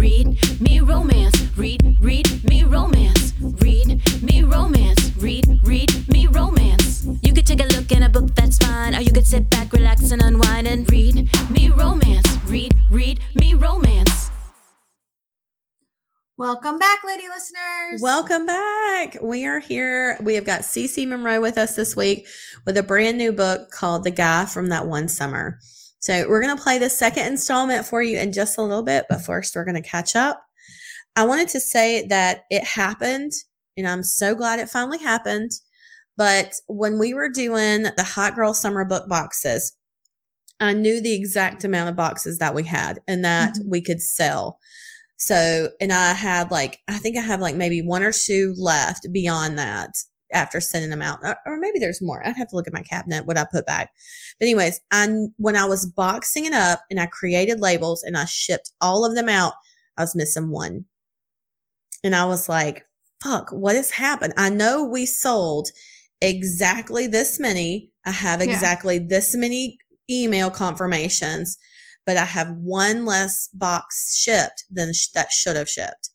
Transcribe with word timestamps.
read 0.00 0.60
me 0.60 0.80
romance. 0.80 1.34
Read, 1.56 1.96
read 2.00 2.44
me 2.44 2.64
romance. 2.64 3.32
Read 3.40 4.22
me 4.22 4.42
romance. 4.42 5.16
Read, 5.16 5.60
read 5.64 6.08
me 6.08 6.26
romance. 6.26 7.06
You 7.22 7.32
could 7.32 7.46
take 7.46 7.60
a 7.60 7.66
look 7.74 7.90
in 7.92 8.02
a 8.02 8.08
book, 8.08 8.34
that's 8.34 8.58
fine. 8.58 8.94
Or 8.94 9.00
you 9.00 9.12
could 9.12 9.26
sit 9.26 9.48
back, 9.50 9.72
relax, 9.72 10.10
and 10.10 10.22
unwind 10.22 10.66
and 10.66 10.90
read 10.90 11.28
me 11.50 11.70
romance. 11.70 12.26
Read, 12.44 12.74
read 12.90 13.20
me 13.34 13.54
romance. 13.54 14.30
Welcome 16.38 16.78
back, 16.78 17.02
lady 17.02 17.24
listeners. 17.28 18.02
Welcome 18.02 18.44
back. 18.44 19.16
We 19.22 19.46
are 19.46 19.58
here. 19.58 20.18
We 20.20 20.34
have 20.34 20.44
got 20.44 20.60
Cece 20.60 21.08
Monroe 21.08 21.40
with 21.40 21.56
us 21.56 21.76
this 21.76 21.96
week 21.96 22.26
with 22.66 22.76
a 22.76 22.82
brand 22.82 23.16
new 23.16 23.32
book 23.32 23.70
called 23.70 24.04
The 24.04 24.10
Guy 24.10 24.44
from 24.44 24.68
That 24.68 24.86
One 24.86 25.08
Summer. 25.08 25.58
So 25.98 26.28
we're 26.28 26.42
going 26.42 26.56
to 26.56 26.62
play 26.62 26.78
the 26.78 26.90
second 26.90 27.26
installment 27.26 27.86
for 27.86 28.02
you 28.02 28.18
in 28.18 28.32
just 28.32 28.58
a 28.58 28.62
little 28.62 28.82
bit, 28.82 29.06
but 29.08 29.22
first 29.22 29.56
we're 29.56 29.64
going 29.64 29.82
to 29.82 29.88
catch 29.88 30.14
up. 30.14 30.42
I 31.16 31.24
wanted 31.24 31.48
to 31.48 31.60
say 31.60 32.06
that 32.08 32.42
it 32.50 32.64
happened 32.64 33.32
and 33.76 33.88
I'm 33.88 34.02
so 34.02 34.34
glad 34.34 34.58
it 34.58 34.68
finally 34.70 34.98
happened. 34.98 35.50
But 36.16 36.52
when 36.66 36.98
we 36.98 37.12
were 37.14 37.28
doing 37.28 37.84
the 37.96 38.04
Hot 38.04 38.34
Girl 38.34 38.54
Summer 38.54 38.84
book 38.84 39.08
boxes, 39.08 39.74
I 40.60 40.72
knew 40.72 41.00
the 41.00 41.14
exact 41.14 41.64
amount 41.64 41.90
of 41.90 41.96
boxes 41.96 42.38
that 42.38 42.54
we 42.54 42.62
had 42.64 43.00
and 43.06 43.24
that 43.24 43.54
Mhm. 43.54 43.68
we 43.68 43.82
could 43.82 44.00
sell. 44.00 44.58
So, 45.18 45.70
and 45.80 45.92
I 45.92 46.12
had 46.12 46.50
like, 46.50 46.78
I 46.88 46.98
think 46.98 47.16
I 47.16 47.20
have 47.22 47.40
like 47.40 47.56
maybe 47.56 47.82
one 47.82 48.02
or 48.02 48.12
two 48.12 48.54
left 48.56 49.06
beyond 49.12 49.58
that 49.58 49.90
after 50.32 50.60
sending 50.60 50.90
them 50.90 51.02
out. 51.02 51.20
Or- 51.46 51.58
maybe 51.58 51.78
there's 51.78 52.02
more. 52.02 52.26
I'd 52.26 52.36
have 52.36 52.48
to 52.48 52.56
look 52.56 52.66
at 52.66 52.72
my 52.72 52.82
cabinet, 52.82 53.26
what 53.26 53.38
I 53.38 53.44
put 53.50 53.66
back. 53.66 53.90
But 54.38 54.46
anyways, 54.46 54.80
I, 54.90 55.08
when 55.36 55.56
I 55.56 55.64
was 55.64 55.86
boxing 55.86 56.44
it 56.44 56.52
up 56.52 56.80
and 56.90 56.98
I 57.00 57.06
created 57.06 57.60
labels 57.60 58.02
and 58.02 58.16
I 58.16 58.24
shipped 58.24 58.72
all 58.80 59.04
of 59.04 59.14
them 59.14 59.28
out, 59.28 59.54
I 59.96 60.02
was 60.02 60.16
missing 60.16 60.50
one. 60.50 60.84
And 62.04 62.14
I 62.14 62.24
was 62.26 62.48
like, 62.48 62.84
fuck, 63.22 63.50
what 63.50 63.76
has 63.76 63.90
happened? 63.90 64.34
I 64.36 64.50
know 64.50 64.84
we 64.84 65.06
sold 65.06 65.68
exactly 66.20 67.06
this 67.06 67.40
many. 67.40 67.90
I 68.04 68.10
have 68.10 68.42
Yeah. 68.44 68.52
exactly 68.52 68.98
this 68.98 69.34
many 69.34 69.78
email 70.10 70.50
confirmations, 70.50 71.58
but 72.04 72.16
I 72.16 72.24
have 72.24 72.50
one 72.52 73.04
less 73.04 73.48
box 73.54 74.16
shipped 74.16 74.64
than 74.70 74.92
sh- 74.92 75.08
that 75.14 75.32
should 75.32 75.56
have 75.56 75.68
shipped. 75.68 76.10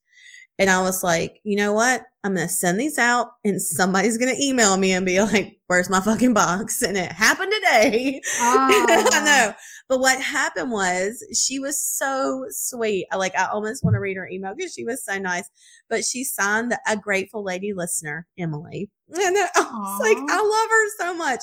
And 0.62 0.70
I 0.70 0.80
was 0.84 1.04
like, 1.04 1.40
you 1.44 1.56
know 1.56 1.74
what? 1.74 2.04
I'm 2.24 2.36
going 2.36 2.48
to 2.48 2.54
send 2.54 2.80
these 2.80 3.00
out 3.00 3.32
and 3.44 3.60
somebody's 3.60 4.20
going 4.20 4.34
to 4.36 4.40
email 4.44 4.78
me 4.78 4.92
and 4.92 5.04
be 5.04 5.20
like, 5.20 5.58
where's 5.66 5.90
my 5.90 6.00
fucking 6.00 6.36
box? 6.36 6.84
And 6.84 6.96
it 6.96 7.12
happened 7.12 7.52
today. 7.52 8.22
I 8.40 9.10
Oh. 9.12 9.26
know. 9.26 9.54
But 9.92 10.00
what 10.00 10.22
happened 10.22 10.72
was 10.72 11.22
she 11.34 11.60
was 11.60 11.78
so 11.78 12.46
sweet. 12.50 13.08
Like 13.14 13.38
I 13.38 13.48
almost 13.48 13.84
want 13.84 13.96
to 13.96 14.00
read 14.00 14.16
her 14.16 14.26
email 14.26 14.56
because 14.56 14.74
she 14.74 14.86
was 14.86 15.04
so 15.04 15.20
nice. 15.20 15.50
But 15.90 16.06
she 16.06 16.24
signed 16.24 16.74
a 16.88 16.96
grateful 16.96 17.44
lady 17.44 17.74
listener, 17.74 18.26
Emily. 18.40 18.90
And 19.14 19.36
I 19.38 19.50
was 19.54 20.00
like, 20.00 20.18
I 20.18 20.42
love 20.42 20.70
her 20.70 20.90
so 20.98 21.18
much. 21.18 21.42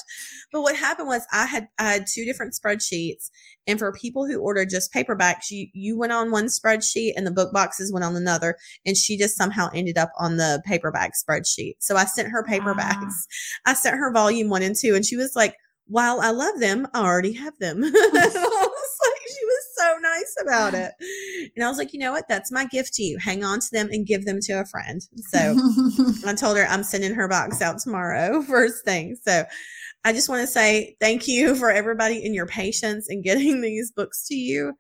But 0.51 0.63
what 0.63 0.75
happened 0.75 1.09
was 1.09 1.27
I 1.31 1.45
had 1.45 1.69
I 1.79 1.93
had 1.93 2.07
two 2.07 2.25
different 2.25 2.55
spreadsheets. 2.55 3.29
And 3.67 3.79
for 3.79 3.93
people 3.93 4.27
who 4.27 4.41
ordered 4.41 4.71
just 4.71 4.95
paperbacks, 4.95 5.51
you 5.51 5.67
you 5.75 5.99
went 5.99 6.15
on 6.15 6.31
one 6.31 6.47
spreadsheet 6.47 7.13
and 7.17 7.27
the 7.27 7.31
book 7.31 7.53
boxes 7.53 7.93
went 7.93 8.07
on 8.07 8.17
another. 8.17 8.57
And 8.87 8.97
she 8.97 9.19
just 9.19 9.37
somehow 9.37 9.69
ended 9.75 9.99
up 9.99 10.13
on 10.19 10.39
the 10.39 10.63
paperback 10.65 11.13
spreadsheet. 11.13 11.75
So 11.81 11.97
I 11.97 12.07
sent 12.07 12.31
her 12.31 12.43
paperbacks. 12.43 13.27
Ah. 13.67 13.67
I 13.67 13.75
sent 13.75 13.99
her 13.99 14.11
volume 14.11 14.49
one 14.49 14.63
and 14.63 14.75
two, 14.75 14.95
and 14.95 15.05
she 15.05 15.17
was 15.17 15.37
like, 15.37 15.55
while 15.89 16.21
I 16.21 16.31
love 16.31 16.61
them, 16.61 16.87
I 16.95 17.01
already 17.01 17.33
have 17.33 17.59
them. 17.59 17.83
I 17.85 17.89
was 17.89 18.35
like, 18.35 19.23
she 19.29 19.45
was 19.45 19.65
so 19.77 19.97
nice 20.01 20.37
about 20.43 20.75
it. 20.75 20.93
And 21.57 21.65
I 21.65 21.69
was 21.69 21.79
like, 21.79 21.93
you 21.93 21.99
know 21.99 22.13
what? 22.13 22.29
That's 22.29 22.53
my 22.53 22.67
gift 22.67 22.95
to 22.95 23.03
you. 23.03 23.19
Hang 23.19 23.43
on 23.43 23.59
to 23.59 23.67
them 23.73 23.89
and 23.91 24.07
give 24.07 24.25
them 24.25 24.39
to 24.43 24.61
a 24.61 24.65
friend. 24.65 25.01
So 25.29 25.57
I 26.27 26.35
told 26.35 26.57
her 26.57 26.67
I'm 26.67 26.83
sending 26.85 27.15
her 27.15 27.27
box 27.27 27.63
out 27.63 27.79
tomorrow, 27.79 28.43
first 28.43 28.85
thing. 28.85 29.17
So 29.23 29.45
I 30.05 30.13
just 30.13 30.29
want 30.29 30.43
to 30.43 30.47
say 30.47 30.97
thank 31.01 31.27
you 31.27 31.57
for 31.57 31.71
everybody 31.71 32.25
and 32.25 32.35
your 32.35 32.47
patience 32.47 33.09
in 33.09 33.23
getting 33.23 33.61
these 33.61 33.91
books 33.91 34.27
to 34.29 34.35
you. 34.35 34.75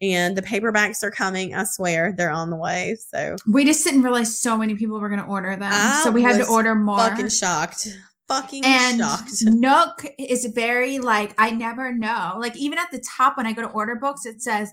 And 0.00 0.36
the 0.36 0.42
paperbacks 0.42 1.02
are 1.02 1.10
coming. 1.10 1.54
I 1.54 1.64
swear 1.64 2.14
they're 2.16 2.30
on 2.30 2.50
the 2.50 2.56
way. 2.56 2.96
So 3.12 3.36
we 3.46 3.64
just 3.64 3.84
didn't 3.84 4.02
realize 4.02 4.40
so 4.40 4.56
many 4.56 4.74
people 4.74 5.00
were 5.00 5.08
going 5.08 5.20
to 5.20 5.26
order 5.26 5.50
them. 5.50 5.70
I 5.72 6.00
so 6.02 6.10
we 6.10 6.22
had 6.22 6.38
to 6.38 6.46
order 6.48 6.74
more. 6.74 6.98
fucking 6.98 7.28
shocked. 7.28 7.88
Fucking 8.28 8.64
and 8.64 9.00
shocked. 9.00 9.30
Nook 9.42 10.06
is 10.18 10.46
very 10.46 10.98
like 10.98 11.34
I 11.38 11.50
never 11.50 11.92
know. 11.92 12.36
Like 12.38 12.56
even 12.56 12.78
at 12.78 12.90
the 12.90 13.00
top 13.16 13.36
when 13.36 13.46
I 13.46 13.52
go 13.52 13.62
to 13.62 13.68
order 13.68 13.96
books, 13.96 14.24
it 14.26 14.40
says 14.42 14.72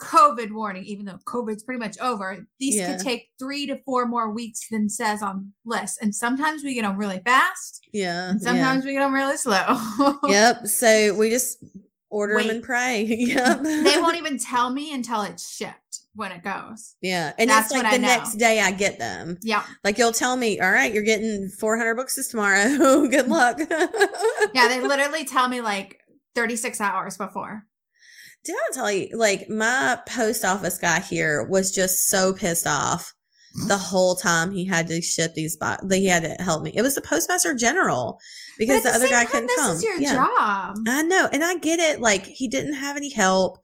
COVID 0.00 0.52
warning, 0.52 0.84
even 0.84 1.04
though 1.06 1.18
COVID's 1.26 1.62
pretty 1.62 1.78
much 1.78 1.98
over. 2.00 2.44
These 2.58 2.76
Yeah. 2.76 2.92
could 2.96 3.04
take 3.04 3.28
three 3.38 3.66
to 3.66 3.78
four 3.84 4.06
more 4.06 4.30
weeks 4.32 4.66
than 4.70 4.88
says 4.88 5.22
on 5.22 5.52
lists. 5.64 5.98
And 6.02 6.14
sometimes 6.14 6.64
we 6.64 6.74
get 6.74 6.82
them 6.82 6.96
really 6.96 7.20
fast, 7.24 7.86
Yeah. 7.92 8.30
and 8.30 8.40
yeah. 8.40 8.46
sometimes 8.48 8.84
we 8.84 8.92
get 8.92 9.00
them 9.00 9.14
really 9.14 9.36
slow. 9.36 9.78
Yep. 10.26 10.66
So 10.66 11.14
we 11.14 11.30
just 11.30 11.62
order 12.10 12.38
them 12.40 12.50
and 12.50 12.62
pray. 12.62 13.02
yep. 13.04 13.62
they 13.62 13.96
won't 13.98 14.16
even 14.16 14.38
tell 14.38 14.70
me 14.70 14.92
until 14.92 15.22
it's 15.22 15.48
shipped 15.48 16.00
when 16.14 16.32
it 16.32 16.42
goes. 16.44 16.94
Yeah. 17.00 17.32
And 17.38 17.48
That's 17.48 17.72
it's 17.72 17.82
like 17.82 17.92
the 17.92 17.98
next 17.98 18.34
day 18.36 18.60
I 18.60 18.70
get 18.72 18.98
them. 18.98 19.38
Yeah. 19.42 19.62
Like 19.82 19.96
you'll 19.98 20.12
tell 20.12 20.36
me, 20.36 20.60
all 20.60 20.70
right, 20.70 20.92
you're 20.92 21.02
getting 21.02 21.48
400 21.58 21.94
books 21.94 22.16
this 22.16 22.28
tomorrow. 22.28 23.06
Good 23.08 23.28
luck. 23.28 23.58
Yeah. 24.54 24.68
They 24.68 24.80
literally 24.80 25.24
tell 25.24 25.48
me 25.48 25.60
like 25.62 25.98
36 26.34 26.80
hours 26.80 27.16
before. 27.16 27.64
Did 28.44 28.56
I 28.56 28.74
tell 28.74 28.90
you, 28.90 29.08
like, 29.16 29.48
my 29.48 29.98
post 30.08 30.44
office 30.44 30.76
guy 30.76 30.98
here 31.00 31.44
was 31.48 31.70
just 31.72 32.08
so 32.08 32.32
pissed 32.32 32.66
off 32.66 33.14
the 33.68 33.76
whole 33.78 34.16
time 34.16 34.50
he 34.50 34.64
had 34.64 34.88
to 34.88 35.00
ship 35.00 35.34
these 35.34 35.56
boxes. 35.56 35.94
He 35.94 36.06
had 36.06 36.24
to 36.24 36.42
help 36.42 36.62
me. 36.64 36.72
It 36.74 36.82
was 36.82 36.94
the 36.96 37.02
postmaster 37.02 37.54
general 37.54 38.18
because 38.58 38.82
But 38.82 38.90
the 38.90 38.96
other 38.96 39.08
guy 39.08 39.24
time, 39.24 39.26
couldn't 39.30 39.46
this 39.46 39.60
come. 39.60 39.76
is 39.76 39.82
your 39.84 40.00
Yeah. 40.00 40.14
job. 40.14 40.76
I 40.88 41.02
know, 41.02 41.28
and 41.32 41.44
I 41.44 41.56
get 41.58 41.78
it. 41.78 42.00
Like 42.00 42.24
he 42.26 42.48
didn't 42.48 42.74
have 42.74 42.96
any 42.96 43.10
help. 43.10 43.58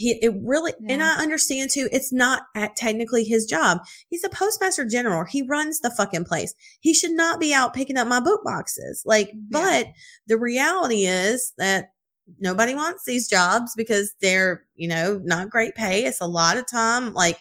He 0.00 0.12
it 0.22 0.32
really, 0.42 0.72
and 0.88 1.02
I 1.02 1.16
understand 1.16 1.68
too. 1.68 1.86
It's 1.92 2.10
not 2.10 2.44
at 2.54 2.74
technically 2.74 3.22
his 3.22 3.44
job. 3.44 3.80
He's 4.08 4.24
a 4.24 4.30
postmaster 4.30 4.86
general. 4.86 5.26
He 5.26 5.42
runs 5.42 5.80
the 5.80 5.90
fucking 5.90 6.24
place. 6.24 6.54
He 6.80 6.94
should 6.94 7.10
not 7.12 7.38
be 7.38 7.52
out 7.52 7.74
picking 7.74 7.98
up 7.98 8.08
my 8.08 8.18
book 8.18 8.40
boxes. 8.42 9.02
Like, 9.04 9.30
but 9.50 9.88
the 10.26 10.38
reality 10.38 11.04
is 11.04 11.52
that 11.58 11.90
nobody 12.38 12.74
wants 12.74 13.04
these 13.04 13.28
jobs 13.28 13.74
because 13.76 14.14
they're 14.22 14.64
you 14.74 14.88
know 14.88 15.20
not 15.22 15.50
great 15.50 15.74
pay. 15.74 16.06
It's 16.06 16.22
a 16.22 16.26
lot 16.26 16.56
of 16.56 16.64
time. 16.66 17.12
Like, 17.12 17.38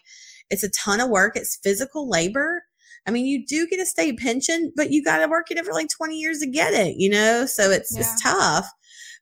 it's 0.50 0.64
a 0.64 0.70
ton 0.72 1.00
of 1.00 1.10
work. 1.10 1.38
It's 1.38 1.60
physical 1.64 2.10
labor. 2.10 2.64
I 3.08 3.12
mean, 3.12 3.26
you 3.26 3.46
do 3.46 3.68
get 3.68 3.80
a 3.80 3.86
state 3.86 4.20
pension, 4.20 4.74
but 4.76 4.92
you 4.92 5.02
got 5.02 5.20
to 5.20 5.30
work 5.30 5.50
it 5.50 5.66
for 5.66 5.72
like 5.72 5.88
20 5.90 6.18
years 6.18 6.40
to 6.40 6.48
get 6.48 6.74
it, 6.74 6.98
you 6.98 7.10
know? 7.10 7.46
So 7.46 7.72
it's, 7.72 7.96
it's 7.98 8.22
tough. 8.22 8.70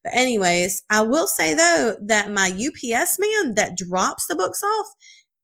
But 0.08 0.18
anyways, 0.18 0.84
I 0.90 1.02
will 1.02 1.28
say 1.28 1.54
though 1.54 1.98
that 2.02 2.32
my 2.32 2.48
UPS 2.48 3.20
man 3.20 3.56
that 3.56 3.76
drops 3.76 4.26
the 4.28 4.38
books 4.38 4.64
off 4.64 4.86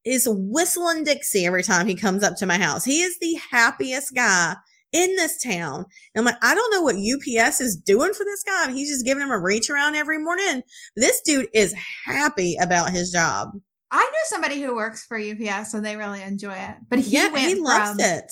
is 0.06 0.26
whistling 0.30 1.04
Dixie 1.04 1.46
every 1.46 1.64
time 1.64 1.86
he 1.86 1.96
comes 1.96 2.24
up 2.24 2.38
to 2.38 2.46
my 2.46 2.58
house. 2.58 2.86
He 2.86 3.02
is 3.02 3.20
the 3.20 3.38
happiest 3.52 4.16
guy 4.16 4.56
in 4.94 5.18
this 5.18 5.42
town. 5.42 5.86
And 6.16 6.22
I'm 6.22 6.24
like, 6.24 6.42
I 6.42 6.56
don't 6.56 6.72
know 6.72 6.82
what 6.82 6.96
UPS 6.96 7.60
is 7.60 7.76
doing 7.76 8.14
for 8.14 8.24
this 8.24 8.44
guy. 8.44 8.72
He's 8.72 8.90
just 8.90 9.06
giving 9.06 9.24
him 9.24 9.32
a 9.32 9.40
reach 9.40 9.70
around 9.70 9.96
every 9.96 10.18
morning. 10.18 10.62
This 10.96 11.20
dude 11.22 11.50
is 11.54 11.76
happy 12.06 12.56
about 12.62 12.92
his 12.92 13.12
job. 13.12 13.50
I 13.92 14.02
know 14.02 14.20
somebody 14.28 14.62
who 14.62 14.76
works 14.76 15.06
for 15.06 15.18
UPS 15.20 15.74
and 15.74 15.86
they 15.86 15.98
really 15.98 16.22
enjoy 16.22 16.54
it. 16.54 16.76
But 16.90 17.00
he 17.00 17.18
yeah, 17.18 17.30
went 17.34 17.48
he 17.50 17.56
loves 17.56 17.92
from 17.92 18.00
it. 18.00 18.32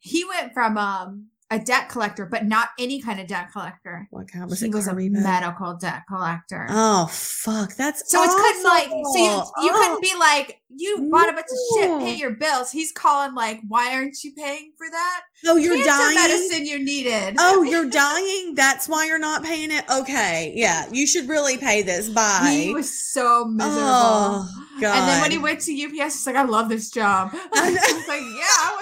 he 0.00 0.24
went 0.24 0.54
from 0.54 0.78
um 0.78 1.26
a 1.50 1.58
debt 1.58 1.88
collector, 1.88 2.26
but 2.26 2.44
not 2.44 2.68
any 2.78 3.00
kind 3.00 3.18
of 3.20 3.26
debt 3.26 3.50
collector. 3.52 4.06
What 4.10 4.30
kind 4.30 4.48
was 4.50 4.60
he 4.60 4.66
it? 4.66 4.74
was 4.74 4.86
a 4.86 4.94
medical 4.94 5.74
debt 5.76 6.02
collector. 6.06 6.66
Oh 6.68 7.06
fuck, 7.10 7.74
that's 7.74 8.10
so 8.10 8.22
it's 8.22 8.34
couldn't 8.34 8.64
like 8.64 8.88
so 8.88 9.16
you 9.16 9.24
you 9.64 9.70
Oh. 9.72 9.78
couldn't 9.80 10.02
be 10.02 10.12
like 10.18 10.60
you 10.76 11.08
bought 11.10 11.30
a 11.30 11.32
bunch 11.32 11.46
of 11.46 11.80
shit, 11.80 11.98
pay 12.00 12.14
your 12.16 12.32
bills. 12.32 12.70
He's 12.70 12.92
calling 12.92 13.34
like, 13.34 13.60
why 13.66 13.94
aren't 13.94 14.22
you 14.22 14.32
paying 14.34 14.72
for 14.76 14.86
that? 14.90 15.22
Oh, 15.46 15.56
you're 15.56 15.74
Cancer 15.76 15.88
dying. 15.90 16.14
medicine 16.16 16.66
you 16.66 16.78
needed. 16.84 17.36
Oh, 17.38 17.62
you're 17.62 17.88
dying. 17.88 18.54
That's 18.54 18.86
why 18.86 19.06
you're 19.06 19.18
not 19.18 19.42
paying 19.42 19.70
it. 19.70 19.84
Okay, 19.90 20.52
yeah, 20.54 20.86
you 20.92 21.06
should 21.06 21.28
really 21.28 21.56
pay 21.56 21.80
this. 21.82 22.10
Bye. 22.10 22.60
he 22.66 22.74
was 22.74 22.92
so 23.10 23.46
miserable. 23.46 23.80
Oh, 23.82 24.67
And 24.86 25.08
then 25.08 25.20
when 25.20 25.30
he 25.30 25.38
went 25.38 25.60
to 25.62 25.72
UPS, 25.72 26.14
he's 26.14 26.26
like, 26.26 26.36
I 26.36 26.44
love 26.44 26.68
this 26.68 26.90
job. 26.90 27.30
I 27.32 27.70
was 27.94 28.08
like, 28.08 28.20
yeah, 28.20 28.44
I. 28.46 28.78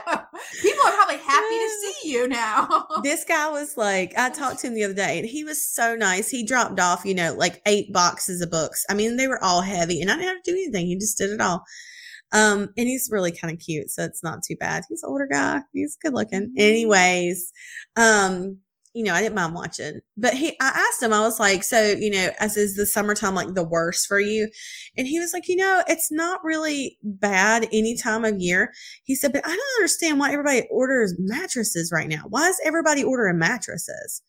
People 0.62 0.86
are 0.86 0.92
probably 0.92 1.18
happy 1.18 1.54
to 1.54 1.68
see 1.80 2.10
you 2.10 2.28
now. 2.28 2.86
this 3.02 3.24
guy 3.24 3.50
was 3.50 3.76
like, 3.76 4.14
I 4.16 4.30
talked 4.30 4.60
to 4.60 4.66
him 4.68 4.74
the 4.74 4.84
other 4.84 4.94
day, 4.94 5.18
and 5.18 5.28
he 5.28 5.44
was 5.44 5.64
so 5.64 5.94
nice. 5.94 6.28
He 6.28 6.44
dropped 6.44 6.80
off, 6.80 7.04
you 7.04 7.14
know, 7.14 7.34
like 7.34 7.62
eight 7.66 7.92
boxes 7.92 8.40
of 8.40 8.50
books. 8.50 8.84
I 8.88 8.94
mean, 8.94 9.16
they 9.16 9.28
were 9.28 9.42
all 9.42 9.60
heavy, 9.60 10.00
and 10.00 10.10
I 10.10 10.16
didn't 10.16 10.28
have 10.28 10.42
to 10.42 10.50
do 10.50 10.56
anything. 10.56 10.86
He 10.86 10.96
just 10.96 11.18
did 11.18 11.30
it 11.30 11.40
all. 11.40 11.64
Um, 12.32 12.68
and 12.76 12.88
he's 12.88 13.08
really 13.10 13.32
kind 13.32 13.52
of 13.52 13.60
cute, 13.60 13.90
so 13.90 14.04
it's 14.04 14.22
not 14.22 14.42
too 14.42 14.56
bad. 14.56 14.84
He's 14.88 15.02
an 15.02 15.10
older 15.10 15.28
guy. 15.30 15.60
He's 15.72 15.96
good 15.96 16.14
looking. 16.14 16.52
Anyways, 16.56 17.52
um, 17.96 18.58
you 18.92 19.04
know, 19.04 19.14
I 19.14 19.22
didn't 19.22 19.36
mind 19.36 19.54
watching. 19.54 20.00
But 20.16 20.34
he, 20.34 20.56
I 20.60 20.68
asked 20.88 21.02
him, 21.02 21.12
I 21.12 21.20
was 21.20 21.38
like, 21.38 21.62
so, 21.62 21.94
you 21.98 22.10
know, 22.10 22.30
as 22.40 22.56
is 22.56 22.76
the 22.76 22.86
summertime 22.86 23.34
like 23.34 23.54
the 23.54 23.64
worst 23.64 24.06
for 24.08 24.18
you? 24.20 24.48
And 24.96 25.06
he 25.06 25.20
was 25.20 25.32
like, 25.32 25.48
you 25.48 25.56
know, 25.56 25.82
it's 25.88 26.10
not 26.10 26.42
really 26.44 26.98
bad 27.02 27.68
any 27.72 27.96
time 27.96 28.24
of 28.24 28.40
year. 28.40 28.72
He 29.04 29.14
said, 29.14 29.32
but 29.32 29.44
I 29.44 29.48
don't 29.50 29.78
understand 29.78 30.18
why 30.18 30.32
everybody 30.32 30.66
orders 30.70 31.14
mattresses 31.18 31.90
right 31.92 32.08
now. 32.08 32.24
Why 32.28 32.48
is 32.48 32.60
everybody 32.64 33.04
ordering 33.04 33.38
mattresses? 33.38 34.22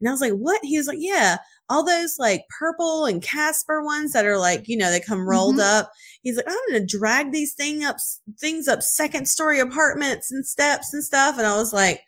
And 0.00 0.08
I 0.08 0.12
was 0.12 0.20
like, 0.20 0.32
what? 0.34 0.60
He 0.62 0.76
was 0.76 0.86
like, 0.86 0.98
yeah, 1.00 1.38
all 1.70 1.84
those 1.84 2.16
like 2.18 2.42
purple 2.58 3.06
and 3.06 3.22
Casper 3.22 3.82
ones 3.82 4.12
that 4.12 4.26
are 4.26 4.38
like, 4.38 4.68
you 4.68 4.76
know, 4.76 4.90
they 4.90 5.00
come 5.00 5.26
rolled 5.28 5.56
Mhm. 5.56 5.78
up. 5.80 5.90
He's 6.22 6.36
like, 6.36 6.46
I'm 6.48 6.58
going 6.68 6.86
to 6.86 6.98
drag 6.98 7.32
these 7.32 7.54
thing 7.54 7.82
up, 7.82 7.96
things 8.38 8.68
up 8.68 8.82
second 8.82 9.26
story 9.26 9.58
apartments 9.58 10.30
and 10.30 10.46
steps 10.46 10.92
and 10.92 11.02
stuff. 11.02 11.38
And 11.38 11.46
I 11.46 11.56
was 11.56 11.72
like, 11.72 12.02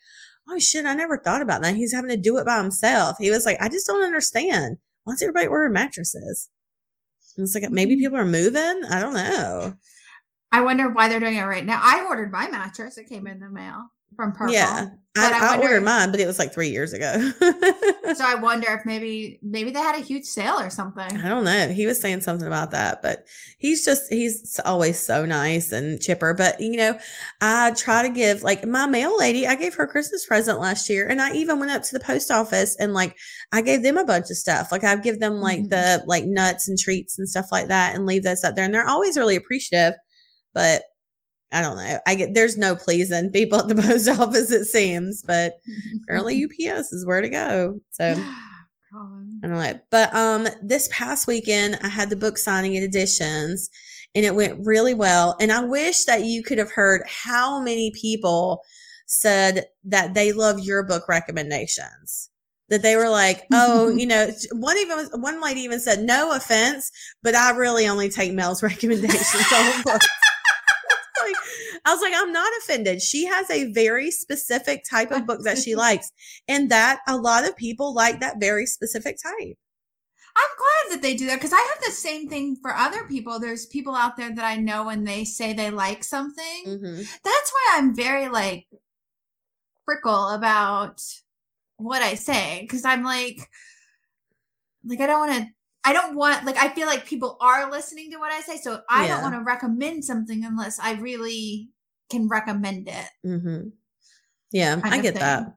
oh 0.50 0.58
shit, 0.58 0.86
I 0.86 0.94
never 0.94 1.18
thought 1.18 1.42
about 1.42 1.62
that. 1.62 1.76
He's 1.76 1.92
having 1.92 2.10
to 2.10 2.16
do 2.16 2.38
it 2.38 2.46
by 2.46 2.58
himself. 2.58 3.16
He 3.18 3.30
was 3.30 3.44
like, 3.46 3.58
I 3.60 3.68
just 3.68 3.86
don't 3.86 4.04
understand. 4.04 4.78
Why's 5.04 5.22
everybody 5.22 5.46
ordering 5.46 5.72
mattresses? 5.72 6.48
And 7.36 7.44
it's 7.44 7.54
like, 7.54 7.70
maybe 7.70 7.96
Mhm. 7.96 7.98
people 8.00 8.18
are 8.18 8.24
moving. 8.24 8.82
I 8.90 9.00
don't 9.00 9.14
know. 9.14 9.74
I 10.50 10.62
wonder 10.62 10.88
why 10.88 11.08
they're 11.08 11.20
doing 11.20 11.36
it 11.36 11.42
right 11.42 11.64
now. 11.64 11.80
I 11.82 12.04
ordered 12.08 12.32
my 12.32 12.48
mattress. 12.48 12.96
It 12.98 13.08
came 13.08 13.26
in 13.26 13.38
the 13.38 13.50
mail 13.50 13.90
from 14.16 14.32
Purple. 14.32 14.54
Yeah. 14.54 14.88
But 15.14 15.32
I, 15.32 15.56
I 15.56 15.58
ordered 15.60 15.82
mine, 15.82 16.12
but 16.12 16.20
it 16.20 16.26
was 16.26 16.38
like 16.38 16.54
three 16.54 16.68
years 16.68 16.92
ago. 16.92 17.32
So 18.14 18.24
I 18.24 18.36
wonder 18.40 18.68
if 18.70 18.86
maybe 18.86 19.40
maybe 19.42 19.70
they 19.70 19.80
had 19.80 19.96
a 19.96 20.04
huge 20.04 20.24
sale 20.24 20.60
or 20.60 20.70
something. 20.70 21.02
I 21.02 21.28
don't 21.28 21.42
know. 21.44 21.68
He 21.68 21.86
was 21.86 22.00
saying 22.00 22.20
something 22.20 22.46
about 22.46 22.70
that, 22.70 23.02
but 23.02 23.26
he's 23.58 23.84
just, 23.84 24.12
he's 24.12 24.60
always 24.64 24.96
so 25.04 25.26
nice 25.26 25.72
and 25.72 26.00
chipper. 26.00 26.34
But, 26.34 26.60
you 26.60 26.76
know, 26.76 26.96
I 27.40 27.72
try 27.72 28.02
to 28.02 28.10
give, 28.10 28.44
like, 28.44 28.64
my 28.64 28.86
mail 28.86 29.18
lady, 29.18 29.44
I 29.44 29.56
gave 29.56 29.74
her 29.74 29.84
a 29.84 29.88
Christmas 29.88 30.24
present 30.24 30.60
last 30.60 30.88
year. 30.88 31.08
And 31.08 31.20
I 31.20 31.32
even 31.32 31.58
went 31.58 31.72
up 31.72 31.82
to 31.82 31.98
the 31.98 32.04
post 32.04 32.30
office 32.30 32.76
and, 32.78 32.94
like, 32.94 33.16
I 33.50 33.60
gave 33.60 33.82
them 33.82 33.98
a 33.98 34.04
bunch 34.04 34.30
of 34.30 34.36
stuff. 34.36 34.70
Like, 34.70 34.84
I 34.84 34.94
give 34.96 35.18
them, 35.18 35.40
like, 35.40 35.60
Mhm. 35.62 35.70
the, 35.70 36.04
like, 36.06 36.26
nuts 36.26 36.68
and 36.68 36.78
treats 36.78 37.18
and 37.18 37.28
stuff 37.28 37.46
like 37.50 37.66
that 37.68 37.96
and 37.96 38.06
leave 38.06 38.22
those 38.22 38.44
up 38.44 38.54
there. 38.54 38.64
And 38.64 38.72
they're 38.72 38.88
always 38.88 39.16
really 39.16 39.34
appreciative. 39.36 39.94
But 40.54 40.82
I 41.50 41.62
don't 41.62 41.76
know. 41.76 41.98
I 42.06 42.14
get, 42.14 42.34
there's 42.34 42.58
no 42.58 42.76
pleasing 42.76 43.30
people 43.30 43.58
at 43.58 43.68
the 43.68 43.74
post 43.82 44.08
office, 44.08 44.50
it 44.50 44.66
seems. 44.66 45.22
But 45.22 45.54
apparently 46.02 46.44
UPS 46.68 46.92
is 46.92 47.06
where 47.06 47.20
to 47.20 47.28
go. 47.28 47.80
So. 47.90 48.14
I 49.44 49.46
don't 49.46 49.58
know. 49.58 49.80
But 49.90 50.14
um 50.14 50.48
this 50.62 50.88
past 50.90 51.26
weekend 51.26 51.78
I 51.82 51.88
had 51.88 52.08
the 52.08 52.16
book 52.16 52.38
signing 52.38 52.76
at 52.76 52.82
editions 52.82 53.68
and 54.14 54.24
it 54.24 54.34
went 54.34 54.66
really 54.66 54.94
well. 54.94 55.36
And 55.40 55.52
I 55.52 55.62
wish 55.62 56.04
that 56.04 56.24
you 56.24 56.42
could 56.42 56.58
have 56.58 56.72
heard 56.72 57.02
how 57.06 57.60
many 57.60 57.92
people 57.92 58.62
said 59.06 59.66
that 59.84 60.14
they 60.14 60.32
love 60.32 60.60
your 60.60 60.82
book 60.82 61.08
recommendations. 61.08 62.30
That 62.68 62.82
they 62.82 62.96
were 62.96 63.08
like, 63.08 63.46
oh, 63.52 63.88
you 63.88 64.06
know, 64.06 64.28
one 64.52 64.76
even 64.78 64.96
was, 64.96 65.10
one 65.14 65.40
lady 65.40 65.60
even 65.60 65.80
said, 65.80 66.02
no 66.02 66.32
offense, 66.32 66.90
but 67.22 67.34
I 67.34 67.50
really 67.50 67.88
only 67.88 68.08
take 68.10 68.32
Mel's 68.32 68.62
recommendations 68.62 69.52
on 69.52 69.82
books. 69.82 70.06
I 71.84 71.92
was 71.92 72.02
like, 72.02 72.14
I'm 72.14 72.32
not 72.32 72.52
offended. 72.60 73.02
She 73.02 73.26
has 73.26 73.50
a 73.50 73.72
very 73.72 74.10
specific 74.10 74.84
type 74.88 75.10
of 75.10 75.26
book 75.26 75.40
that 75.44 75.58
she 75.58 75.74
likes, 75.86 76.10
and 76.46 76.70
that 76.70 77.00
a 77.06 77.16
lot 77.16 77.46
of 77.46 77.56
people 77.56 77.94
like 77.94 78.20
that 78.20 78.40
very 78.40 78.66
specific 78.66 79.16
type. 79.22 79.56
I'm 80.38 80.56
glad 80.56 80.96
that 80.96 81.02
they 81.02 81.14
do 81.14 81.26
that 81.26 81.36
because 81.36 81.52
I 81.52 81.58
have 81.58 81.84
the 81.84 81.90
same 81.90 82.28
thing 82.28 82.56
for 82.62 82.72
other 82.74 83.04
people. 83.04 83.40
There's 83.40 83.66
people 83.66 83.94
out 83.94 84.16
there 84.16 84.32
that 84.32 84.44
I 84.44 84.56
know 84.56 84.84
when 84.84 85.04
they 85.04 85.24
say 85.24 85.52
they 85.52 85.70
like 85.70 86.04
something. 86.04 86.64
Mm-hmm. 86.66 86.96
That's 86.96 87.52
why 87.52 87.74
I'm 87.74 87.94
very 87.94 88.28
like 88.28 88.66
frickle 89.88 90.36
about 90.36 91.02
what 91.76 92.02
I 92.02 92.14
say 92.14 92.60
because 92.62 92.84
I'm 92.84 93.02
like, 93.02 93.38
like 94.84 95.00
I 95.00 95.06
don't 95.06 95.28
want 95.28 95.32
to. 95.32 95.46
I 95.84 95.92
don't 95.92 96.16
want 96.16 96.44
like 96.44 96.56
I 96.56 96.68
feel 96.68 96.86
like 96.86 97.06
people 97.06 97.36
are 97.40 97.70
listening 97.70 98.10
to 98.10 98.18
what 98.18 98.32
I 98.32 98.40
say, 98.40 98.56
so 98.56 98.82
I 98.88 99.06
Yeah. 99.06 99.14
don't 99.14 99.22
want 99.22 99.34
to 99.34 99.42
recommend 99.42 100.04
something 100.04 100.44
unless 100.44 100.78
I 100.78 100.92
really 100.94 101.70
can 102.10 102.28
recommend 102.28 102.88
it. 102.88 103.08
Mm-hmm. 103.24 103.68
Yeah, 104.50 104.80
I 104.82 105.00
get 105.00 105.14
that. 105.14 105.54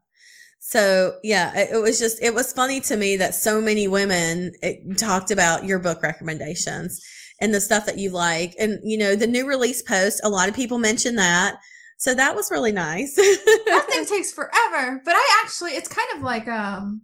So 0.60 1.18
yeah, 1.24 1.58
it, 1.58 1.70
it 1.74 1.82
was 1.82 2.00
just 2.00 2.22
it 2.22 2.34
was 2.36 2.54
funny 2.54 2.80
to 2.82 2.96
me 2.96 3.18
that 3.18 3.34
so 3.34 3.60
many 3.60 3.88
women 3.88 4.52
eh, 4.62 4.76
talked 4.98 5.32
about 5.32 5.66
your 5.66 5.80
book 5.80 6.04
recommendations 6.04 7.02
and 7.40 7.54
the 7.54 7.60
stuff 7.62 7.88
that 7.88 7.98
you 7.98 8.12
like, 8.12 8.56
and 8.60 8.80
you 8.84 8.98
know 8.98 9.16
the 9.16 9.28
new 9.28 9.48
release 9.48 9.82
post. 9.82 10.22
A 10.24 10.30
lot 10.30 10.50
of 10.50 10.56
people 10.56 10.78
mentioned 10.78 11.18
that, 11.18 11.58
so 11.98 12.14
that 12.14 12.36
was 12.36 12.52
really 12.52 12.72
nice. 12.72 13.16
that 13.16 13.86
thing 13.90 14.06
takes 14.18 14.32
forever, 14.32 15.02
but 15.04 15.16
I 15.16 15.42
actually 15.44 15.72
it's 15.72 15.90
kind 15.90 16.08
of 16.16 16.22
like 16.22 16.48
um 16.48 17.02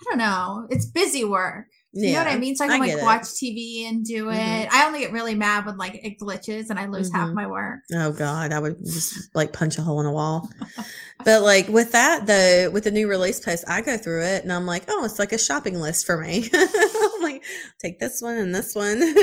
I 0.00 0.04
don't 0.04 0.18
know, 0.18 0.66
it's 0.70 0.86
busy 0.86 1.24
work. 1.24 1.66
You 1.96 2.12
know 2.12 2.18
what 2.18 2.26
I 2.28 2.38
mean? 2.38 2.56
So 2.56 2.64
I 2.64 2.68
can 2.68 2.76
I 2.82 2.86
like 2.86 2.98
it. 2.98 3.02
watch 3.02 3.22
TV 3.22 3.86
and 3.88 4.04
do 4.04 4.28
it. 4.30 4.34
Mhm. 4.34 4.68
I 4.70 4.86
only 4.86 4.98
get 5.00 5.12
really 5.12 5.34
mad 5.34 5.64
when 5.64 5.76
like 5.76 5.94
it 6.04 6.18
glitches 6.20 6.70
and 6.70 6.78
I 6.78 6.86
lose 6.86 7.12
half 7.12 7.28
Mhm. 7.28 7.34
my 7.34 7.46
work. 7.46 7.80
Oh 7.94 8.10
God, 8.12 8.52
I 8.52 8.58
would 8.58 8.78
just 8.84 9.34
like 9.34 9.52
punch 9.52 9.78
a 9.78 9.82
hole 9.82 10.00
in 10.00 10.06
a 10.06 10.12
wall. 10.12 10.48
But 11.24 11.42
like 11.42 11.68
with 11.68 11.92
that 11.92 12.26
though, 12.26 12.68
with 12.70 12.84
the 12.84 12.90
new 12.90 13.08
release 13.08 13.40
post, 13.40 13.64
I 13.68 13.80
go 13.80 13.96
through 13.96 14.24
it 14.24 14.42
and 14.42 14.52
I'm 14.52 14.66
like, 14.66 14.82
oh, 14.88 15.04
it's 15.04 15.18
like 15.18 15.32
a 15.32 15.38
shopping 15.38 15.80
list 15.80 16.04
for 16.04 16.18
me. 16.20 16.50
I'm 16.54 17.22
like, 17.22 17.42
take 17.80 17.98
this 18.00 18.20
one 18.20 18.36
and 18.36 18.54
this 18.54 18.74
one. 18.74 19.00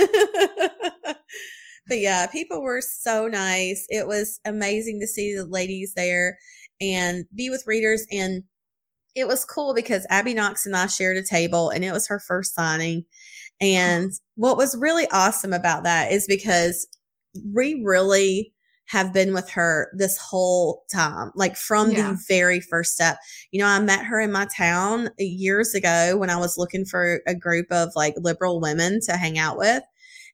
but 1.88 2.00
yeah, 2.00 2.26
people 2.28 2.62
were 2.62 2.82
so 2.82 3.28
nice. 3.28 3.86
It 3.90 4.08
was 4.08 4.40
amazing 4.46 5.00
to 5.02 5.08
see 5.08 5.36
the 5.36 5.46
ladies 5.46 5.94
there 5.96 6.38
and 6.80 7.26
be 7.36 7.50
with 7.50 7.66
readers. 7.68 8.06
And 8.12 8.44
it 9.16 9.28
was 9.28 9.46
cool 9.46 9.74
because 9.74 10.06
Abby 10.10 10.34
Knox 10.34 10.66
and 10.66 10.76
I 10.76 10.88
shared 10.88 11.18
a 11.18 11.24
table 11.24 11.70
and 11.70 11.84
it 11.84 11.92
was 11.92 12.08
her 12.08 12.20
first 12.20 12.56
signing. 12.56 13.06
And 13.60 14.12
what 14.36 14.58
was 14.58 14.76
really 14.78 15.08
awesome 15.12 15.54
about 15.54 15.84
that 15.84 16.12
is 16.12 16.26
because 16.28 16.88
we 17.54 17.82
really 17.86 18.54
have 18.88 19.14
been 19.14 19.34
with 19.34 19.50
her 19.52 19.90
this 19.96 20.18
whole 20.18 20.84
time, 20.92 21.32
like 21.36 21.56
from 21.56 21.92
Yeah. 21.92 22.12
the 22.12 22.20
very 22.28 22.60
first 22.60 22.94
step. 22.94 23.18
You 23.52 23.62
know, 23.62 23.68
I 23.68 23.80
met 23.80 24.04
her 24.06 24.20
in 24.20 24.32
my 24.32 24.48
town 24.56 25.08
uh, 25.08 25.12
years 25.20 25.74
ago 25.74 26.18
when 26.18 26.30
I 26.30 26.38
was 26.38 26.58
looking 26.58 26.84
for 26.86 27.22
a 27.26 27.36
group 27.36 27.68
of 27.72 27.90
like 27.96 28.16
liberal 28.18 28.60
women 28.60 29.00
to 29.04 29.16
hang 29.16 29.38
out 29.38 29.58
with. 29.58 29.84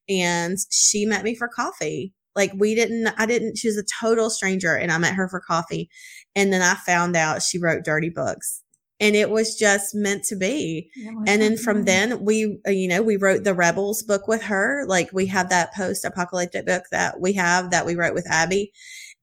And 0.09 0.57
she 0.71 1.05
met 1.05 1.23
me 1.23 1.35
for 1.35 1.47
coffee. 1.47 2.13
Like 2.35 2.51
we 2.55 2.73
didn't, 2.73 3.07
I 3.17 3.25
didn't, 3.25 3.57
she 3.57 3.67
was 3.67 3.77
a 3.77 3.83
total 4.01 4.29
stranger 4.29 4.75
and 4.75 4.91
I 4.91 4.97
met 4.97 5.15
her 5.15 5.27
for 5.27 5.39
coffee. 5.39 5.89
And 6.35 6.51
then 6.53 6.61
I 6.61 6.75
found 6.75 7.15
out 7.15 7.43
she 7.43 7.59
wrote 7.59 7.83
dirty 7.83 8.09
books 8.09 8.63
and 8.99 9.15
it 9.15 9.29
was 9.29 9.55
just 9.55 9.93
meant 9.93 10.23
to 10.25 10.35
be. 10.35 10.89
And 11.27 11.41
then 11.41 11.55
from 11.57 11.83
then 11.85 12.23
we 12.25 12.59
uh, 12.67 12.71
you 12.71 12.87
know 12.87 13.01
we 13.03 13.15
wrote 13.17 13.43
the 13.43 13.53
rebels 13.53 14.01
book 14.03 14.27
with 14.27 14.41
her 14.43 14.85
like 14.87 15.11
we 15.13 15.25
have 15.27 15.49
that 15.49 15.73
post 15.73 16.03
apocalyptic 16.05 16.65
book 16.65 16.83
that 16.91 17.19
we 17.19 17.33
have 17.33 17.69
that 17.71 17.85
we 17.85 17.95
wrote 17.95 18.13
with 18.15 18.27
abby. 18.29 18.71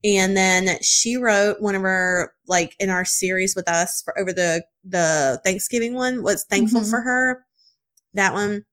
And 0.04 0.37
then 0.37 0.78
she 0.83 1.16
wrote 1.16 1.61
one 1.61 1.75
of 1.75 1.83
her 1.83 2.33
like 2.47 2.76
in 2.78 2.90
our 2.90 3.04
series 3.04 3.57
with 3.57 3.69
us 3.69 4.02
for 4.04 4.16
over 4.19 4.33
the 4.33 4.64
the 4.85 5.40
thanksgiving 5.45 5.95
one 5.95 6.23
was 6.23 6.45
thankful 6.45 6.83
Mhm. 6.83 6.90
for 6.90 7.00
her? 7.00 7.45
That 8.14 8.33
one. 8.35 8.64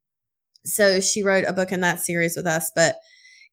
So 0.66 1.00
she 1.00 1.24
wrote 1.24 1.46
a 1.48 1.54
book 1.54 1.72
in 1.72 1.82
that 1.82 2.00
series 2.02 2.36
with 2.36 2.46
us 2.48 2.72
but 2.76 2.98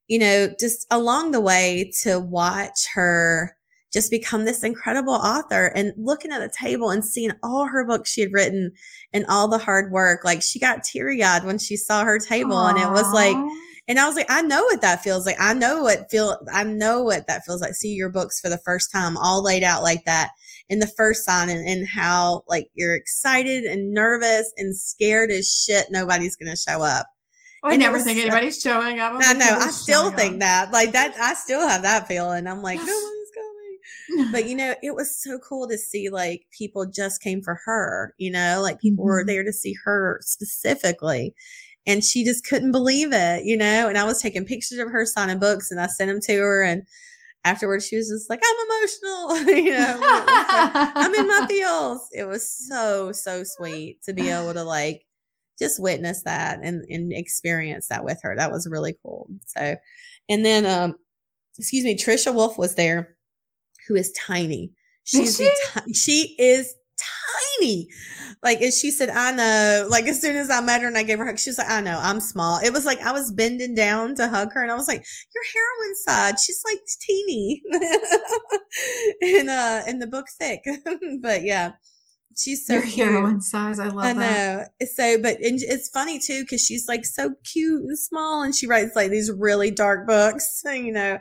you 0.08 0.18
know 0.18 0.48
just 0.60 0.86
along 0.90 1.30
the 1.32 1.40
way 1.40 1.90
to 2.02 2.18
watch 2.18 2.86
her 2.94 3.56
just 3.92 4.10
become 4.10 4.44
this 4.44 4.62
incredible 4.62 5.14
author 5.14 5.66
and 5.74 5.92
looking 5.96 6.30
at 6.30 6.40
the 6.40 6.54
table 6.54 6.90
and 6.90 7.04
seeing 7.04 7.32
all 7.42 7.66
her 7.66 7.84
books 7.86 8.10
she 8.12 8.20
had 8.20 8.32
written 8.32 8.72
and 9.12 9.24
all 9.28 9.48
the 9.48 9.58
hard 9.58 9.90
work. 9.90 10.24
Like 10.24 10.42
she 10.42 10.58
got 10.58 10.84
teary 10.84 11.22
eyed 11.22 11.44
when 11.44 11.58
she 11.58 11.76
saw 11.76 12.04
her 12.04 12.18
table 12.18 12.58
and 12.58 12.78
it 12.78 12.90
was 12.90 13.10
like, 13.12 13.36
and 13.88 13.98
I 13.98 14.06
was 14.06 14.16
like, 14.16 14.30
I 14.30 14.42
know 14.42 14.62
what 14.64 14.82
that 14.82 15.02
feels 15.02 15.24
like. 15.24 15.36
I 15.40 15.54
know 15.54 15.82
what 15.82 16.10
feel, 16.10 16.38
I 16.52 16.64
know 16.64 17.02
what 17.02 17.26
that 17.26 17.44
feels 17.46 17.62
like. 17.62 17.74
See 17.74 17.94
your 17.94 18.10
books 18.10 18.38
for 18.38 18.50
the 18.50 18.58
first 18.58 18.92
time, 18.92 19.16
all 19.16 19.42
laid 19.42 19.64
out 19.64 19.82
like 19.82 20.04
that 20.04 20.30
in 20.68 20.78
the 20.80 20.86
first 20.86 21.24
sign 21.24 21.48
and, 21.48 21.66
and 21.66 21.88
how 21.88 22.42
like 22.46 22.68
you're 22.74 22.94
excited 22.94 23.64
and 23.64 23.94
nervous 23.94 24.52
and 24.58 24.76
scared 24.76 25.30
as 25.30 25.50
shit. 25.50 25.86
Nobody's 25.90 26.36
going 26.36 26.50
to 26.50 26.56
show 26.56 26.82
up. 26.82 27.06
I 27.64 27.72
and 27.72 27.80
never 27.80 27.98
think 27.98 28.20
anybody's 28.20 28.60
showing 28.60 29.00
up. 29.00 29.14
I'm 29.14 29.22
I 29.22 29.32
know. 29.32 29.58
I 29.58 29.70
still 29.70 30.10
think 30.10 30.34
up." 30.34 30.40
that 30.40 30.72
like 30.72 30.92
that. 30.92 31.16
I 31.18 31.34
still 31.34 31.66
have 31.66 31.82
that 31.82 32.06
feeling. 32.06 32.46
I'm 32.46 32.62
like, 32.62 32.78
but 34.32 34.46
you 34.48 34.54
know 34.56 34.74
it 34.82 34.94
was 34.94 35.16
so 35.22 35.38
cool 35.38 35.68
to 35.68 35.76
see 35.78 36.08
like 36.10 36.46
people 36.56 36.86
just 36.86 37.22
came 37.22 37.42
for 37.42 37.58
her 37.64 38.14
you 38.18 38.30
know 38.30 38.60
like 38.62 38.80
people 38.80 39.04
were 39.04 39.22
Mhm. 39.22 39.26
there 39.26 39.44
to 39.44 39.52
see 39.52 39.74
her 39.84 40.18
specifically 40.22 41.34
and 41.86 42.04
she 42.04 42.24
just 42.24 42.44
couldn't 42.46 42.72
believe 42.72 43.12
it 43.12 43.44
you 43.44 43.56
know 43.56 43.88
and 43.88 43.96
i 43.98 44.04
was 44.04 44.20
taking 44.20 44.44
pictures 44.44 44.78
of 44.78 44.90
her 44.90 45.04
signing 45.06 45.38
books 45.38 45.70
and 45.70 45.80
i 45.80 45.86
sent 45.86 46.08
them 46.10 46.20
to 46.22 46.36
her 46.38 46.62
and 46.62 46.82
afterwards 47.44 47.86
she 47.86 47.96
was 47.96 48.08
just 48.08 48.28
like 48.28 48.40
i'm 48.44 48.66
emotional 48.66 49.56
you 49.64 49.70
know 49.72 49.96
so- 50.00 50.24
i'm 50.94 51.14
in 51.14 51.26
my 51.26 51.46
feels 51.48 52.08
it 52.12 52.24
was 52.24 52.48
so 52.68 53.12
so 53.12 53.42
sweet 53.44 54.02
to 54.02 54.12
be 54.12 54.28
able 54.28 54.52
to 54.54 54.62
like 54.64 55.04
just 55.58 55.80
witness 55.82 56.22
that 56.22 56.60
and, 56.62 56.84
and 56.88 57.12
experience 57.12 57.88
that 57.88 58.04
with 58.04 58.20
her 58.22 58.34
that 58.36 58.50
was 58.52 58.68
really 58.70 58.94
cool 59.02 59.28
so 59.46 59.74
and 60.28 60.44
then 60.44 60.64
um 60.66 60.94
excuse 61.58 61.84
me 61.84 61.96
trisha 61.96 62.32
wolfe 62.34 62.58
was 62.58 62.74
there 62.76 63.16
who 63.88 63.96
is 63.96 64.12
tiny 64.12 64.70
she's 65.04 65.36
she? 65.38 65.50
ti- 65.72 65.92
she 65.94 66.36
is 66.38 66.74
tiny. 67.60 67.88
Like, 68.42 68.60
and 68.60 68.72
she 68.72 68.90
said, 68.90 69.08
I 69.10 69.32
know. 69.32 69.86
Like, 69.90 70.06
as 70.06 70.20
soon 70.20 70.36
as 70.36 70.50
I 70.50 70.60
met 70.60 70.82
her 70.82 70.88
and 70.88 70.96
I 70.98 71.02
gave 71.02 71.18
her 71.18 71.24
a 71.24 71.28
hug, 71.28 71.38
she 71.38 71.50
was 71.50 71.58
like, 71.58 71.70
I 71.70 71.80
know, 71.80 71.98
I'm 72.00 72.20
small. 72.20 72.60
It 72.62 72.72
was 72.72 72.84
like 72.84 73.00
I 73.00 73.12
was 73.12 73.32
bending 73.32 73.74
down 73.74 74.14
to 74.16 74.28
hug 74.28 74.52
her 74.52 74.62
and 74.62 74.70
I 74.70 74.74
was 74.74 74.86
like, 74.88 75.04
Your 75.34 75.44
heroine 75.54 75.96
side. 76.06 76.38
She's 76.38 76.62
like 76.64 76.78
teeny. 77.00 77.62
and 79.22 79.50
uh 79.50 79.82
in 79.88 79.98
the 79.98 80.06
book 80.06 80.26
thick. 80.38 80.60
but 81.22 81.42
yeah. 81.42 81.72
She's 82.36 82.64
so 82.64 82.74
Your 82.74 82.82
cute. 82.82 83.08
heroine 83.08 83.40
size. 83.40 83.80
I 83.80 83.88
love 83.88 84.04
I 84.04 84.12
that. 84.12 84.70
know. 84.80 84.86
So, 84.86 85.20
but 85.20 85.38
and 85.40 85.58
it's 85.60 85.88
funny 85.88 86.20
too 86.20 86.42
because 86.42 86.64
she's 86.64 86.86
like 86.86 87.04
so 87.04 87.34
cute 87.52 87.82
and 87.82 87.98
small, 87.98 88.42
and 88.42 88.54
she 88.54 88.68
writes 88.68 88.94
like 88.94 89.10
these 89.10 89.32
really 89.36 89.72
dark 89.72 90.06
books, 90.06 90.62
you 90.64 90.92
know. 90.92 91.18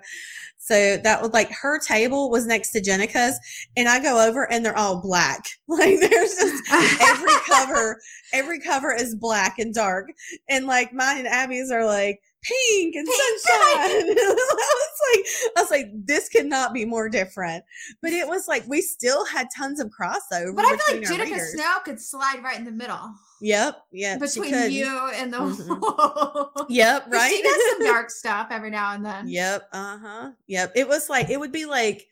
So 0.67 0.97
that 0.97 1.21
was 1.21 1.31
like 1.31 1.49
her 1.51 1.79
table 1.79 2.29
was 2.29 2.45
next 2.45 2.71
to 2.71 2.81
Jenika's, 2.81 3.39
and 3.77 3.87
I 3.87 4.01
go 4.01 4.27
over 4.27 4.51
and 4.51 4.65
they're 4.65 4.77
all 4.77 5.01
black. 5.01 5.45
Like 5.69 5.99
there's 5.99 6.35
just 6.35 6.63
every 7.01 7.33
cover, 7.45 7.99
every 8.33 8.59
cover 8.59 8.93
is 8.93 9.15
black 9.15 9.59
and 9.59 9.73
dark, 9.73 10.09
and 10.49 10.65
like 10.65 10.91
mine 10.91 11.17
and 11.17 11.27
Abby's 11.27 11.71
are 11.71 11.85
like 11.85 12.21
pink 12.41 12.95
and 12.95 13.07
sunshine. 13.43 14.09
I 14.17 14.75
was 14.75 15.01
like, 15.13 15.25
I 15.57 15.61
was 15.61 15.71
like, 15.71 15.91
this 16.05 16.29
could 16.29 16.45
not 16.45 16.73
be 16.73 16.85
more 16.85 17.09
different. 17.09 17.63
But 18.01 18.13
it 18.13 18.27
was 18.27 18.47
like 18.47 18.67
we 18.67 18.81
still 18.81 19.25
had 19.25 19.47
tons 19.55 19.79
of 19.79 19.87
crossover. 19.87 20.55
But 20.55 20.65
I 20.65 20.77
feel 20.77 20.97
like 20.97 21.07
Jenika 21.07 21.31
readers. 21.31 21.53
Snow 21.53 21.77
could 21.83 21.99
slide 22.01 22.43
right 22.43 22.57
in 22.57 22.65
the 22.65 22.71
middle 22.71 23.11
Yep. 23.41 23.83
She 23.93 24.17
between 24.17 24.71
you 24.71 25.11
and 25.15 25.31
the 25.31 25.37
Mhm. 25.37 26.65
Yep. 26.69 27.07
Right. 27.07 27.29
She 27.31 27.43
does 27.43 27.61
some 27.71 27.85
dark 27.85 28.09
stuff 28.09 28.47
every 28.49 28.71
now 28.71 28.93
and 28.93 29.05
then. 29.05 29.27
Yep. 29.27 29.69
Uh 29.71 29.97
huh. 29.97 30.31
Yep. 30.47 30.71
It 30.75 30.87
was 30.87 31.09
like 31.09 31.29
it 31.29 31.39
would 31.39 31.51
be 31.51 31.65
like 31.65 32.07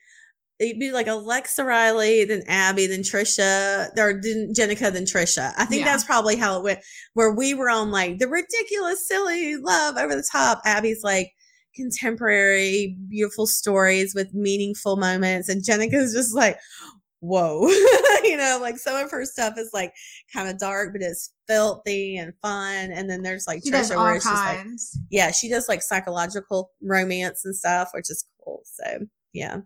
it'd 0.59 0.79
be 0.79 0.91
like 0.91 1.07
Alexa 1.07 1.63
Riley, 1.63 2.23
then 2.25 2.43
Abby, 2.47 2.87
then 2.87 3.01
Trisha, 3.01 3.89
or 3.97 4.19
then 4.21 4.53
Jenika, 4.55 4.91
then 4.91 5.03
Trisha. 5.05 5.53
I 5.57 5.65
think 5.65 5.81
Yeah. 5.81 5.91
that's 5.91 6.03
probably 6.05 6.35
how 6.35 6.57
it 6.57 6.63
went. 6.63 6.79
Where 7.13 7.31
we 7.33 7.53
were 7.53 7.69
on 7.69 7.91
like 7.91 8.19
the 8.19 8.27
ridiculous, 8.27 9.07
silly, 9.07 9.57
love 9.57 9.97
over 9.97 10.15
the 10.15 10.27
top. 10.31 10.61
Abby's 10.65 11.03
like 11.03 11.31
contemporary, 11.75 12.97
beautiful 13.09 13.47
stories 13.47 14.13
with 14.15 14.33
meaningful 14.33 14.97
moments, 14.97 15.49
and 15.49 15.63
Jenika's 15.63 16.13
just 16.13 16.35
like. 16.35 16.57
Whoa, 17.21 17.67
you 18.23 18.37
know, 18.37 18.59
like 18.61 18.77
some 18.77 18.95
of 19.03 19.09
her 19.09 19.25
stuff 19.25 19.55
is 19.57 19.71
like 19.73 19.91
kind 20.31 20.47
of 20.47 20.59
dark, 20.59 20.91
but 20.93 21.01
it's 21.01 21.33
filthy 21.47 22.17
and 22.17 22.33
fun. 22.39 22.91
And 22.91 23.09
then 23.09 23.23
there's 23.23 23.47
like 23.47 23.63
She 23.63 23.71
Trisha, 23.71 23.97
where 23.97 24.15
it's 24.15 24.25
just 24.25 24.35
like 24.35 24.67
yeah, 25.09 25.31
she 25.31 25.49
does 25.49 25.67
like 25.67 25.81
psychological 25.81 26.71
romance 26.83 27.43
and 27.43 27.55
stuff, 27.55 27.89
which 27.95 28.11
is 28.11 28.25
cool. 28.43 28.61
So 28.65 29.07
yeah. 29.33 29.61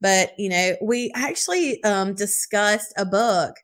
But 0.00 0.32
you 0.38 0.48
know, 0.48 0.76
we 0.82 1.10
actually 1.14 1.82
um 1.84 2.14
discussed 2.14 2.92
a 2.96 3.04
book 3.04 3.56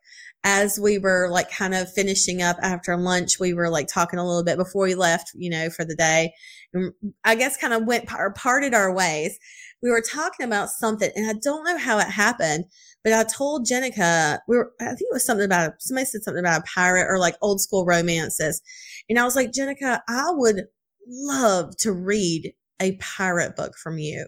as 0.43 0.79
we 0.79 0.97
were 0.97 1.27
like 1.29 1.51
kind 1.51 1.73
of 1.73 1.91
finishing 1.91 2.41
up 2.41 2.57
after 2.61 2.95
lunch. 2.95 3.39
We 3.39 3.53
were 3.53 3.69
like 3.69 3.87
talking 3.87 4.19
a 4.19 4.25
little 4.25 4.43
bit 4.43 4.57
before 4.57 4.83
we 4.83 4.95
left, 4.95 5.31
you 5.35 5.49
know, 5.49 5.69
for 5.69 5.83
the 5.83 5.95
day. 5.95 6.31
And 6.73 6.93
I 7.25 7.35
guess 7.35 7.57
kind 7.57 7.73
of 7.73 7.85
went 7.85 8.07
par- 8.07 8.31
parted 8.33 8.73
our 8.73 8.93
ways. 8.93 9.37
We 9.83 9.89
were 9.89 10.01
talking 10.01 10.45
about 10.45 10.69
something, 10.69 11.11
and 11.15 11.29
I 11.29 11.33
don't 11.43 11.63
know 11.63 11.77
how 11.77 11.99
it 11.99 12.07
happened, 12.07 12.65
but 13.03 13.13
I 13.13 13.23
told 13.23 13.67
Jenika, 13.67 14.39
we 14.47 14.57
were, 14.57 14.71
I 14.81 14.85
think 14.85 15.01
it 15.01 15.13
was 15.13 15.25
something 15.25 15.45
about, 15.45 15.73
somebody 15.79 16.05
said 16.05 16.23
something 16.23 16.39
about 16.39 16.61
a 16.61 16.63
pirate 16.73 17.07
or 17.07 17.19
like 17.19 17.35
old 17.41 17.61
school 17.61 17.85
romances. 17.85 18.61
And 19.07 19.19
I 19.19 19.23
was 19.23 19.35
like, 19.35 19.51
Jenika, 19.51 19.99
I 20.09 20.31
would 20.31 20.63
love 21.07 21.77
to 21.77 21.91
read 21.91 22.53
a 22.79 22.95
pirate 22.97 23.55
book 23.55 23.75
from 23.77 23.97
you. 23.97 24.25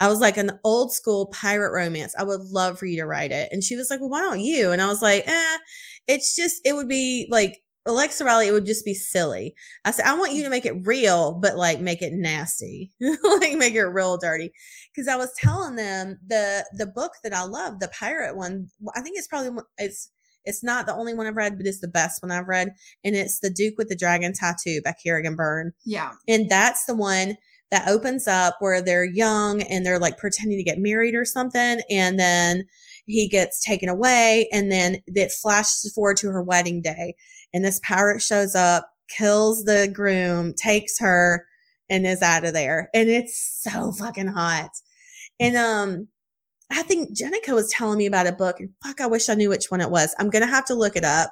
I 0.00 0.08
was 0.08 0.20
like, 0.20 0.36
an 0.36 0.58
old 0.64 0.92
school 0.92 1.26
pirate 1.26 1.72
romance. 1.72 2.14
I 2.18 2.24
would 2.24 2.40
love 2.40 2.78
for 2.78 2.86
you 2.86 2.96
to 3.00 3.06
write 3.06 3.32
it. 3.32 3.48
And 3.52 3.62
she 3.62 3.76
was 3.76 3.90
like, 3.90 4.00
well, 4.00 4.10
why 4.10 4.20
don't 4.20 4.40
you? 4.40 4.70
And 4.70 4.82
I 4.82 4.86
was 4.86 5.02
like, 5.02 5.26
eh, 5.26 5.56
it's 6.06 6.36
just, 6.36 6.60
it 6.64 6.74
would 6.74 6.88
be 6.88 7.26
like, 7.30 7.62
Alexa 7.86 8.24
Riley, 8.24 8.48
it 8.48 8.52
would 8.52 8.66
just 8.66 8.84
be 8.84 8.94
silly. 8.94 9.54
I 9.84 9.92
said, 9.92 10.06
I 10.06 10.18
want 10.18 10.32
you 10.32 10.42
to 10.42 10.50
make 10.50 10.66
it 10.66 10.86
real, 10.86 11.34
but 11.34 11.56
like 11.56 11.80
make 11.80 12.02
it 12.02 12.12
nasty, 12.12 12.90
like 13.00 13.54
make 13.56 13.74
it 13.74 13.84
real 13.84 14.18
dirty. 14.18 14.50
Cause 14.96 15.06
I 15.06 15.16
was 15.16 15.32
telling 15.38 15.76
them 15.76 16.18
the, 16.26 16.66
the 16.72 16.86
book 16.86 17.12
that 17.22 17.32
I 17.32 17.44
love, 17.44 17.78
the 17.78 17.88
pirate 17.88 18.36
one, 18.36 18.68
I 18.96 19.00
think 19.02 19.16
it's 19.16 19.28
probably, 19.28 19.62
it's, 19.78 20.10
it's 20.44 20.64
not 20.64 20.86
the 20.86 20.94
only 20.94 21.14
one 21.14 21.26
I've 21.26 21.36
read, 21.36 21.56
but 21.56 21.66
it's 21.66 21.80
the 21.80 21.88
best 21.88 22.22
one 22.22 22.30
I've 22.32 22.48
read. 22.48 22.70
And 23.04 23.14
it's 23.14 23.40
The 23.40 23.50
Duke 23.50 23.74
with 23.76 23.88
the 23.88 23.96
Dragon 23.96 24.32
Tattoo 24.32 24.80
by 24.84 24.94
Kerrigan 25.02 25.36
Byrne. 25.36 25.72
Yeah. 25.84 26.12
And 26.28 26.48
that's 26.48 26.86
the 26.86 26.94
one 26.94 27.36
that 27.70 27.88
opens 27.88 28.28
up 28.28 28.56
where 28.60 28.80
they're 28.80 29.04
young 29.04 29.62
and 29.62 29.84
they're 29.84 29.98
like 29.98 30.18
pretending 30.18 30.58
to 30.58 30.64
get 30.64 30.78
married 30.78 31.14
or 31.14 31.24
something. 31.24 31.80
And 31.90 32.18
then 32.18 32.64
he 33.06 33.28
gets 33.28 33.62
taken 33.62 33.88
away. 33.88 34.48
And 34.52 34.70
then 34.70 34.98
it 35.06 35.32
flashes 35.32 35.92
forward 35.94 36.16
to 36.18 36.28
her 36.28 36.42
wedding 36.42 36.80
day. 36.82 37.14
And 37.52 37.64
this 37.64 37.80
pirate 37.80 38.22
shows 38.22 38.54
up, 38.54 38.88
kills 39.08 39.64
the 39.64 39.90
groom, 39.92 40.54
takes 40.54 40.98
her, 41.00 41.46
and 41.88 42.06
is 42.06 42.22
out 42.22 42.44
of 42.44 42.52
there. 42.52 42.90
And 42.94 43.08
it's 43.08 43.60
so 43.62 43.92
fucking 43.92 44.28
hot. 44.28 44.70
And 45.38 45.56
um, 45.56 46.08
I 46.70 46.82
think 46.82 47.16
Jenika 47.16 47.54
was 47.54 47.70
telling 47.70 47.98
me 47.98 48.06
about 48.06 48.26
a 48.26 48.32
book, 48.32 48.58
fuck, 48.84 49.00
I 49.00 49.06
wish 49.06 49.28
I 49.28 49.34
knew 49.34 49.48
which 49.48 49.70
one 49.70 49.80
it 49.80 49.90
was. 49.90 50.14
I'm 50.18 50.30
gonna 50.30 50.46
have 50.46 50.64
to 50.66 50.74
look 50.74 50.96
it 50.96 51.04
up. 51.04 51.30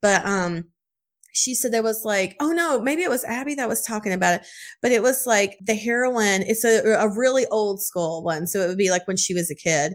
But 0.00 0.24
um, 0.24 0.64
she 1.32 1.54
said 1.54 1.72
there 1.72 1.82
was 1.82 2.04
like, 2.04 2.36
oh 2.40 2.52
no, 2.52 2.80
maybe 2.80 3.02
it 3.02 3.10
was 3.10 3.24
Abby 3.24 3.54
that 3.54 3.68
was 3.68 3.82
talking 3.82 4.12
about 4.12 4.40
it, 4.40 4.46
but 4.82 4.92
it 4.92 5.02
was 5.02 5.26
like 5.26 5.58
the 5.60 5.74
heroine. 5.74 6.42
It's 6.42 6.64
a, 6.64 6.80
a 6.94 7.08
really 7.08 7.46
old 7.46 7.82
school 7.82 8.22
one, 8.22 8.46
so 8.46 8.60
it 8.60 8.68
would 8.68 8.78
be 8.78 8.90
like 8.90 9.06
when 9.06 9.16
she 9.16 9.34
was 9.34 9.50
a 9.50 9.54
kid, 9.54 9.94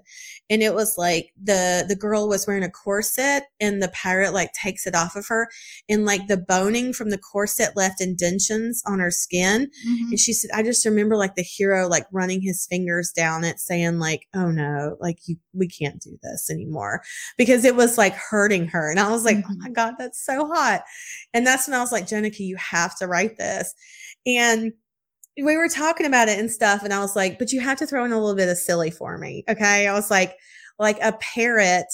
and 0.49 0.61
it 0.61 0.73
was 0.73 0.95
like 0.97 1.31
the 1.41 1.85
the 1.87 1.95
girl 1.95 2.27
was 2.27 2.45
wearing 2.47 2.63
a 2.63 2.69
corset, 2.69 3.43
and 3.59 3.81
the 3.81 3.89
pirate 3.89 4.33
like 4.33 4.51
takes 4.53 4.85
it 4.87 4.95
off 4.95 5.15
of 5.15 5.25
her, 5.27 5.47
and 5.89 6.05
like 6.05 6.27
the 6.27 6.37
boning 6.37 6.93
from 6.93 7.09
the 7.09 7.17
corset 7.17 7.75
left 7.75 8.01
indentions 8.01 8.81
on 8.85 8.99
her 8.99 9.11
skin, 9.11 9.69
Mhm. 9.87 10.09
and 10.11 10.19
she 10.19 10.33
said, 10.33 10.51
I 10.53 10.63
just 10.63 10.85
remember 10.85 11.15
like 11.17 11.35
the 11.35 11.43
hero 11.43 11.87
like 11.87 12.05
running 12.11 12.41
his 12.41 12.65
fingers 12.67 13.11
down 13.11 13.43
it, 13.43 13.59
saying 13.59 13.99
like, 13.99 14.27
"Oh 14.33 14.51
no, 14.51 14.97
like 14.99 15.17
you, 15.27 15.37
we 15.53 15.67
can't 15.67 16.01
do 16.01 16.17
this 16.23 16.49
anymore," 16.49 17.01
because 17.37 17.65
it 17.65 17.75
was 17.75 17.97
like 17.97 18.13
hurting 18.15 18.67
her, 18.69 18.89
and 18.91 18.99
I 18.99 19.09
was 19.11 19.25
like, 19.25 19.37
"Oh 19.37 19.53
Mhm. 19.53 19.57
my 19.59 19.69
god, 19.69 19.95
that's 19.97 20.23
so 20.23 20.47
hot," 20.47 20.83
and 21.33 21.45
that's 21.45 21.67
when 21.67 21.75
I 21.75 21.81
was 21.81 21.91
like, 21.91 22.07
"Jenika, 22.07 22.39
you 22.39 22.55
have 22.57 22.95
to 22.99 23.07
write 23.07 23.37
this," 23.37 23.73
and 24.25 24.73
we 25.37 25.57
were 25.57 25.69
talking 25.69 26.05
about 26.05 26.27
it 26.29 26.39
and 26.39 26.49
stuff, 26.51 26.83
and 26.83 26.93
I 26.93 26.99
was 26.99 27.15
like, 27.15 27.37
"But 27.39 27.51
you 27.51 27.59
have 27.61 27.77
to 27.79 27.87
throw 27.87 28.05
in 28.05 28.11
a 28.11 28.19
little 28.19 28.35
bit 28.35 28.49
of 28.49 28.57
silly 28.57 28.91
for 28.91 29.17
me, 29.17 29.43
okay?" 29.49 29.87
I 29.87 29.93
was 29.93 30.09
like, 30.11 30.35
like 30.79 30.97
a 31.01 31.13
parrot 31.13 31.87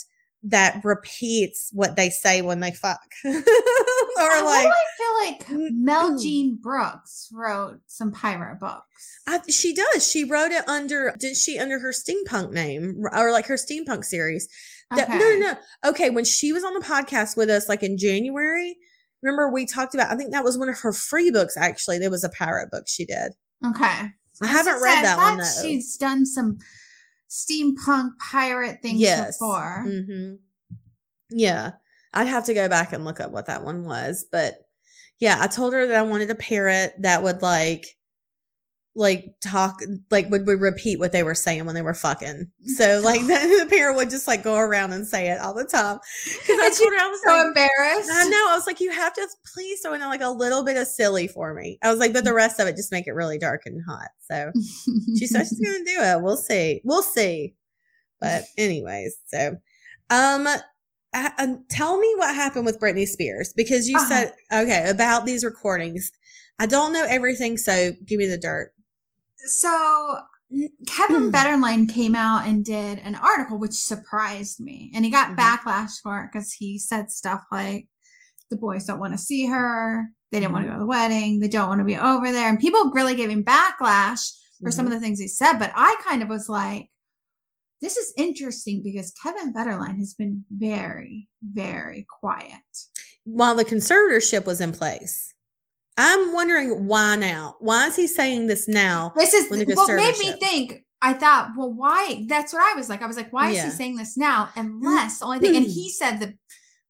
that 0.43 0.81
repeats 0.83 1.69
what 1.71 1.95
they 1.95 2.10
say 2.10 2.41
when 2.41 2.60
they 2.62 2.71
fuck, 2.71 3.00
or 3.25 3.31
like. 3.33 4.67
I 4.67 4.83
feel 4.98 5.29
like 5.29 5.48
Mm, 5.48 5.83
Mel. 5.83 6.17
Jean 6.17 6.55
Brooks 6.62 7.29
wrote 7.33 7.79
some 7.88 8.12
pirate 8.12 8.60
books. 8.60 9.19
I, 9.27 9.39
she 9.50 9.74
does. 9.74 10.10
She 10.10 10.24
wrote 10.24 10.51
it 10.51 10.67
under, 10.67 11.13
did 11.19 11.36
she 11.38 11.60
under 11.60 11.79
her 11.79 11.91
steampunk 11.91 12.51
name 12.51 13.03
or 13.12 13.31
like 13.31 13.45
her 13.48 13.55
steampunk 13.55 14.03
series? 14.05 14.48
That- 14.95 15.10
No, 15.10 15.17
no, 15.17 15.38
no. 15.38 15.89
Okay. 15.89 16.10
When 16.10 16.25
she 16.25 16.51
was 16.53 16.63
on 16.63 16.74
the 16.74 16.79
podcast 16.86 17.38
with 17.38 17.50
us, 17.50 17.69
like 17.69 17.83
in 17.83 17.98
January, 17.98 18.77
remember 19.22 19.50
we 19.51 19.66
talked 19.66 19.94
about, 19.94 20.12
I 20.12 20.16
think 20.16 20.32
that 20.32 20.44
was 20.44 20.58
one 20.58 20.70
of 20.70 20.80
her 20.80 20.94
free 20.94 21.32
books, 21.32 21.56
actually. 21.58 22.00
There 22.00 22.10
was 22.12 22.24
a 22.24 22.30
pirate 22.30 22.72
book 22.72 22.86
she 22.88 23.06
did. 23.06 23.34
Okay. 23.66 24.10
I 24.42 24.48
haven't 24.48 24.82
read 24.82 25.04
that 25.04 25.18
one 25.18 25.38
though. 25.38 25.62
She's 25.62 25.96
done 25.98 26.25
some 26.25 26.58
steampunk 27.30 28.12
pirate 28.20 28.80
things 28.82 29.00
Yes. 29.00 29.38
before. 29.38 29.84
hmm 29.88 30.34
Yeah. 31.30 31.72
I'd 32.13 32.28
have 32.28 32.46
to 32.46 32.54
go 32.54 32.68
back 32.68 32.92
and 32.92 33.06
look 33.06 33.20
up 33.20 33.32
what 33.32 33.46
that 33.46 33.63
one 33.63 33.86
was. 33.86 34.25
But 34.32 34.56
yeah, 35.20 35.38
I 35.40 35.48
told 35.48 35.74
her 35.74 35.88
that 35.88 35.96
I 35.96 36.01
wanted 36.01 36.30
a 36.30 36.36
parrot 36.36 36.94
that 37.00 37.24
would 37.24 37.42
like, 37.42 37.86
like 38.93 39.33
talk, 39.41 39.81
like 40.10 40.29
would, 40.29 40.45
would 40.48 40.60
repeat 40.60 41.00
what 41.00 41.13
they 41.13 41.24
were 41.24 41.33
saying 41.36 41.65
when 41.65 41.75
they 41.75 41.81
were 41.81 41.93
fucking. 41.93 42.51
So 42.75 43.01
like 43.03 43.21
the, 43.27 43.67
parrot 43.69 43.95
would 43.95 44.10
just 44.10 44.27
like 44.27 44.43
go 44.43 44.55
around 44.55 44.91
and 44.93 45.07
say 45.07 45.29
it 45.29 45.39
all 45.39 45.53
the 45.53 45.63
time. 45.65 45.98
Cause 46.25 46.60
I 46.60 46.69
told 46.77 46.91
her 46.93 47.00
I 47.00 47.07
was 47.10 47.21
So 47.24 47.29
like, 47.31 47.45
embarrassed. 47.48 48.10
I 48.12 48.25
know. 48.29 48.48
I 48.50 48.55
was 48.55 48.67
like, 48.67 48.79
you 48.81 48.91
have 48.91 49.13
to 49.13 49.27
please 49.53 49.81
throw 49.81 49.93
in 49.93 50.01
like 50.01 50.21
a 50.21 50.29
little 50.29 50.63
bit 50.63 50.77
of 50.77 50.88
silly 50.88 51.27
for 51.27 51.53
me. 51.53 51.77
I 51.81 51.89
was 51.89 52.00
like, 52.00 52.13
but 52.13 52.24
the 52.25 52.33
rest 52.33 52.60
of 52.60 52.67
it 52.67 52.75
just 52.75 52.91
make 52.91 53.07
it 53.07 53.13
really 53.13 53.38
dark 53.38 53.62
and 53.65 53.81
hot. 53.88 54.10
So 54.29 54.51
she 55.17 55.25
said 55.27 55.48
she's 55.48 55.60
gonna 55.60 55.86
do 55.86 56.01
it. 56.01 56.21
We'll 56.21 56.38
see. 56.38 56.81
We'll 56.83 57.03
see. 57.03 57.55
But 58.19 58.43
anyways, 58.57 59.15
so 59.27 59.55
um, 60.10 60.48
uh, 61.13 61.29
um, 61.39 61.65
tell 61.69 61.98
me 62.00 62.13
what 62.17 62.36
happened 62.36 62.65
with 62.65 62.79
Britney 62.79 63.07
Spears 63.07 63.53
because 63.55 63.88
you 63.89 63.98
Uh-huh. 63.98 64.07
said 64.07 64.33
okay 64.53 64.89
about 64.89 65.25
these 65.25 65.43
recordings. 65.43 66.12
I 66.60 66.65
don't 66.67 66.93
know 66.93 67.05
everything, 67.10 67.57
so 67.57 67.91
give 68.05 68.19
me 68.19 68.27
the 68.27 68.38
dirt. 68.38 68.74
So 69.45 70.17
Kevin 70.86 71.24
hmm. 71.24 71.29
Federline 71.29 71.91
came 71.91 72.15
out 72.15 72.45
and 72.45 72.65
did 72.65 73.00
an 73.00 73.15
article 73.15 73.57
which 73.57 73.74
surprised 73.74 74.60
me. 74.60 74.91
And 74.93 75.05
he 75.05 75.12
got 75.12 75.31
Mhm. 75.31 75.38
backlash 75.38 76.01
for 76.03 76.24
it 76.24 76.29
because 76.31 76.53
he 76.53 76.77
said 76.77 77.12
stuff 77.12 77.43
like 77.51 77.88
the 78.50 78.57
boys 78.57 78.86
don't 78.86 79.00
want 79.00 79.13
to 79.13 79.17
see 79.17 79.45
her. 79.45 80.10
They 80.31 80.39
didn't 80.39 80.53
want 80.53 80.65
to 80.65 80.69
mm-hmm. 80.69 80.79
go 80.79 80.79
to 80.79 80.83
the 80.83 80.88
wedding. 80.88 81.39
They 81.39 81.48
don't 81.48 81.69
want 81.69 81.79
to 81.79 81.86
be 81.86 81.98
over 81.98 82.31
there. 82.31 82.50
And 82.50 82.60
people 82.60 82.91
really 82.91 83.15
gave 83.15 83.29
him 83.29 83.43
backlash 83.43 84.31
for 84.62 84.71
some 84.71 84.86
mm-hmm. 84.86 84.93
of 84.93 85.00
the 85.00 85.05
things 85.05 85.19
he 85.19 85.27
said. 85.27 85.57
But 85.57 85.71
I 85.75 85.95
kind 86.05 86.21
of 86.21 86.29
was 86.29 86.50
like, 86.50 86.89
this 87.81 87.98
is 87.98 88.13
interesting 88.17 88.83
because 88.83 89.12
Kevin 89.24 89.53
Federline 89.53 89.98
has 89.98 90.13
been 90.13 90.45
very, 90.51 91.27
very 91.41 92.05
quiet. 92.19 92.62
While 93.24 93.55
the 93.55 93.65
conservatorship 93.65 94.45
was 94.45 94.62
in 94.62 94.71
place. 94.71 95.31
I'm 96.01 96.34
wondering 96.34 96.88
why 96.88 97.15
now. 97.15 97.55
Why 97.60 97.88
is 97.88 97.96
he 97.96 98.08
saying 98.08 98.48
this 98.48 98.67
now? 98.67 99.13
This 99.15 99.34
is 99.34 99.50
what 99.50 99.96
made 99.96 100.17
me 100.17 100.31
think. 100.39 100.84
I 101.01 101.13
thought, 101.13 101.51
well, 101.58 101.74
why? 101.74 102.25
That's 102.27 102.53
what 102.53 102.62
I 102.62 102.77
was 102.77 102.89
like. 102.89 103.01
I 103.01 103.08
was 103.08 103.17
like, 103.17 103.34
why 103.34 103.50
is 103.50 103.63
he 103.63 103.70
saying 103.72 103.96
this 103.96 104.17
now? 104.17 104.50
Unless 104.55 105.20
the 105.20 105.25
only 105.25 105.39
thing, 105.39 105.55
and 105.55 105.65
he 105.65 105.86
hmm. 105.86 105.93
said 105.93 106.20
that 106.20 106.34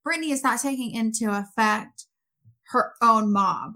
Britney 0.05 0.31
is 0.31 0.43
not 0.43 0.59
taking 0.59 0.91
into 0.91 1.29
effect 1.29 2.05
her 2.71 2.93
own 3.01 3.31
mob. 3.31 3.75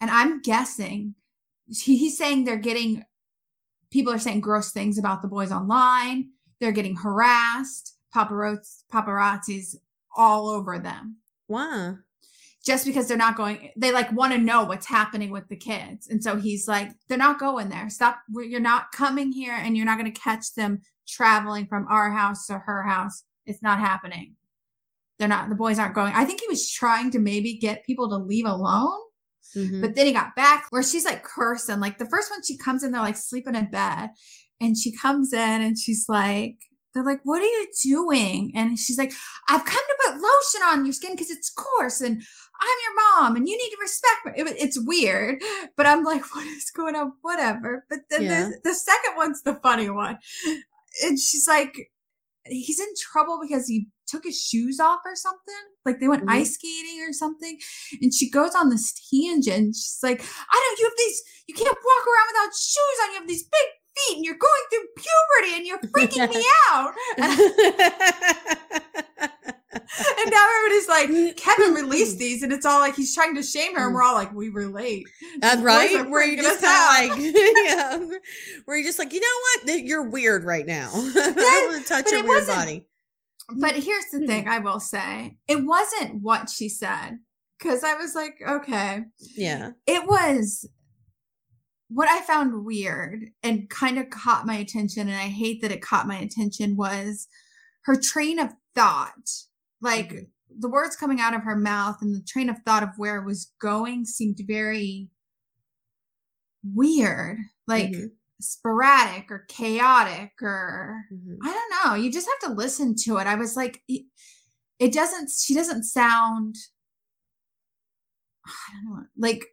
And 0.00 0.10
I'm 0.10 0.40
guessing 0.40 1.14
he- 1.68 1.96
he's 1.96 2.16
saying 2.16 2.44
they're 2.44 2.56
getting 2.56 3.04
people 3.90 4.12
are 4.12 4.18
saying 4.18 4.40
gross 4.40 4.72
things 4.72 4.98
about 4.98 5.22
the 5.22 5.28
boys 5.28 5.52
online. 5.52 6.30
They're 6.60 6.72
getting 6.72 6.96
harassed, 6.96 7.96
paparazzi, 8.14 8.82
paparazzis 8.92 9.76
all 10.16 10.48
over 10.48 10.78
them 10.78 11.18
Why? 11.46 11.94
Just 12.66 12.84
because 12.84 13.06
they're 13.06 13.16
not 13.16 13.36
going 13.36 13.70
they 13.76 13.92
like 13.92 14.10
want 14.12 14.32
to 14.32 14.38
know 14.38 14.64
what's 14.64 14.86
happening 14.86 15.30
with 15.30 15.46
the 15.48 15.56
kids. 15.56 16.08
And 16.08 16.22
so 16.22 16.36
he's 16.36 16.66
like 16.66 16.90
they're 17.08 17.16
not 17.16 17.38
going 17.38 17.68
there. 17.68 17.88
Stop 17.88 18.18
you're 18.34 18.60
not 18.60 18.90
coming 18.92 19.30
here 19.30 19.54
and 19.54 19.76
you're 19.76 19.86
not 19.86 19.98
going 19.98 20.12
to 20.12 20.20
catch 20.20 20.52
them 20.54 20.80
traveling 21.06 21.66
from 21.66 21.86
our 21.88 22.10
house 22.10 22.46
to 22.48 22.58
her 22.58 22.82
house. 22.82 23.22
It's 23.46 23.62
not 23.62 23.78
happening. 23.78 24.34
They're 25.18 25.28
not 25.28 25.48
the 25.48 25.54
boys 25.54 25.78
aren't 25.78 25.94
going. 25.94 26.12
I 26.14 26.24
think 26.24 26.40
he 26.40 26.48
was 26.48 26.68
trying 26.70 27.12
to 27.12 27.20
maybe 27.20 27.56
get 27.56 27.86
people 27.86 28.08
to 28.10 28.16
leave 28.16 28.46
alone 28.46 28.98
Mhm. 29.54 29.80
but 29.80 29.94
then 29.94 30.06
he 30.06 30.12
got 30.12 30.34
back 30.34 30.66
where 30.70 30.82
she's 30.82 31.04
like 31.04 31.22
cursing. 31.22 31.78
Like 31.80 31.98
the 31.98 32.06
first 32.10 32.30
one 32.30 32.42
she 32.42 32.58
comes 32.58 32.82
in 32.82 32.90
they're 32.90 33.00
like 33.00 33.16
sleeping 33.16 33.54
in 33.54 33.70
bed 33.70 34.10
and 34.60 34.76
she 34.76 34.90
comes 34.90 35.32
in 35.32 35.62
and 35.62 35.78
she's 35.78 36.06
like 36.08 36.56
they're 36.92 37.04
like 37.04 37.20
what 37.22 37.40
are 37.42 37.46
you 37.46 37.68
doing? 37.82 38.52
And 38.56 38.76
she's 38.78 38.98
like 38.98 39.12
i've 39.48 39.64
come 39.64 39.84
to 39.88 39.96
put 40.04 40.14
lotion 40.14 40.62
on 40.64 40.84
your 40.84 40.92
skin 40.92 41.12
because 41.12 41.30
it's 41.30 41.50
coarse 41.50 42.00
and 42.00 42.22
i'm 42.60 42.78
your 42.84 42.94
mom 43.22 43.36
and 43.36 43.48
you 43.48 43.56
need 43.56 43.70
to 43.70 43.76
respect 43.80 44.24
me 44.26 44.32
It- 44.36 44.56
it's 44.58 44.78
weird 44.80 45.42
but 45.76 45.86
i'm 45.86 46.04
like 46.04 46.22
what 46.34 46.46
is 46.46 46.70
going 46.70 46.96
on 46.96 47.12
whatever 47.22 47.84
but 47.90 48.00
then 48.10 48.22
Yeah. 48.22 48.50
the 48.64 48.74
second 48.74 49.16
one's 49.16 49.42
the 49.42 49.54
funny 49.56 49.90
one 49.90 50.18
and 51.04 51.18
she's 51.18 51.46
like 51.48 51.90
he's 52.46 52.78
in 52.80 52.86
trouble 53.10 53.40
because 53.42 53.66
he 53.66 53.88
took 54.06 54.22
his 54.22 54.40
shoes 54.40 54.78
off 54.78 55.00
or 55.04 55.16
something 55.16 55.54
like 55.84 55.98
they 55.98 56.06
went 56.06 56.24
Mhm. 56.24 56.30
ice 56.30 56.54
skating 56.54 57.00
or 57.02 57.12
something 57.12 57.58
and 58.00 58.14
she 58.14 58.30
goes 58.30 58.54
on 58.54 58.70
this 58.70 58.92
tangent. 59.10 59.74
She's 59.74 59.98
like, 60.00 60.20
I 60.22 60.54
don't, 60.62 60.78
you 60.78 60.84
have 60.84 60.96
these, 60.96 61.22
you 61.48 61.54
can't 61.54 61.66
walk 61.68 62.06
around 62.06 62.28
without 62.30 62.54
shoes 62.56 62.98
on. 63.02 63.12
You 63.14 63.18
have 63.18 63.26
these 63.28 63.42
big 63.42 63.68
feet 63.96 64.16
and 64.16 64.24
you're 64.24 64.36
going 64.36 64.62
through 64.70 64.86
puberty 64.96 65.56
and 65.56 65.66
you're 65.66 65.80
freaking 65.92 66.34
me 66.34 66.44
out. 66.70 66.94
And, 69.98 70.30
now 70.30 70.46
everybody's 70.58 70.88
like, 70.88 71.08
mm-hmm. 71.08 71.32
Kevin 71.36 71.74
released 71.74 72.18
these. 72.18 72.42
And 72.42 72.52
it's 72.52 72.66
all 72.66 72.80
like 72.80 72.94
he's 72.94 73.14
trying 73.14 73.34
to 73.36 73.42
shame 73.42 73.74
her. 73.76 73.86
And 73.86 73.94
we're 73.94 74.02
all 74.02 74.14
like, 74.14 74.32
we 74.32 74.48
relate. 74.48 75.06
That's 75.38 75.62
right. 75.62 76.08
Where 76.08 76.24
you 76.24 76.36
just 76.36 76.62
us 76.62 76.70
kind 76.70 77.10
out. 77.10 77.18
of 77.18 77.24
like, 77.24 77.34
yeah, 77.64 78.18
where 78.64 78.76
you're 78.76 78.86
just 78.86 78.98
like, 78.98 79.12
you 79.12 79.20
know 79.20 79.72
what? 79.72 79.84
You're 79.84 80.08
weird 80.08 80.44
right 80.44 80.66
now. 80.66 80.90
I 80.94 81.68
want 81.70 81.82
to 81.82 81.88
touch 81.88 82.04
but 82.04 82.12
your 82.12 82.24
weird 82.24 82.46
body. 82.46 82.86
But 83.54 83.76
here's 83.76 84.06
the 84.12 84.26
thing 84.26 84.44
mm-hmm. 84.44 84.52
I 84.52 84.58
will 84.58 84.80
say 84.80 85.36
it 85.48 85.64
wasn't 85.64 86.22
what 86.22 86.50
she 86.50 86.68
said. 86.68 87.18
Cause 87.58 87.82
I 87.84 87.94
was 87.94 88.14
like, 88.14 88.34
okay. 88.46 89.04
Yeah. 89.34 89.70
it 89.86 90.06
was 90.06 90.68
what 91.88 92.08
I 92.08 92.20
found 92.22 92.64
weird 92.64 93.26
and 93.42 93.68
kind 93.70 93.98
of 93.98 94.10
caught 94.10 94.46
my 94.46 94.56
attention, 94.56 95.08
and 95.08 95.16
I 95.16 95.28
hate 95.28 95.62
that 95.62 95.72
it 95.72 95.82
caught 95.82 96.06
my 96.08 96.18
attention 96.18 96.76
was 96.76 97.28
her 97.84 97.96
train 98.00 98.38
of 98.38 98.52
thought. 98.74 99.30
Like 99.80 100.10
Mhm. 100.10 100.26
the 100.58 100.68
words 100.68 100.96
coming 100.96 101.20
out 101.20 101.34
of 101.34 101.42
her 101.42 101.56
mouth 101.56 101.98
and 102.02 102.14
the 102.14 102.22
train 102.22 102.48
of 102.50 102.58
thought 102.64 102.82
of 102.82 102.90
where 102.98 103.16
it 103.18 103.24
was 103.26 103.52
going 103.60 104.04
seemed 104.06 104.38
very 104.46 105.10
weird, 106.64 107.38
like 107.66 107.90
Mhm. 107.92 108.10
sporadic 108.40 109.30
or 109.30 109.40
chaotic 109.48 110.32
or 110.42 111.04
Mhm. 111.12 111.38
I 111.42 111.52
don't 111.52 111.84
know. 111.86 111.94
You 111.94 112.10
just 112.12 112.28
have 112.28 112.50
to 112.50 112.56
listen 112.56 112.94
to 113.04 113.18
it. 113.18 113.26
I 113.26 113.34
was 113.36 113.56
like, 113.56 113.82
it, 113.88 114.06
it 114.78 114.92
doesn't, 114.92 115.30
she 115.30 115.54
doesn't 115.54 115.84
sound, 115.84 116.56
I 118.46 118.72
don't 118.84 118.94
know, 118.96 119.06
like 119.16 119.44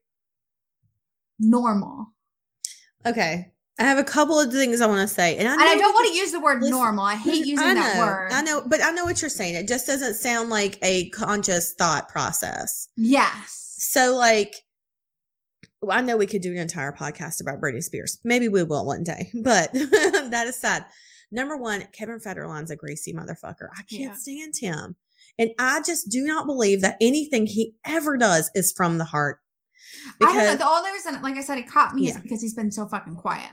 normal. 1.39 2.13
Okay. 3.05 3.49
I 3.79 3.83
have 3.85 3.97
a 3.97 4.03
couple 4.03 4.39
of 4.39 4.51
things 4.51 4.81
I 4.81 4.85
want 4.87 5.07
to 5.07 5.13
say, 5.13 5.35
and 5.37 5.47
I, 5.47 5.53
And 5.53 5.61
I 5.63 5.75
don't 5.75 5.93
want 5.93 6.07
to 6.07 6.13
use 6.13 6.31
the 6.31 6.39
word 6.39 6.61
listen, 6.61 6.77
normal. 6.77 7.05
I 7.05 7.15
hate 7.15 7.45
using 7.45 7.65
I 7.65 7.73
that 7.73 7.95
know, 7.95 8.05
word. 8.05 8.29
I 8.31 8.41
know, 8.43 8.61
but 8.67 8.83
I 8.83 8.91
know 8.91 9.03
what 9.03 9.19
you're 9.21 9.29
saying. 9.29 9.55
It 9.55 9.67
just 9.67 9.87
doesn't 9.87 10.13
sound 10.13 10.51
like 10.51 10.77
a 10.83 11.09
conscious 11.09 11.73
thought 11.73 12.07
process. 12.07 12.87
Yes. 12.95 13.73
So, 13.79 14.15
like, 14.15 14.53
well, 15.81 15.97
I 15.97 16.01
know 16.01 16.17
we 16.17 16.27
could 16.27 16.43
do 16.43 16.51
an 16.51 16.59
entire 16.59 16.91
podcast 16.91 17.41
about 17.41 17.59
Britney 17.59 17.81
Spears. 17.83 18.19
Maybe 18.23 18.47
we 18.47 18.63
will 18.63 18.85
one 18.85 19.03
day. 19.03 19.31
But 19.43 19.73
that 19.73 20.45
aside, 20.47 20.85
number 21.31 21.57
one, 21.57 21.87
Kevin 21.93 22.19
Federline's 22.19 22.69
a 22.71 22.75
greasy 22.75 23.11
motherfucker. 23.11 23.69
I 23.75 23.81
can't 23.89 24.13
Yeah. 24.13 24.13
stand 24.15 24.53
him. 24.59 24.95
And 25.39 25.49
I 25.57 25.81
just 25.81 26.09
do 26.09 26.23
not 26.23 26.45
believe 26.45 26.81
that 26.81 26.97
anything 27.01 27.47
he 27.47 27.73
ever 27.85 28.17
does 28.17 28.51
is 28.53 28.71
from 28.71 28.99
the 28.99 29.03
heart. 29.05 29.39
I 30.21 30.25
don't 30.25 30.35
know. 30.35 30.41
Because, 30.41 30.57
The 30.57 30.67
only 30.67 30.91
reason, 30.91 31.21
like 31.21 31.35
I 31.37 31.41
said, 31.41 31.57
it 31.57 31.67
caught 31.69 31.93
me 31.95 32.09
is 32.09 32.17
because 32.19 32.41
he's 32.41 32.53
been 32.53 32.71
so 32.71 32.87
fucking 32.87 33.15
quiet. 33.15 33.49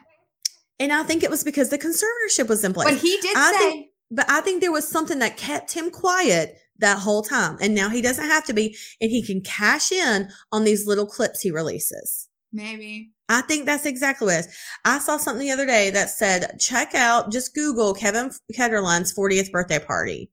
and 0.79 0.93
I 0.93 1.03
think 1.03 1.23
it 1.23 1.31
was 1.31 1.45
because 1.45 1.69
the 1.71 1.79
conservatorship 1.79 2.49
was 2.49 2.64
in 2.64 2.73
place. 2.73 2.88
But 2.88 2.99
he 2.99 3.19
did 3.21 3.37
I 3.37 3.53
say, 3.53 3.59
think- 3.71 3.87
but 4.11 4.29
I 4.31 4.40
think 4.40 4.61
there 4.61 4.73
was 4.73 4.88
something 4.88 5.19
that 5.21 5.37
kept 5.37 5.73
him 5.73 5.90
quiet 5.90 6.57
that 6.79 6.99
whole 6.99 7.23
time. 7.23 7.59
And 7.61 7.75
now 7.75 7.90
he 7.90 8.01
doesn't 8.03 8.25
have 8.27 8.45
to 8.47 8.53
be, 8.55 8.77
and 9.01 9.11
he 9.11 9.23
can 9.23 9.43
cash 9.43 9.93
in 9.93 10.29
on 10.51 10.64
these 10.64 10.87
little 10.87 11.07
clips 11.07 11.40
he 11.43 11.51
releases. 11.51 12.29
maybe. 12.53 13.11
I 13.29 13.43
think 13.43 13.64
that's 13.66 13.87
exactly 13.87 14.25
what 14.27 14.35
it 14.35 14.38
is. 14.47 14.57
I 14.85 14.99
saw 14.99 15.16
something 15.16 15.47
the 15.47 15.53
other 15.53 15.64
day 15.66 15.90
that 15.90 16.11
said, 16.11 16.59
check 16.59 16.97
out, 16.97 17.31
just 17.31 17.55
Google 17.55 17.95
Kevin 17.95 18.33
Federline's 18.59 19.14
40th 19.14 19.53
birthday 19.53 19.79
party. 19.79 20.33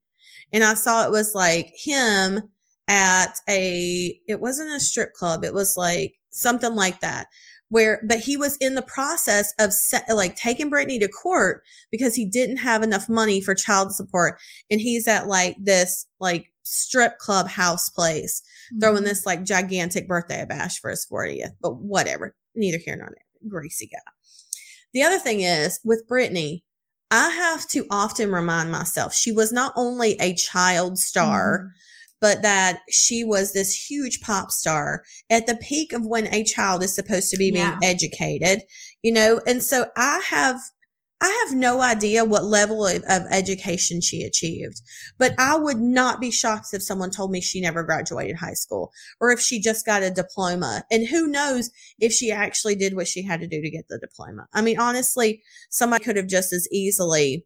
And 0.52 0.64
I 0.64 0.74
saw 0.74 1.06
it 1.06 1.12
was 1.12 1.36
like 1.36 1.72
him 1.76 2.42
at 2.88 3.39
a, 3.50 4.19
it 4.28 4.39
wasn't 4.39 4.71
a 4.71 4.80
strip 4.80 5.13
club. 5.13 5.43
It 5.43 5.54
was 5.54 5.76
like 5.78 6.13
something 6.30 6.76
like 6.76 7.02
that 7.02 7.28
where, 7.69 8.02
but 8.08 8.19
he 8.19 8.38
was 8.38 8.56
in 8.58 8.76
the 8.76 8.82
process 8.82 9.54
of 9.60 9.73
se- 9.73 10.06
like 10.13 10.36
taking 10.38 10.71
Britney 10.71 11.00
to 11.02 11.08
court 11.10 11.63
because 11.91 12.15
he 12.15 12.26
didn't 12.26 12.58
have 12.58 12.82
enough 12.82 13.10
money 13.10 13.41
for 13.41 13.54
child 13.54 13.93
support. 13.93 14.39
And 14.71 14.80
he's 14.80 15.08
at 15.08 15.28
like 15.28 15.58
this 15.60 16.06
like 16.19 16.52
strip 16.63 17.17
club 17.17 17.47
house 17.47 17.89
place 17.89 18.41
throwing 18.80 19.04
Mhm. 19.04 19.08
this 19.08 19.26
like 19.26 19.43
gigantic 19.43 20.08
birthday 20.08 20.45
bash 20.47 20.80
for 20.80 20.89
his 20.89 21.06
40th, 21.06 21.52
but 21.62 21.78
whatever. 21.78 22.36
Neither 22.56 22.78
here 22.78 22.95
nor 22.95 23.10
there. 23.10 23.50
Greasy 23.50 23.88
guy. 23.88 24.00
The 24.93 25.04
other 25.04 25.19
thing 25.19 25.41
is 25.41 25.80
with 25.84 26.08
Britney, 26.10 26.63
I 27.12 27.30
have 27.30 27.67
to 27.69 27.86
often 27.89 28.32
remind 28.32 28.71
myself 28.71 29.13
she 29.13 29.32
was 29.32 29.52
not 29.52 29.73
only 29.76 30.17
a 30.19 30.34
child 30.34 30.97
star, 31.00 31.60
Mhm. 31.60 31.69
But 32.19 32.41
that 32.41 32.82
she 32.89 33.23
was 33.23 33.53
this 33.53 33.89
huge 33.89 34.21
pop 34.21 34.51
star 34.51 35.03
at 35.30 35.47
the 35.47 35.56
peak 35.58 35.93
of 35.93 36.06
when 36.06 36.27
a 36.34 36.43
child 36.43 36.84
is 36.84 36.95
supposed 36.95 37.30
to 37.32 37.38
be 37.38 37.51
being 37.51 37.65
Yeah. 37.65 37.80
educated, 37.84 38.62
you 39.03 39.12
know? 39.12 39.41
And 39.45 39.62
so 39.62 39.88
I 39.95 40.21
have, 40.27 40.60
I 41.19 41.45
have 41.47 41.58
no 41.58 41.82
idea 41.82 42.23
what 42.25 42.45
level 42.45 42.86
of, 42.86 42.97
of 43.10 43.23
education 43.32 44.01
she 44.01 44.23
achieved, 44.23 44.82
but 45.17 45.34
I 45.39 45.56
would 45.58 45.80
not 45.80 46.21
be 46.21 46.30
shocked 46.30 46.67
if 46.73 46.84
someone 46.84 47.10
told 47.10 47.32
me 47.32 47.41
she 47.41 47.60
never 47.60 47.84
graduated 47.84 48.36
high 48.38 48.53
school 48.53 48.91
or 49.19 49.32
if 49.32 49.39
she 49.39 49.60
just 49.60 49.86
got 49.86 50.03
a 50.03 50.12
diploma. 50.12 50.84
And 50.91 51.08
who 51.08 51.27
knows 51.27 51.71
if 51.99 52.12
she 52.13 52.32
actually 52.32 52.75
did 52.75 52.95
what 52.95 53.08
she 53.08 53.23
had 53.23 53.39
to 53.41 53.47
do 53.47 53.62
to 53.62 53.69
get 53.69 53.88
the 53.89 53.97
diploma. 53.97 54.47
I 54.53 54.62
mean, 54.62 54.80
honestly, 54.80 55.41
somebody 55.69 56.03
could 56.03 56.17
have 56.17 56.27
just 56.27 56.53
as 56.53 56.67
easily 56.71 57.45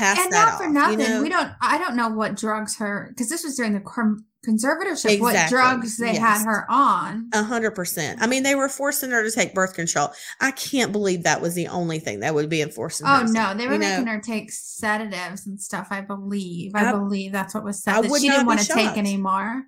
and 0.00 0.30
not 0.30 0.58
for 0.58 0.64
off, 0.64 0.72
nothing, 0.72 1.00
you 1.00 1.08
know? 1.08 1.22
we 1.22 1.28
don't. 1.28 1.50
I 1.60 1.78
don't 1.78 1.96
know 1.96 2.08
what 2.08 2.36
drugs 2.36 2.76
her 2.76 3.08
because 3.10 3.28
this 3.28 3.44
was 3.44 3.56
during 3.56 3.72
the 3.72 3.80
con- 3.80 4.24
conservatorship. 4.46 5.20
What 5.20 5.48
drugs 5.48 5.98
they 5.98 6.14
yes. 6.14 6.18
had 6.18 6.44
her 6.44 6.66
on? 6.68 7.28
A 7.32 7.42
hundred 7.42 7.72
percent. 7.72 8.22
I 8.22 8.26
mean, 8.26 8.42
they 8.42 8.54
were 8.54 8.68
forcing 8.68 9.10
her 9.10 9.22
to 9.22 9.30
take 9.30 9.54
birth 9.54 9.74
control. 9.74 10.10
I 10.40 10.50
can't 10.52 10.92
believe 10.92 11.24
that 11.24 11.40
was 11.40 11.54
the 11.54 11.68
only 11.68 11.98
thing 11.98 12.20
that 12.20 12.34
would 12.34 12.48
be 12.48 12.62
enforcing. 12.62 13.06
Oh 13.06 13.22
no, 13.22 13.54
they 13.54 13.66
were 13.66 13.74
you 13.74 13.78
know? 13.80 13.90
making 13.90 14.06
her 14.06 14.20
take 14.20 14.50
sedatives 14.50 15.46
and 15.46 15.60
stuff. 15.60 15.88
I 15.90 16.00
believe. 16.00 16.72
I, 16.74 16.88
I- 16.88 16.92
believe 16.92 17.32
that's 17.32 17.54
what 17.54 17.64
was 17.64 17.82
said. 17.82 17.94
I 17.94 18.00
that 18.02 18.20
she 18.20 18.28
didn't 18.28 18.46
want 18.46 18.60
to 18.60 18.72
take 18.72 18.96
anymore. 18.96 19.64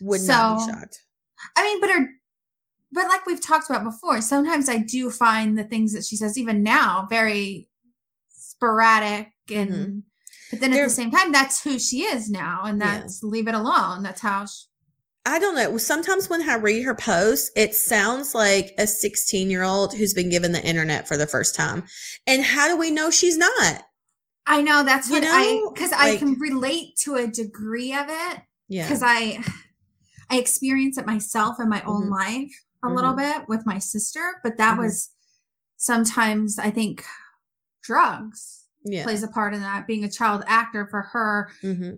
Would 0.00 0.22
not 0.22 0.56
be 0.56 0.60
So- 0.64 0.72
shocked. 0.72 1.00
I 1.56 1.62
mean, 1.62 1.80
but 1.80 1.88
her, 1.88 2.06
but 2.92 3.08
like 3.08 3.24
we've 3.24 3.40
talked 3.40 3.70
about 3.70 3.82
before, 3.82 4.20
sometimes 4.20 4.68
I 4.68 4.76
do 4.76 5.10
find 5.10 5.56
the 5.56 5.64
things 5.64 5.94
that 5.94 6.04
she 6.04 6.16
says, 6.16 6.36
even 6.36 6.62
now, 6.62 7.06
very 7.08 7.69
sporadic 8.60 9.32
and. 9.50 9.70
Mhm. 9.70 10.02
But 10.50 10.60
then 10.60 10.72
at 10.72 10.82
the 10.82 10.90
same 10.90 11.12
time, 11.12 11.30
that's 11.30 11.62
who 11.62 11.78
she 11.78 12.02
is 12.02 12.28
now, 12.28 12.62
and 12.64 12.80
Yeah. 12.80 12.98
that's 13.00 13.22
leave 13.22 13.46
it 13.48 13.54
alone. 13.54 14.02
That's 14.02 14.20
how. 14.20 14.46
She, 14.46 14.64
I 15.24 15.38
don't 15.38 15.54
know. 15.54 15.78
Sometimes 15.78 16.28
when 16.28 16.48
I 16.48 16.56
read 16.56 16.82
her 16.82 16.94
posts, 16.94 17.50
it 17.54 17.74
sounds 17.74 18.34
like 18.34 18.72
a 18.76 18.86
16 18.86 19.48
year 19.48 19.62
old 19.62 19.94
who's 19.94 20.12
been 20.12 20.28
given 20.28 20.50
the 20.52 20.64
internet 20.64 21.06
for 21.06 21.16
the 21.16 21.26
first 21.26 21.54
time. 21.54 21.84
And 22.26 22.42
how 22.42 22.66
do 22.68 22.76
we 22.76 22.90
know 22.90 23.10
she's 23.10 23.38
not? 23.38 23.84
I 24.46 24.60
know 24.62 24.82
that's 24.82 25.08
You 25.08 25.14
what 25.14 25.24
I 25.24 25.44
know, 25.44 25.70
because 25.70 25.92
I 25.92 26.16
can 26.16 26.34
relate 26.40 26.96
to 27.04 27.14
a 27.14 27.26
degree 27.28 27.92
of 27.94 28.06
it 28.08 28.40
Yeah. 28.68 28.86
because 28.88 29.02
I 29.04 29.44
I 30.30 30.38
experience 30.38 30.96
it 30.98 31.06
myself 31.06 31.60
in 31.60 31.68
my 31.68 31.82
own 31.82 32.06
Mhm. 32.06 32.10
life 32.10 32.52
a 32.82 32.88
little 32.88 33.12
bit 33.14 33.48
with 33.48 33.66
my 33.66 33.78
sister, 33.78 34.40
but 34.42 34.56
that 34.58 34.76
Mhm. 34.76 34.82
was 34.84 35.10
sometimes 35.76 36.58
I 36.58 36.70
think 36.70 37.04
drugs 37.82 38.64
Yeah. 38.84 39.02
plays 39.04 39.22
a 39.22 39.28
part 39.28 39.54
in 39.54 39.60
that. 39.60 39.86
Being 39.86 40.04
a 40.04 40.10
child 40.10 40.42
actor 40.46 40.86
for 40.90 41.02
her, 41.02 41.50
hmm 41.60 41.92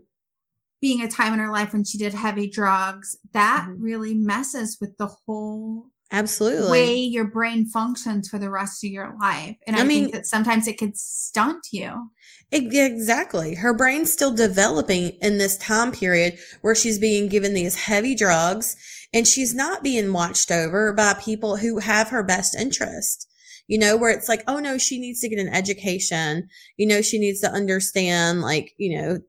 being 0.81 1.01
a 1.01 1.09
time 1.09 1.33
in 1.33 1.38
her 1.38 1.53
life 1.53 1.73
when 1.73 1.85
she 1.85 1.97
did 1.97 2.12
heavy 2.12 2.49
drugs, 2.51 3.16
that 3.33 3.68
Mhm. 3.68 3.77
really 3.79 4.14
messes 4.14 4.79
with 4.81 4.97
the 4.99 5.07
whole 5.07 5.92
Absolutely. 6.11 6.71
way 6.73 6.95
your 6.97 7.25
brain 7.25 7.66
functions 7.66 8.29
for 8.29 8.37
the 8.40 8.51
rest 8.51 8.83
of 8.83 8.90
your 8.90 9.16
life. 9.21 9.55
And 9.64 9.77
I 9.77 9.83
I, 9.83 9.85
mean- 9.85 10.05
think 10.07 10.14
that 10.14 10.27
sometimes 10.27 10.66
it 10.66 10.79
could 10.79 10.97
stunt 10.97 11.68
you. 11.71 12.11
Ex- 12.51 12.75
Exactly. 12.75 13.55
Her 13.55 13.73
brain's 13.73 14.12
still 14.12 14.33
developing 14.35 15.11
in 15.23 15.38
this 15.38 15.57
time 15.57 15.92
period 15.92 16.37
where 16.62 16.75
she's 16.75 16.99
being 16.99 17.29
given 17.29 17.55
these 17.55 17.77
heavy 17.77 18.16
drugs 18.16 18.75
and 19.14 19.29
she's 19.29 19.55
not 19.55 19.85
being 19.85 20.12
watched 20.12 20.51
over 20.51 20.92
by 20.92 21.14
people 21.14 21.59
who 21.59 21.79
have 21.79 22.09
her 22.09 22.25
best 22.25 22.57
interest. 22.57 23.29
You 23.68 23.79
know, 23.79 23.96
where 23.96 24.11
it's 24.11 24.29
like, 24.29 24.42
oh 24.46 24.59
no, 24.59 24.77
she 24.77 24.98
needs 24.98 25.20
to 25.20 25.29
get 25.29 25.38
an 25.38 25.48
education. 25.48 26.48
You 26.77 26.87
know, 26.87 27.01
she 27.01 27.18
needs 27.18 27.40
to 27.40 27.51
understand 27.51 28.42
like, 28.42 28.75
you 28.77 29.01
know, 29.01 29.20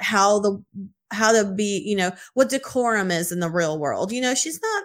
how 0.00 0.40
the, 0.40 0.62
how 1.10 1.32
to 1.32 1.50
be, 1.54 1.82
you 1.86 1.96
know, 1.96 2.10
what 2.34 2.50
decorum 2.50 3.10
is 3.10 3.32
in 3.32 3.40
the 3.40 3.50
real 3.50 3.78
world. 3.78 4.12
You 4.12 4.20
know, 4.20 4.34
she's 4.34 4.60
not 4.60 4.84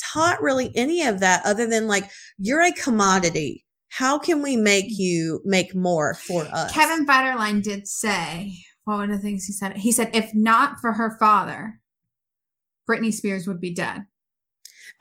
taught 0.00 0.42
really 0.42 0.70
any 0.76 1.02
of 1.02 1.20
that 1.20 1.44
other 1.44 1.66
than 1.66 1.88
like, 1.88 2.10
you're 2.38 2.62
a 2.62 2.72
commodity. 2.72 3.64
How 3.88 4.18
can 4.18 4.42
we 4.42 4.56
make 4.56 4.86
you 4.88 5.40
make 5.44 5.74
more 5.74 6.14
for 6.14 6.44
us? 6.44 6.72
Kevin 6.72 7.06
Federline 7.06 7.62
did 7.62 7.86
say, 7.88 8.52
well, 8.86 8.98
one 8.98 9.10
of 9.10 9.16
the 9.16 9.22
things 9.22 9.44
he 9.44 9.52
said? 9.52 9.76
He 9.76 9.92
said, 9.92 10.10
if 10.14 10.34
not 10.34 10.80
for 10.80 10.92
her 10.92 11.16
father, 11.18 11.80
Britney 12.88 13.12
Spears 13.12 13.46
would 13.46 13.60
be 13.60 13.72
dead. 13.72 14.04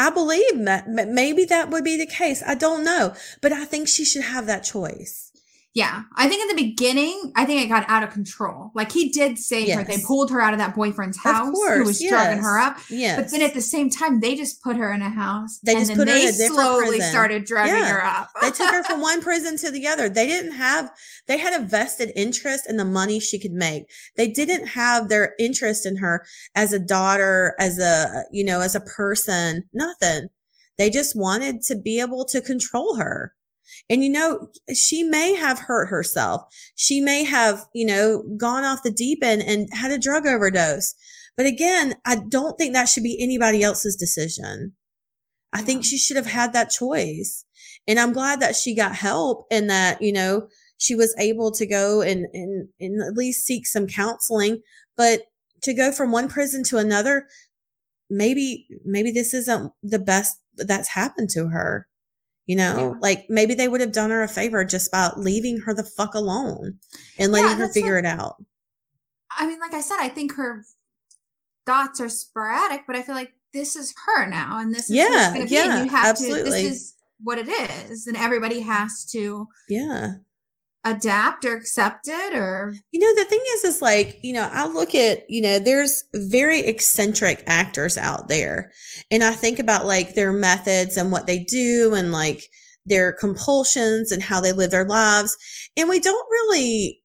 I 0.01 0.09
believe 0.09 0.65
that 0.65 0.89
maybe 0.89 1.45
that 1.45 1.69
would 1.69 1.83
be 1.83 1.95
the 1.95 2.07
case. 2.07 2.41
I 2.43 2.55
don't 2.55 2.83
know, 2.83 3.13
but 3.39 3.51
I 3.53 3.65
think 3.65 3.87
she 3.87 4.03
should 4.03 4.23
have 4.23 4.47
that 4.47 4.63
choice. 4.63 5.30
Yeah. 5.73 6.03
I 6.17 6.27
think 6.27 6.41
in 6.41 6.55
the 6.55 6.63
beginning, 6.63 7.31
I 7.37 7.45
think 7.45 7.63
it 7.63 7.67
got 7.69 7.85
out 7.89 8.03
of 8.03 8.09
control. 8.11 8.71
Like 8.75 8.91
he 8.91 9.07
did 9.09 9.37
save 9.37 9.73
her. 9.73 9.83
They 9.85 9.99
pulled 10.05 10.29
her 10.31 10.41
out 10.41 10.51
of 10.51 10.59
that 10.59 10.75
boyfriend's 10.75 11.17
house 11.17 11.47
who 11.47 11.53
course, 11.53 11.87
was 11.87 12.03
drugging 12.05 12.43
her 12.43 12.59
up. 12.59 12.77
Yes. 12.89 13.15
But 13.21 13.31
then 13.31 13.41
at 13.41 13.53
the 13.53 13.61
same 13.61 13.89
time, 13.89 14.19
they 14.19 14.35
just 14.35 14.61
put 14.61 14.75
her 14.75 14.91
in 14.91 15.01
a 15.01 15.09
house. 15.09 15.59
They 15.59 15.71
and 15.71 15.79
just 15.81 15.89
then 15.91 15.97
put 15.97 16.07
her 16.09 16.13
in 16.15 16.19
they 16.21 16.27
a 16.27 16.31
different 16.33 16.53
slowly 16.55 16.87
prison. 16.97 17.09
started 17.11 17.45
drugging 17.45 17.75
Yeah. 17.75 17.89
her 17.89 18.03
up. 18.03 18.29
they 18.41 18.51
took 18.51 18.69
her 18.69 18.83
from 18.83 18.99
one 19.11 19.21
prison 19.21 19.55
to 19.59 19.71
the 19.71 19.87
other. 19.87 20.09
They 20.09 20.27
didn't 20.27 20.51
have, 20.53 20.91
they 21.27 21.37
had 21.37 21.53
a 21.59 21.63
vested 21.63 22.11
interest 22.17 22.69
in 22.69 22.75
the 22.75 22.83
money 22.85 23.21
she 23.21 23.39
could 23.39 23.53
make. 23.53 23.83
They 24.17 24.27
didn't 24.27 24.67
have 24.67 25.07
their 25.07 25.35
interest 25.39 25.85
in 25.85 25.95
her 25.97 26.25
as 26.53 26.73
a 26.73 26.79
daughter, 26.79 27.55
as 27.59 27.79
a, 27.79 28.23
you 28.31 28.43
know, 28.43 28.59
as 28.59 28.75
a 28.75 28.81
person, 28.81 29.63
nothing. 29.73 30.27
They 30.77 30.89
just 30.89 31.15
wanted 31.15 31.61
to 31.63 31.75
be 31.77 32.01
able 32.01 32.25
to 32.25 32.41
control 32.41 32.95
her. 32.97 33.33
And, 33.89 34.03
you 34.03 34.09
know, 34.09 34.49
she 34.73 35.03
may 35.03 35.33
have 35.33 35.59
hurt 35.59 35.87
herself. 35.87 36.43
She 36.75 37.01
may 37.01 37.23
have, 37.23 37.65
you 37.73 37.85
know, 37.85 38.23
gone 38.37 38.63
off 38.63 38.83
the 38.83 38.91
deep 38.91 39.19
end 39.23 39.41
and 39.41 39.67
had 39.73 39.91
a 39.91 39.99
drug 39.99 40.25
overdose. 40.25 40.93
But 41.37 41.45
again, 41.45 41.95
I 42.05 42.15
don't 42.15 42.57
think 42.57 42.73
that 42.73 42.89
should 42.89 43.03
be 43.03 43.21
anybody 43.21 43.63
else's 43.63 43.95
decision. 43.95 44.73
I 45.53 45.61
think 45.61 45.83
she 45.83 45.97
should 45.97 46.17
have 46.17 46.27
had 46.27 46.53
that 46.53 46.69
choice. 46.69 47.45
And 47.87 47.99
I'm 47.99 48.13
glad 48.13 48.39
that 48.39 48.55
she 48.55 48.75
got 48.75 48.95
help 48.95 49.47
and 49.51 49.69
that, 49.69 50.01
you 50.01 50.13
know, 50.13 50.47
she 50.77 50.95
was 50.95 51.15
able 51.19 51.51
to 51.51 51.65
go 51.65 52.01
and, 52.01 52.25
and, 52.33 52.67
and 52.79 53.01
at 53.01 53.17
least 53.17 53.45
seek 53.45 53.67
some 53.67 53.87
counseling. 53.87 54.61
But 54.97 55.23
to 55.63 55.73
go 55.73 55.91
from 55.91 56.11
one 56.11 56.27
prison 56.27 56.63
to 56.65 56.77
another, 56.77 57.27
maybe, 58.09 58.67
maybe 58.85 59.11
this 59.11 59.33
isn't 59.33 59.71
the 59.83 59.99
best 59.99 60.37
that's 60.55 60.89
happened 60.89 61.29
to 61.31 61.47
her. 61.47 61.87
You 62.47 62.55
know, 62.55 62.93
Yeah. 62.93 62.99
like 62.99 63.25
maybe 63.29 63.53
they 63.53 63.67
would 63.67 63.81
have 63.81 63.91
done 63.91 64.09
her 64.09 64.23
a 64.23 64.27
favor 64.27 64.65
just 64.65 64.91
by 64.91 65.11
leaving 65.15 65.59
her 65.61 65.73
the 65.73 65.83
fuck 65.83 66.15
alone 66.15 66.79
and 67.17 67.31
letting 67.31 67.57
her 67.57 67.69
figure 67.69 67.95
what- 67.95 68.05
it 68.05 68.07
out. 68.07 68.43
I 69.37 69.47
mean, 69.47 69.59
like 69.59 69.73
I 69.73 69.81
said, 69.81 69.97
I 69.99 70.09
think 70.09 70.33
her 70.33 70.65
thoughts 71.65 72.01
are 72.01 72.09
sporadic, 72.09 72.81
but 72.87 72.95
I 72.95 73.03
feel 73.03 73.15
like 73.15 73.33
this 73.53 73.75
is 73.75 73.93
her 74.05 74.25
now, 74.27 74.57
and 74.59 74.73
this 74.73 74.89
is 74.89 74.95
Yeah, 74.95 75.31
who 75.33 75.41
it's 75.41 75.51
gonna 75.51 75.65
yeah, 75.67 75.83
you 75.83 75.89
have 75.89 76.17
to. 76.17 76.23
This 76.43 76.55
is 76.55 76.93
what 77.23 77.37
it 77.37 77.47
is, 77.47 78.07
and 78.07 78.17
everybody 78.17 78.61
has 78.61 79.05
to 79.11 79.47
Yeah. 79.69 80.15
Adapt 80.83 81.45
or 81.45 81.55
accept 81.55 82.07
it, 82.07 82.33
or 82.33 82.73
You 82.91 82.99
know, 82.99 83.15
the 83.15 83.29
thing 83.29 83.41
is, 83.55 83.63
is 83.63 83.81
like, 83.81 84.19
you 84.23 84.33
know, 84.33 84.49
I 84.51 84.67
look 84.67 84.95
at, 84.95 85.29
you 85.29 85.41
know, 85.41 85.59
there's 85.59 86.03
very 86.13 86.61
eccentric 86.61 87.43
actors 87.47 87.97
out 87.97 88.27
there. 88.27 88.71
And 89.11 89.23
I 89.23 89.31
think 89.31 89.59
about 89.59 89.85
like 89.85 90.15
their 90.15 90.33
methods 90.33 90.97
and 90.97 91.11
what 91.11 91.27
they 91.27 91.39
do 91.39 91.93
and 91.93 92.11
like 92.11 92.49
their 92.85 93.13
compulsions 93.13 94.11
and 94.11 94.23
how 94.23 94.41
they 94.41 94.53
live 94.53 94.71
their 94.71 94.87
lives. 94.87 95.37
And 95.77 95.87
we 95.87 95.99
don't 95.99 96.27
really, 96.31 97.01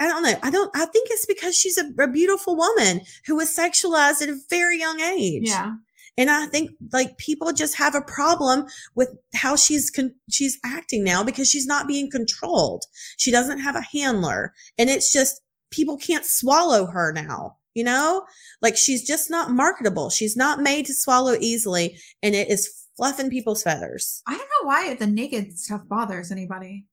I 0.00 0.08
don't 0.08 0.24
know. 0.24 0.34
I 0.42 0.50
don't, 0.50 0.70
I 0.74 0.86
think 0.86 1.08
it's 1.10 1.26
because 1.26 1.56
she's 1.56 1.78
a, 1.78 1.88
a 2.02 2.08
beautiful 2.08 2.56
woman 2.56 3.02
who 3.26 3.36
was 3.36 3.56
sexualized 3.56 4.22
at 4.22 4.28
a 4.28 4.40
very 4.50 4.78
young 4.78 5.00
age. 5.00 5.48
yeah, 5.48 5.74
And 6.18 6.30
I 6.30 6.46
think 6.46 6.70
like 6.92 7.16
people 7.18 7.52
just 7.52 7.76
have 7.76 7.94
a 7.94 8.02
problem 8.02 8.66
with 8.94 9.08
how 9.34 9.56
she's 9.56 9.90
con- 9.90 10.14
she's 10.30 10.58
acting 10.64 11.04
now 11.04 11.24
because 11.24 11.48
she's 11.48 11.66
not 11.66 11.88
being 11.88 12.10
controlled. 12.10 12.84
She 13.16 13.30
doesn't 13.30 13.60
have 13.60 13.76
a 13.76 13.86
handler, 13.96 14.52
and 14.78 14.90
it's 14.90 15.12
just 15.12 15.40
people 15.70 15.96
can't 15.96 16.26
swallow 16.26 16.86
her 16.86 17.12
now. 17.12 17.56
You 17.74 17.84
know, 17.84 18.24
like 18.60 18.76
she's 18.76 19.06
just 19.06 19.30
not 19.30 19.50
marketable. 19.50 20.10
She's 20.10 20.36
not 20.36 20.60
made 20.60 20.84
to 20.86 20.94
swallow 20.94 21.34
easily, 21.40 21.98
and 22.22 22.34
it 22.34 22.50
is 22.50 22.82
fluffing 22.96 23.30
people's 23.30 23.62
feathers. 23.62 24.22
I 24.26 24.32
don't 24.32 24.40
know 24.40 24.68
why 24.68 24.94
the 24.94 25.06
naked 25.06 25.58
stuff 25.58 25.80
bothers 25.88 26.30
anybody. 26.30 26.84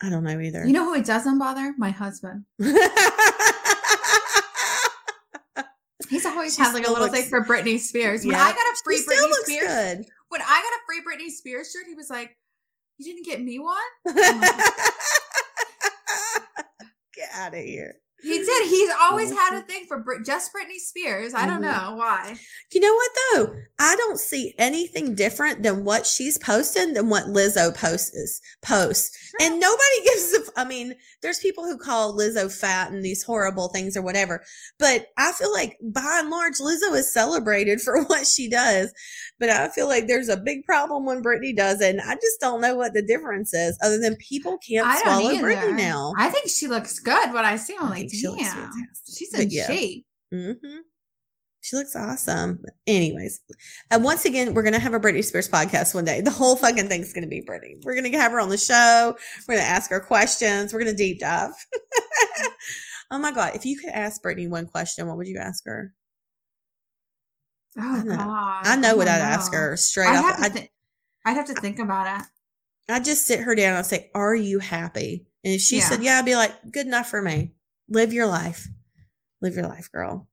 I 0.00 0.10
don't 0.10 0.24
know 0.24 0.40
either. 0.40 0.64
You 0.64 0.72
know 0.72 0.84
who 0.84 0.94
it 0.94 1.04
doesn't 1.04 1.38
bother? 1.38 1.74
My 1.76 1.90
husband. 1.90 2.44
He's 6.08 6.24
always 6.26 6.54
She 6.56 6.62
had 6.62 6.72
like 6.74 6.86
a 6.86 6.90
little 6.90 7.06
looks- 7.06 7.18
thing 7.20 7.28
for 7.28 7.44
Britney 7.44 7.78
Spears. 7.78 8.24
When 8.24 8.34
Yeah. 8.34 8.42
I 8.44 8.52
got 8.52 8.60
a 8.60 8.74
She 8.76 8.82
free 8.84 8.96
still 8.98 9.16
Britney 9.16 9.30
looks 9.30 9.44
Spears, 9.46 9.68
good. 9.68 10.06
when 10.28 10.42
I 10.42 10.46
got 10.46 10.72
a 10.72 10.80
free 10.86 11.02
Britney 11.02 11.30
Spears 11.30 11.70
shirt, 11.70 11.86
he 11.86 11.94
was 11.94 12.08
like, 12.10 12.36
"You 12.98 13.04
didn't 13.12 13.24
get 13.26 13.40
me 13.42 13.58
one." 13.58 13.76
Get 17.14 17.28
out 17.34 17.54
of 17.54 17.60
here. 17.64 17.96
He 18.20 18.38
did. 18.38 18.68
He's 18.68 18.90
always 19.00 19.30
had 19.30 19.50
Mm-hmm. 19.52 19.56
a 19.58 19.62
thing 19.62 19.84
for 19.86 19.98
Brit- 20.00 20.26
just 20.26 20.50
Britney 20.52 20.78
Spears. 20.78 21.34
I 21.34 21.46
don't 21.46 21.62
Mhm. 21.62 21.72
know 21.90 21.94
why. 21.96 22.36
You 22.72 22.80
know 22.80 22.92
what 22.94 23.10
though? 23.32 23.54
I 23.78 23.94
don't 23.96 24.18
see 24.18 24.54
anything 24.58 25.14
different 25.14 25.62
than 25.62 25.84
what 25.84 26.04
she's 26.06 26.36
posting 26.36 26.94
than 26.94 27.08
what 27.08 27.26
Lizzo 27.26 27.74
posts 27.74 28.40
posts. 28.62 29.16
And 29.40 29.60
nobody 29.60 30.00
gives 30.04 30.32
a 30.34 30.60
I 30.60 30.64
mean, 30.64 30.94
there's 31.22 31.38
people 31.38 31.64
who 31.64 31.78
call 31.78 32.16
Lizzo 32.16 32.52
fat 32.52 32.90
and 32.90 33.04
these 33.04 33.22
horrible 33.22 33.68
things 33.68 33.96
or 33.96 34.02
whatever. 34.02 34.42
But 34.78 35.06
I 35.16 35.30
feel 35.32 35.52
like 35.52 35.76
by 35.80 36.18
and 36.20 36.30
large 36.30 36.58
Lizzo 36.58 36.96
is 36.96 37.12
celebrated 37.12 37.80
for 37.84 38.02
what 38.04 38.26
she 38.26 38.48
does. 38.50 38.92
But 39.38 39.50
I 39.50 39.68
feel 39.68 39.86
like 39.86 40.08
there's 40.08 40.28
a 40.28 40.36
big 40.36 40.64
problem 40.64 41.04
when 41.06 41.22
Britney 41.22 41.54
does 41.56 41.80
it. 41.80 41.90
And 41.90 42.00
I 42.00 42.14
just 42.16 42.40
don't 42.40 42.60
know 42.60 42.74
what 42.74 42.92
the 42.94 43.02
difference 43.02 43.54
is 43.54 43.78
other 43.80 43.98
than 44.00 44.16
people 44.16 44.58
can't 44.58 44.98
swallow 45.00 45.30
either. 45.30 45.46
Britney 45.46 45.76
now. 45.76 46.12
I 46.18 46.28
think 46.30 46.48
she 46.48 46.66
looks 46.66 46.98
good. 46.98 47.32
What 47.32 47.44
I 47.44 47.54
see, 47.56 47.76
like, 47.80 48.07
think 48.10 48.20
she 48.20 48.28
looks 48.28 48.42
fantastic. 48.42 49.16
she's 49.16 49.34
in 49.34 49.50
yeah. 49.50 49.66
shape. 49.66 50.06
hmm 50.32 50.52
She 51.60 51.76
looks 51.76 51.94
awesome. 51.96 52.62
Anyways, 52.86 53.40
and 53.90 54.02
once 54.04 54.24
again, 54.24 54.54
we're 54.54 54.62
gonna 54.62 54.78
have 54.78 54.94
a 54.94 55.00
Britney 55.00 55.24
Spears 55.24 55.48
podcast 55.48 55.94
one 55.94 56.04
day. 56.04 56.20
The 56.20 56.30
whole 56.30 56.56
fucking 56.56 56.88
thing's 56.88 57.12
gonna 57.12 57.26
be 57.26 57.42
Britney. 57.42 57.82
We're 57.84 57.94
gonna 57.94 58.16
have 58.18 58.32
her 58.32 58.40
on 58.40 58.48
the 58.48 58.56
show. 58.58 59.16
We're 59.46 59.56
gonna 59.56 59.66
ask 59.66 59.90
her 59.90 60.00
questions. 60.00 60.72
We're 60.72 60.80
gonna 60.80 60.94
deep 60.94 61.20
dive. 61.20 61.50
oh 63.10 63.18
my 63.18 63.32
god! 63.32 63.54
If 63.54 63.64
you 63.66 63.78
could 63.78 63.90
ask 63.90 64.22
Britney 64.22 64.48
one 64.48 64.66
question, 64.66 65.06
what 65.06 65.16
would 65.16 65.26
you 65.28 65.38
ask 65.38 65.64
her? 65.66 65.92
Oh 67.78 68.02
know. 68.04 68.16
god, 68.16 68.66
I 68.66 68.76
know 68.76 68.96
what 68.96 69.04
don't 69.06 69.14
I'd 69.14 69.20
ask 69.20 69.52
her 69.52 69.76
straight 69.76 70.08
I'd 70.08 70.16
off. 70.18 70.36
have, 70.36 70.44
I'd, 70.46 70.52
thi- 70.52 70.70
I'd 71.24 71.34
have 71.36 71.46
to 71.46 71.54
think 71.54 71.78
about 71.78 72.20
it. 72.20 72.26
I'd 72.90 73.04
just 73.04 73.26
sit 73.26 73.40
her 73.40 73.54
down 73.54 73.76
and 73.76 73.86
say, 73.86 74.10
"Are 74.14 74.34
you 74.34 74.58
happy?" 74.58 75.26
And 75.44 75.54
if 75.54 75.60
she 75.60 75.76
Yeah. 75.78 75.88
said, 75.88 76.02
"Yeah," 76.02 76.18
I'd 76.18 76.24
be 76.24 76.34
like, 76.36 76.52
"Good 76.72 76.86
enough 76.86 77.08
for 77.10 77.20
me. 77.22 77.52
Live 77.88 78.12
your 78.12 78.26
life. 78.26 78.68
Live 79.40 79.54
your 79.54 79.66
life, 79.66 79.90
girl. 79.92 80.28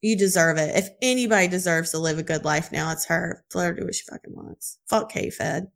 You 0.00 0.16
deserve 0.16 0.58
it. 0.58 0.76
If 0.76 0.90
anybody 1.02 1.48
deserves 1.48 1.90
to 1.90 1.98
live 1.98 2.18
a 2.18 2.22
good 2.22 2.44
life 2.44 2.70
now, 2.72 2.92
it's 2.92 3.06
her. 3.06 3.44
Let 3.54 3.66
her 3.66 3.72
do 3.74 3.84
what 3.84 3.94
she 3.94 4.04
fucking 4.04 4.34
wants. 4.34 4.78
Fuck 4.88 5.10
K-Fed. 5.10 5.68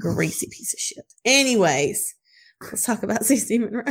Greasy 0.00 0.48
piece 0.50 0.74
of 0.74 0.80
shit. 0.80 1.12
Anyways, 1.24 2.14
let's 2.62 2.84
talk 2.84 3.02
about 3.02 3.20
Cece 3.22 3.58
Monroe. 3.58 3.82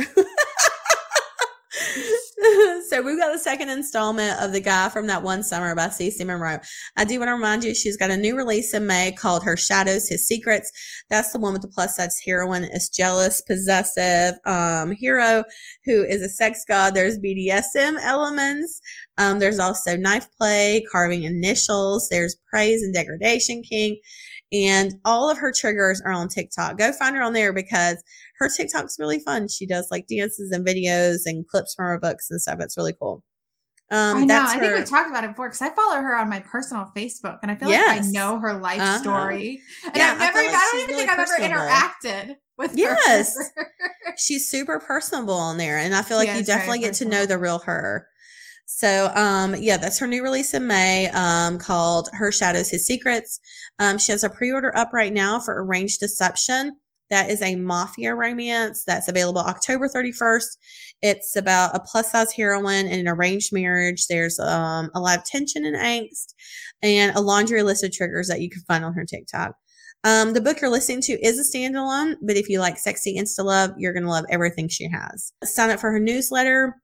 so 2.88 3.02
we've 3.02 3.18
got 3.18 3.32
the 3.32 3.38
second 3.38 3.68
installment 3.68 4.40
of 4.40 4.52
The 4.52 4.60
Guy 4.60 4.88
from 4.90 5.08
That 5.08 5.24
One 5.24 5.42
Summer 5.42 5.74
by 5.74 5.88
Cece 5.88 6.24
Monroe. 6.24 6.58
I 6.96 7.04
do 7.04 7.18
want 7.18 7.28
to 7.28 7.32
remind 7.34 7.64
you, 7.64 7.74
she's 7.74 7.96
got 7.96 8.12
a 8.12 8.16
new 8.16 8.36
release 8.36 8.74
in 8.74 8.86
May 8.86 9.10
called 9.10 9.42
Her 9.42 9.56
Shadows, 9.56 10.08
His 10.08 10.26
Secrets. 10.26 10.70
That's 11.10 11.32
the 11.32 11.40
one 11.40 11.52
with 11.52 11.62
the 11.62 11.68
plus 11.68 11.96
size 11.96 12.20
heroine 12.24 12.62
is 12.64 12.88
jealous, 12.90 13.40
possessive 13.40 14.34
um, 14.44 14.92
hero 14.92 15.42
who 15.84 16.04
is 16.04 16.22
a 16.22 16.28
sex 16.28 16.64
god. 16.68 16.94
There's 16.94 17.18
BDSM 17.18 17.98
elements. 18.02 18.80
Um, 19.16 19.40
there's 19.40 19.58
also 19.58 19.96
knife 19.96 20.28
play, 20.38 20.84
carving 20.92 21.24
initials. 21.24 22.08
There's 22.08 22.36
praise 22.48 22.82
and 22.82 22.94
degradation 22.94 23.62
king. 23.62 23.98
And 24.52 24.94
all 25.04 25.30
of 25.30 25.38
her 25.38 25.52
triggers 25.52 26.00
are 26.00 26.12
on 26.12 26.28
TikTok. 26.28 26.78
Go 26.78 26.92
find 26.92 27.14
her 27.16 27.22
on 27.22 27.34
there 27.34 27.52
because 27.52 28.02
her 28.38 28.48
TikTok's 28.48 28.98
really 28.98 29.18
fun. 29.18 29.48
She 29.48 29.66
does 29.66 29.88
like 29.90 30.06
dances 30.06 30.50
and 30.52 30.66
videos 30.66 31.20
and 31.26 31.46
clips 31.46 31.74
from 31.74 31.86
her 31.86 31.98
books 31.98 32.30
and 32.30 32.40
stuff. 32.40 32.58
It's 32.60 32.76
really 32.76 32.94
cool. 32.98 33.22
Um, 33.90 34.18
I 34.18 34.24
know. 34.24 34.44
I 34.46 34.58
think 34.58 34.74
we 34.74 34.84
talked 34.84 35.08
about 35.08 35.24
it 35.24 35.28
before 35.28 35.48
because 35.48 35.62
I 35.62 35.70
follow 35.70 35.96
her 35.96 36.14
on 36.14 36.28
my 36.28 36.40
personal 36.40 36.92
Facebook, 36.94 37.38
and 37.42 37.50
I 37.50 37.54
feel 37.54 37.70
yes. 37.70 37.96
like 37.96 38.06
I 38.06 38.10
know 38.10 38.38
her 38.38 38.52
life 38.60 38.80
uh-huh. 38.80 38.98
story. 38.98 39.62
And 39.86 39.96
yeah, 39.96 40.12
I've 40.12 40.18
never, 40.18 40.38
I, 40.38 40.42
like 40.42 40.52
don't 40.52 40.74
even 40.74 40.88
really 40.88 41.06
think 41.06 41.10
I've 41.10 41.18
ever 41.18 41.38
interacted 41.42 42.36
with 42.58 42.76
yes. 42.76 43.34
her. 43.56 43.66
she's 44.18 44.50
super 44.50 44.78
personable 44.78 45.34
on 45.34 45.56
there, 45.56 45.78
and 45.78 45.94
I 45.94 46.02
feel 46.02 46.18
like 46.18 46.34
you 46.34 46.44
definitely 46.44 46.80
get 46.80 46.94
to 46.94 47.06
know 47.06 47.24
the 47.24 47.38
real 47.38 47.60
her. 47.60 48.06
So, 48.70 49.10
um, 49.14 49.54
yeah, 49.58 49.78
that's 49.78 49.98
her 49.98 50.06
new 50.06 50.22
release 50.22 50.52
in 50.52 50.66
May, 50.66 51.08
um, 51.14 51.56
called 51.56 52.10
Her 52.12 52.30
Shadows, 52.30 52.68
His 52.68 52.84
Secrets. 52.84 53.40
Um, 53.78 53.96
she 53.96 54.12
has 54.12 54.24
a 54.24 54.28
pre-order 54.28 54.76
up 54.76 54.92
right 54.92 55.12
now 55.12 55.40
for 55.40 55.64
Arranged 55.64 56.00
Deception. 56.00 56.76
That 57.08 57.30
is 57.30 57.40
a 57.40 57.56
mafia 57.56 58.14
romance 58.14 58.84
that's 58.86 59.08
available 59.08 59.40
October 59.40 59.88
31st. 59.88 60.58
It's 61.00 61.34
about 61.34 61.74
a 61.74 61.80
plus 61.80 62.12
size 62.12 62.30
heroine 62.30 62.86
in 62.86 63.00
an 63.00 63.08
arranged 63.08 63.54
marriage. 63.54 64.06
There's 64.06 64.38
um, 64.38 64.90
a 64.94 65.00
lot 65.00 65.16
of 65.16 65.24
tension 65.24 65.64
and 65.64 65.74
angst 65.74 66.34
and 66.82 67.16
a 67.16 67.22
laundry 67.22 67.62
list 67.62 67.84
of 67.84 67.92
triggers 67.92 68.28
that 68.28 68.42
you 68.42 68.50
can 68.50 68.60
find 68.68 68.84
on 68.84 68.92
her 68.92 69.06
TikTok. 69.06 69.54
Um, 70.04 70.34
the 70.34 70.42
book 70.42 70.60
you're 70.60 70.70
listening 70.70 71.00
to 71.02 71.26
is 71.26 71.38
a 71.38 71.58
standalone, 71.58 72.16
but 72.20 72.36
if 72.36 72.50
you 72.50 72.60
like 72.60 72.76
sexy 72.76 73.16
insta 73.18 73.44
love, 73.44 73.70
you're 73.78 73.94
going 73.94 74.04
to 74.04 74.10
love 74.10 74.26
everything 74.28 74.68
she 74.68 74.90
has. 74.90 75.32
Sign 75.42 75.70
up 75.70 75.80
for 75.80 75.90
her 75.90 75.98
newsletter 75.98 76.76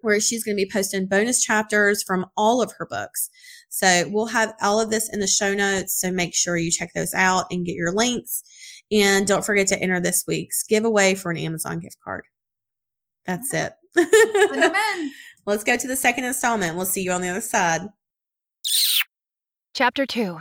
where 0.00 0.20
she's 0.20 0.44
going 0.44 0.56
to 0.56 0.64
be 0.64 0.70
posting 0.70 1.06
bonus 1.06 1.42
chapters 1.42 2.02
from 2.02 2.26
all 2.36 2.62
of 2.62 2.72
her 2.78 2.86
books. 2.86 3.30
So 3.68 4.04
we'll 4.10 4.26
have 4.26 4.54
all 4.62 4.80
of 4.80 4.90
this 4.90 5.12
in 5.12 5.20
the 5.20 5.26
show 5.26 5.54
notes. 5.54 6.00
So 6.00 6.10
make 6.10 6.34
sure 6.34 6.56
you 6.56 6.70
check 6.70 6.92
those 6.94 7.14
out 7.14 7.46
and 7.50 7.66
get 7.66 7.74
your 7.74 7.92
links. 7.92 8.42
And 8.90 9.26
don't 9.26 9.44
forget 9.44 9.66
to 9.68 9.80
enter 9.80 10.00
this 10.00 10.24
week's 10.26 10.62
giveaway 10.64 11.14
for 11.14 11.30
an 11.30 11.36
Amazon 11.36 11.80
gift 11.80 11.98
card. 12.02 12.24
That's 13.26 13.52
it. 13.52 13.72
Let's 15.46 15.64
go 15.64 15.76
to 15.76 15.86
the 15.86 15.96
second 15.96 16.24
installment. 16.24 16.76
We'll 16.76 16.86
see 16.86 17.02
you 17.02 17.12
on 17.12 17.20
the 17.20 17.28
other 17.28 17.40
side. 17.40 17.82
Chapter 19.74 20.06
2 20.06 20.38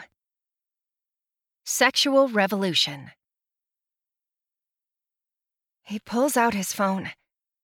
Sexual 1.65 2.29
Revolution. 2.29 3.11
He 5.83 5.99
pulls 5.99 6.35
out 6.35 6.53
his 6.53 6.73
phone. 6.73 7.11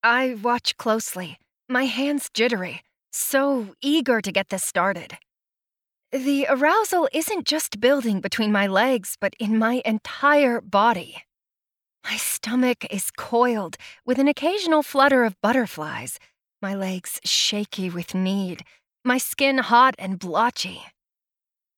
I 0.01 0.36
watch 0.41 0.77
closely, 0.77 1.38
my 1.69 1.86
hands 1.86 2.30
jittery, 2.34 2.82
so 3.12 3.76
eager 3.82 4.21
to 4.21 4.32
get 4.32 4.49
this 4.49 4.63
started. 4.63 5.17
The 6.12 6.45
arousal 6.49 7.10
isn't 7.12 7.47
just 7.47 7.80
building 7.80 8.19
between 8.19 8.52
my 8.52 8.67
legs, 8.67 9.17
but 9.19 9.34
in 9.39 9.58
my 9.58 9.82
entire 9.86 10.62
body. 10.62 11.23
My 12.04 12.17
stomach 12.17 12.86
is 12.93 13.10
coiled 13.12 13.78
with 14.06 14.19
an 14.19 14.28
occasional 14.28 14.84
flutter 14.84 15.23
of 15.23 15.39
butterflies, 15.41 16.19
my 16.62 16.76
legs 16.76 17.19
shaky 17.23 17.89
with 17.89 18.13
need, 18.13 18.63
my 19.04 19.17
skin 19.17 19.58
hot 19.58 19.95
and 19.97 20.19
blotchy. 20.19 20.84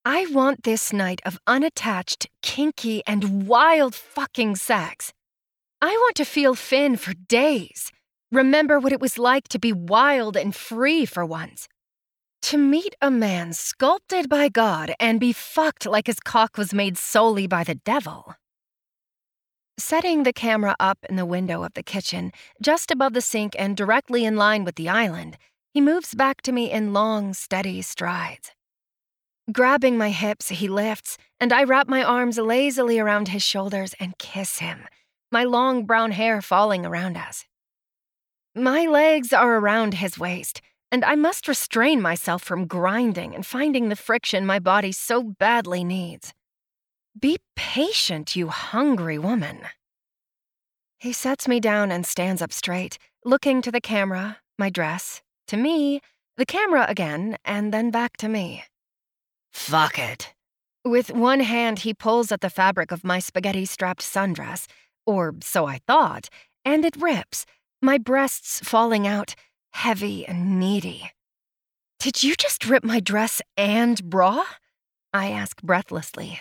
I 0.04 0.28
want 0.32 0.64
this 0.64 0.92
night 0.94 1.22
of 1.26 1.40
unattached, 1.48 2.28
kinky, 2.42 3.02
and 3.08 3.48
wild 3.48 3.96
fucking 3.96 4.56
sex. 4.58 5.14
I 5.82 5.92
want 5.92 6.16
to 6.18 6.26
feel 6.26 6.56
Finn 6.56 6.98
for 6.98 7.14
days. 7.14 7.92
Remember 8.36 8.82
what 8.82 8.92
it 8.92 9.00
was 9.00 9.18
like 9.18 9.48
to 9.48 9.60
be 9.60 9.72
wild 9.72 10.36
and 10.36 10.54
free 10.54 11.06
for 11.06 11.26
once. 11.26 11.70
To 12.42 12.58
meet 12.58 12.94
a 13.02 13.10
man 13.10 13.54
sculpted 13.54 14.28
by 14.28 14.50
God 14.50 14.94
and 15.00 15.22
be 15.22 15.32
fucked 15.32 15.86
like 15.86 16.08
his 16.08 16.20
cock 16.20 16.58
was 16.58 16.74
made 16.74 16.98
solely 16.98 17.48
by 17.48 17.64
the 17.64 17.76
devil. 17.76 18.36
Setting 19.78 20.24
the 20.24 20.34
camera 20.34 20.76
up 20.82 20.98
in 21.08 21.16
the 21.16 21.26
window 21.26 21.64
of 21.64 21.76
the 21.76 21.82
kitchen, 21.82 22.34
just 22.62 22.92
above 22.92 23.14
the 23.14 23.22
sink 23.22 23.56
and 23.58 23.78
directly 23.78 24.26
in 24.26 24.36
line 24.36 24.66
with 24.66 24.76
the 24.76 24.90
island, 24.90 25.38
he 25.74 25.80
moves 25.80 26.14
back 26.14 26.42
to 26.42 26.52
me 26.52 26.70
in 26.70 26.92
long, 26.92 27.34
steady 27.34 27.82
strides. 27.82 28.52
Grabbing 29.50 29.98
my 29.98 30.10
hips, 30.10 30.50
he 30.50 30.68
lifts, 30.68 31.18
and 31.40 31.54
I 31.54 31.64
wrap 31.64 31.88
my 31.88 32.04
arms 32.04 32.38
lazily 32.38 33.00
around 33.00 33.30
his 33.30 33.44
shoulders 33.44 33.96
and 33.98 34.18
kiss 34.18 34.60
him, 34.60 34.90
my 35.32 35.46
long 35.46 35.86
brown 35.86 36.12
hair 36.12 36.42
falling 36.42 36.86
around 36.86 37.16
us. 37.16 37.46
My 38.58 38.86
legs 38.86 39.34
are 39.34 39.58
around 39.58 39.96
his 39.96 40.18
waist, 40.18 40.62
and 40.90 41.04
I 41.04 41.16
must 41.16 41.50
restrain 41.50 42.02
myself 42.02 42.42
from 42.42 42.68
grinding 42.68 43.36
and 43.36 43.46
finding 43.46 43.90
the 43.90 43.98
friction 43.98 44.46
my 44.46 44.60
body 44.60 44.94
so 44.94 45.24
badly 45.24 45.84
needs. 45.84 46.34
Be 47.20 47.40
patient, 47.58 48.38
you 48.38 48.48
hungry 48.48 49.20
woman. 49.20 49.64
He 51.00 51.12
sets 51.12 51.50
me 51.50 51.60
down 51.60 51.92
and 51.92 52.06
stands 52.06 52.42
up 52.42 52.54
straight, 52.54 52.98
looking 53.26 53.62
to 53.62 53.74
the 53.74 53.82
camera, 53.82 54.38
my 54.58 54.70
dress, 54.70 55.22
to 55.50 55.58
me, 55.58 56.00
the 56.38 56.46
camera 56.46 56.86
again, 56.88 57.38
and 57.44 57.74
then 57.74 57.92
back 57.92 58.16
to 58.18 58.30
me. 58.30 58.64
Fuck 59.52 60.00
it. 60.00 60.34
With 60.86 61.12
one 61.12 61.42
hand, 61.42 61.80
he 61.80 61.94
pulls 61.94 62.32
at 62.32 62.40
the 62.40 62.50
fabric 62.50 62.92
of 62.94 63.04
my 63.04 63.20
spaghetti 63.20 63.66
strapped 63.66 64.02
sundress, 64.02 64.68
or 65.06 65.36
so 65.42 65.66
I 65.66 65.80
thought, 65.86 66.30
and 66.64 66.86
it 66.86 66.96
rips, 66.96 67.46
my 67.86 67.98
breasts 68.00 68.60
falling 68.62 69.08
out, 69.08 69.36
heavy 69.72 70.26
and 70.26 70.60
needy. 70.60 71.12
Did 72.00 72.24
you 72.24 72.36
just 72.36 72.66
rip 72.66 72.84
my 72.84 73.00
dress 73.00 73.42
and 73.56 74.04
bra? 74.04 74.44
I 75.14 75.30
ask 75.30 75.62
breathlessly. 75.62 76.40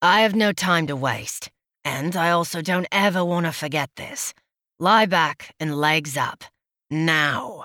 I 0.00 0.20
have 0.20 0.34
no 0.34 0.52
time 0.52 0.86
to 0.86 0.96
waste, 0.96 1.50
and 1.84 2.16
I 2.16 2.30
also 2.30 2.62
don't 2.62 2.86
ever 2.92 3.24
want 3.24 3.46
to 3.46 3.52
forget 3.52 3.90
this. 3.96 4.32
Lie 4.78 5.06
back 5.06 5.54
and 5.58 5.76
legs 5.76 6.16
up. 6.16 6.44
Now. 6.90 7.64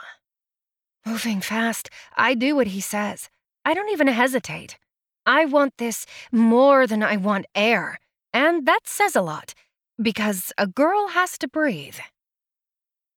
Moving 1.05 1.41
fast, 1.41 1.89
I 2.15 2.33
do 2.33 2.55
what 2.55 2.67
he 2.67 2.81
says. 2.81 3.29
I 3.63 3.73
don't 3.73 3.91
even 3.91 4.07
hesitate. 4.07 4.77
I 5.25 5.45
want 5.45 5.77
this 5.77 6.05
more 6.31 6.87
than 6.87 7.03
I 7.03 7.17
want 7.17 7.45
air, 7.53 7.99
and 8.33 8.65
that 8.65 8.87
says 8.87 9.15
a 9.15 9.21
lot, 9.21 9.53
because 10.01 10.51
a 10.57 10.67
girl 10.67 11.09
has 11.09 11.37
to 11.37 11.47
breathe. 11.47 11.99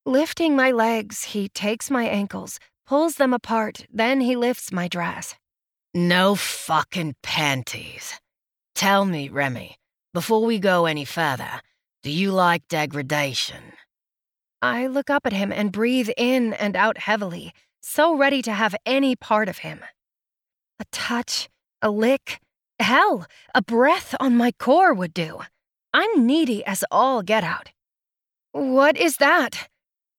Lifting 0.08 0.54
my 0.54 0.70
legs, 0.70 1.24
he 1.34 1.48
takes 1.48 1.90
my 1.90 2.04
ankles, 2.04 2.60
pulls 2.86 3.16
them 3.16 3.34
apart, 3.34 3.86
then 3.92 4.20
he 4.20 4.36
lifts 4.36 4.70
my 4.70 4.86
dress. 4.86 5.34
No 5.94 6.36
fucking 6.36 7.16
panties. 7.24 8.20
Tell 8.76 9.04
me, 9.04 9.28
Remy, 9.28 9.74
before 10.14 10.44
we 10.44 10.60
go 10.60 10.86
any 10.86 11.04
further, 11.04 11.60
do 12.04 12.12
you 12.12 12.30
like 12.30 12.68
degradation? 12.68 13.72
I 14.62 14.86
look 14.86 15.10
up 15.10 15.26
at 15.26 15.32
him 15.32 15.50
and 15.50 15.72
breathe 15.72 16.10
in 16.16 16.52
and 16.52 16.76
out 16.76 16.98
heavily, 16.98 17.52
so 17.82 18.16
ready 18.16 18.42
to 18.42 18.52
have 18.52 18.76
any 18.86 19.16
part 19.16 19.48
of 19.48 19.58
him. 19.58 19.80
A 20.78 20.84
touch, 20.92 21.48
a 21.82 21.90
lick, 21.90 22.38
hell, 22.78 23.26
a 23.56 23.60
breath 23.60 24.14
on 24.20 24.36
my 24.36 24.52
core 24.52 24.94
would 24.94 25.12
do. 25.12 25.40
I'm 25.92 26.24
needy 26.24 26.64
as 26.64 26.84
all 26.92 27.22
get 27.22 27.42
out. 27.42 27.72
What 28.52 28.96
is 28.96 29.16
that? 29.16 29.68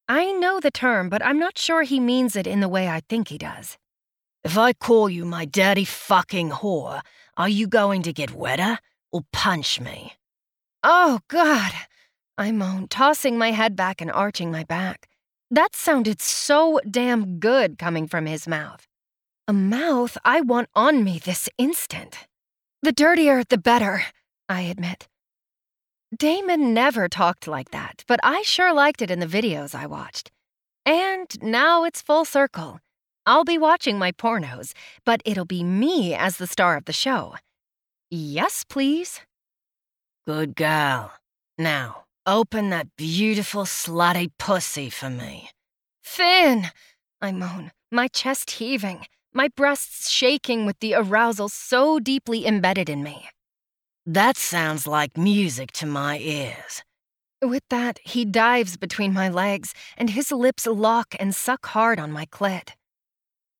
I 0.09 0.31
know 0.31 0.61
the 0.61 0.71
term, 0.71 1.09
but 1.09 1.25
I'm 1.25 1.37
not 1.37 1.57
sure 1.57 1.83
he 1.83 1.99
means 1.99 2.37
it 2.37 2.47
in 2.47 2.61
the 2.61 2.69
way 2.69 2.87
I 2.87 3.01
think 3.09 3.27
he 3.27 3.37
does. 3.37 3.77
If 4.43 4.57
I 4.57 4.71
call 4.71 5.09
you 5.09 5.25
my 5.25 5.43
dirty 5.43 5.83
fucking 5.83 6.51
whore, 6.51 7.01
are 7.35 7.49
you 7.49 7.67
going 7.67 8.03
to 8.03 8.13
get 8.13 8.33
wetter 8.33 8.79
or 9.11 9.23
punch 9.33 9.81
me? 9.81 10.13
Oh, 10.81 11.19
God, 11.27 11.73
I 12.37 12.51
moaned, 12.51 12.89
tossing 12.89 13.37
my 13.37 13.51
head 13.51 13.75
back 13.75 13.99
and 13.99 14.09
arching 14.09 14.49
my 14.49 14.63
back. 14.63 15.09
That 15.51 15.75
sounded 15.75 16.21
so 16.21 16.79
damn 16.89 17.39
good 17.39 17.77
coming 17.77 18.07
from 18.07 18.25
his 18.25 18.47
mouth. 18.47 18.87
A 19.47 19.53
mouth 19.53 20.17
I 20.23 20.39
want 20.39 20.69
on 20.73 21.03
me 21.03 21.19
this 21.19 21.49
instant. 21.57 22.27
The 22.81 22.93
dirtier, 22.93 23.43
the 23.43 23.57
better, 23.57 24.03
I 24.47 24.61
admit. 24.61 25.09
Damon 26.15 26.73
never 26.73 27.09
talked 27.09 27.47
like 27.47 27.71
that, 27.71 28.05
but 28.07 28.19
I 28.23 28.41
sure 28.41 28.73
liked 28.73 29.01
it 29.01 29.11
in 29.11 29.19
the 29.19 29.25
videos 29.25 29.75
I 29.75 29.87
watched. 29.87 30.31
And 30.85 31.27
now 31.41 31.83
it's 31.83 32.01
full 32.01 32.23
circle. 32.23 32.79
I'll 33.25 33.43
be 33.43 33.57
watching 33.57 33.99
my 33.99 34.13
pornos, 34.13 34.71
but 35.05 35.21
it'll 35.25 35.43
be 35.43 35.63
me 35.63 36.15
as 36.15 36.37
the 36.37 36.47
star 36.47 36.77
of 36.77 36.85
the 36.85 36.93
show. 36.93 37.35
Yes, 38.09 38.63
please. 38.63 39.19
Good 40.25 40.55
girl. 40.55 41.11
Now, 41.57 42.05
open 42.25 42.69
that 42.69 42.87
beautiful 42.95 43.63
slutty 43.63 44.29
pussy 44.39 44.89
for 44.89 45.09
me. 45.09 45.49
Finn! 46.03 46.71
I 47.21 47.33
moan, 47.33 47.71
my 47.91 48.07
chest 48.07 48.51
heaving, 48.51 49.07
my 49.33 49.49
breasts 49.49 50.09
shaking 50.09 50.65
with 50.65 50.79
the 50.79 50.93
arousal 50.93 51.49
so 51.49 51.99
deeply 51.99 52.47
embedded 52.47 52.87
in 52.89 53.03
me. 53.03 53.29
That 54.09 54.37
sounds 54.37 54.87
like 54.87 55.17
music 55.17 55.73
to 55.73 55.85
my 55.85 56.17
ears. 56.19 56.81
With 57.41 57.63
that, 57.69 57.99
he 58.05 58.23
dives 58.23 58.77
between 58.77 59.11
my 59.11 59.27
legs, 59.27 59.73
and 59.97 60.11
his 60.11 60.31
lips 60.31 60.65
lock 60.65 61.13
and 61.19 61.35
suck 61.35 61.65
hard 61.65 61.99
on 61.99 62.13
my 62.13 62.25
clit. 62.25 62.69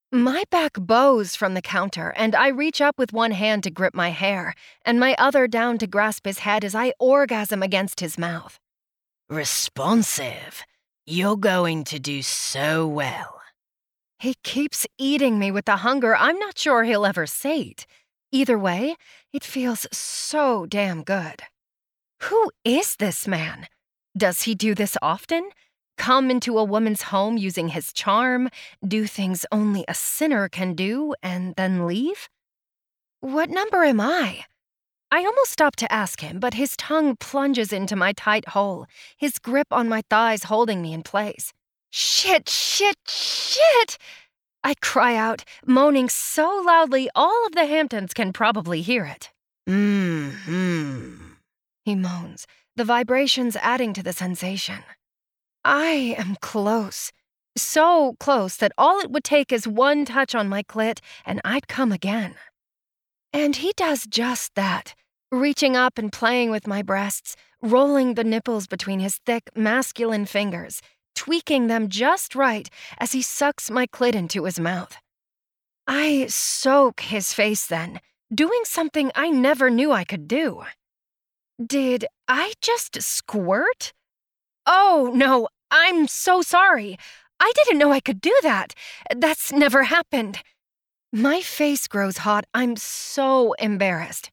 My 0.09 0.45
back 0.49 0.77
bows 0.79 1.35
from 1.35 1.53
the 1.53 1.61
counter, 1.61 2.13
and 2.15 2.33
I 2.33 2.47
reach 2.47 2.79
up 2.79 2.97
with 2.97 3.11
one 3.11 3.31
hand 3.31 3.63
to 3.63 3.69
grip 3.69 3.93
my 3.93 4.11
hair, 4.11 4.53
and 4.85 5.01
my 5.01 5.15
other 5.19 5.49
down 5.49 5.79
to 5.79 5.85
grasp 5.85 6.25
his 6.25 6.39
head 6.39 6.63
as 6.63 6.73
I 6.73 6.93
orgasm 6.97 7.61
against 7.61 7.99
his 7.99 8.17
mouth. 8.17 8.57
Responsive. 9.29 10.63
You're 11.05 11.35
going 11.35 11.83
to 11.83 11.99
do 11.99 12.21
so 12.21 12.87
well. 12.87 13.41
He 14.17 14.35
keeps 14.43 14.87
eating 14.97 15.39
me 15.39 15.51
with 15.51 15.65
the 15.65 15.83
hunger 15.87 16.15
I'm 16.15 16.39
not 16.39 16.57
sure 16.57 16.85
he'll 16.85 17.05
ever 17.05 17.27
sate. 17.27 17.85
Either 18.31 18.57
way, 18.57 18.95
it 19.31 19.43
feels 19.43 19.87
so 19.91 20.65
damn 20.65 21.03
good. 21.03 21.43
Who 22.23 22.51
is 22.65 22.95
this 22.97 23.27
man? 23.27 23.67
Does 24.17 24.41
he 24.43 24.55
do 24.55 24.75
this 24.75 24.97
often? 25.01 25.49
Come 25.97 26.29
into 26.29 26.57
a 26.57 26.63
woman's 26.63 27.03
home 27.03 27.37
using 27.37 27.69
his 27.69 27.93
charm, 27.93 28.49
do 28.85 29.07
things 29.07 29.45
only 29.51 29.85
a 29.87 29.93
sinner 29.93 30.49
can 30.49 30.73
do, 30.73 31.15
and 31.23 31.55
then 31.55 31.87
leave? 31.87 32.29
What 33.21 33.49
number 33.49 33.83
am 33.83 34.01
I? 34.01 34.43
I 35.09 35.23
almost 35.23 35.51
stop 35.51 35.75
to 35.77 35.91
ask 35.91 36.19
him, 36.19 36.39
but 36.39 36.55
his 36.55 36.75
tongue 36.75 37.15
plunges 37.15 37.71
into 37.71 37.95
my 37.95 38.11
tight 38.11 38.49
hole, 38.49 38.87
his 39.15 39.39
grip 39.39 39.67
on 39.71 39.87
my 39.87 40.01
thighs 40.09 40.43
holding 40.43 40.81
me 40.81 40.93
in 40.93 41.01
place. 41.01 41.53
Shit, 41.89 42.49
shit, 42.49 42.97
shit! 43.07 43.97
I 44.67 44.73
cry 44.81 45.15
out, 45.15 45.45
moaning 45.65 46.09
so 46.09 46.61
loudly 46.65 47.09
all 47.15 47.45
of 47.45 47.53
the 47.53 47.65
Hamptons 47.65 48.13
can 48.13 48.33
probably 48.33 48.81
hear 48.81 49.05
it. 49.05 49.31
Mmm, 49.65 50.33
hmm. 50.43 51.15
He 51.85 51.95
moans, 51.95 52.45
the 52.75 52.83
vibrations 52.83 53.55
adding 53.61 53.93
to 53.93 54.03
the 54.03 54.11
sensation. 54.11 54.83
I 55.63 56.15
am 56.17 56.35
close. 56.41 57.13
So 57.55 58.17
close 58.19 58.57
that 58.57 58.73
all 58.77 58.99
it 58.99 59.09
would 59.09 59.23
take 59.23 59.53
is 59.53 59.69
one 59.69 60.03
touch 60.03 60.35
on 60.35 60.49
my 60.49 60.63
clit 60.63 60.99
and 61.25 61.39
I'd 61.45 61.69
come 61.69 61.93
again. 61.93 62.35
And 63.31 63.55
he 63.55 63.71
does 63.77 64.05
just 64.05 64.53
that, 64.55 64.95
reaching 65.31 65.77
up 65.77 65.97
and 65.97 66.11
playing 66.11 66.51
with 66.51 66.67
my 66.67 66.81
breasts, 66.81 67.37
rolling 67.61 68.15
the 68.15 68.25
nipples 68.25 68.67
between 68.67 68.99
his 68.99 69.15
thick, 69.25 69.49
masculine 69.55 70.25
fingers, 70.25 70.81
tweaking 71.17 71.67
them 71.67 71.89
just 71.89 72.35
right 72.35 72.69
as 72.99 73.11
he 73.11 73.21
sucks 73.21 73.71
my 73.71 73.87
clit 73.87 74.15
into 74.15 74.45
his 74.45 74.59
mouth. 74.59 74.95
I 75.87 76.27
soak 76.29 77.01
his 77.01 77.33
face 77.33 77.65
then, 77.65 77.99
doing 78.33 78.61
something 78.63 79.11
I 79.15 79.29
never 79.29 79.69
knew 79.69 79.91
I 79.91 80.03
could 80.03 80.27
do. 80.27 80.63
Did 81.65 82.05
I 82.27 82.53
just 82.61 83.01
squirt? 83.01 83.93
Oh, 84.67 85.11
no, 85.15 85.47
I'm 85.71 86.07
so 86.07 86.41
sorry. 86.41 86.97
I 87.39 87.51
didn't 87.55 87.79
know 87.79 87.91
I 87.91 87.99
could 87.99 88.21
do 88.21 88.37
that. 88.43 88.73
That's 89.15 89.51
never 89.51 89.83
happened. 89.83 90.39
My 91.11 91.41
face 91.41 91.87
grows 91.87 92.17
hot. 92.17 92.45
I'm 92.53 92.75
so 92.75 93.53
embarrassed. 93.53 94.29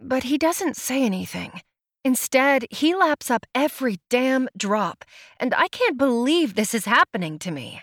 But 0.00 0.24
he 0.24 0.36
doesn't 0.36 0.76
say 0.76 1.04
anything. 1.04 1.60
Instead, 2.06 2.66
he 2.70 2.94
laps 2.94 3.32
up 3.32 3.44
every 3.52 3.98
damn 4.10 4.48
drop, 4.56 5.04
and 5.40 5.52
I 5.52 5.66
can't 5.66 5.98
believe 5.98 6.54
this 6.54 6.72
is 6.72 6.84
happening 6.84 7.36
to 7.40 7.50
me. 7.50 7.82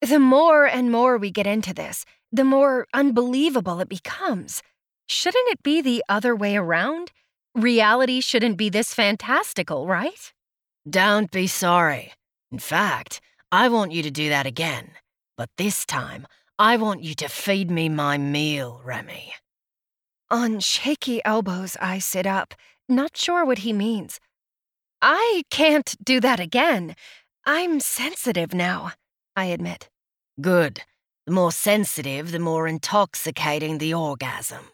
The 0.00 0.20
more 0.20 0.64
and 0.64 0.92
more 0.92 1.18
we 1.18 1.32
get 1.32 1.48
into 1.48 1.74
this, 1.74 2.04
the 2.30 2.44
more 2.44 2.86
unbelievable 2.94 3.80
it 3.80 3.88
becomes. 3.88 4.62
Shouldn't 5.06 5.50
it 5.50 5.60
be 5.64 5.82
the 5.82 6.04
other 6.08 6.36
way 6.36 6.56
around? 6.56 7.10
Reality 7.52 8.20
shouldn't 8.20 8.58
be 8.58 8.68
this 8.68 8.94
fantastical, 8.94 9.88
right? 9.88 10.32
Don't 10.88 11.32
be 11.32 11.48
sorry. 11.48 12.12
In 12.52 12.60
fact, 12.60 13.20
I 13.50 13.68
want 13.68 13.90
you 13.90 14.04
to 14.04 14.10
do 14.12 14.28
that 14.28 14.46
again. 14.46 14.92
But 15.36 15.50
this 15.58 15.84
time, 15.84 16.28
I 16.60 16.76
want 16.76 17.02
you 17.02 17.16
to 17.16 17.28
feed 17.28 17.72
me 17.72 17.88
my 17.88 18.18
meal, 18.18 18.80
Remy. 18.84 19.34
On 20.30 20.60
shaky 20.60 21.20
elbows, 21.24 21.76
I 21.80 21.98
sit 21.98 22.24
up, 22.24 22.54
not 22.94 23.16
sure 23.16 23.44
what 23.44 23.58
he 23.58 23.72
means. 23.72 24.20
I 25.00 25.42
can't 25.50 25.96
do 26.02 26.20
that 26.20 26.38
again. 26.38 26.94
I'm 27.44 27.80
sensitive 27.80 28.54
now, 28.54 28.92
I 29.34 29.46
admit. 29.46 29.88
Good. 30.40 30.82
The 31.26 31.32
more 31.32 31.52
sensitive, 31.52 32.32
the 32.32 32.38
more 32.38 32.66
intoxicating 32.68 33.78
the 33.78 33.94
orgasm. 33.94 34.64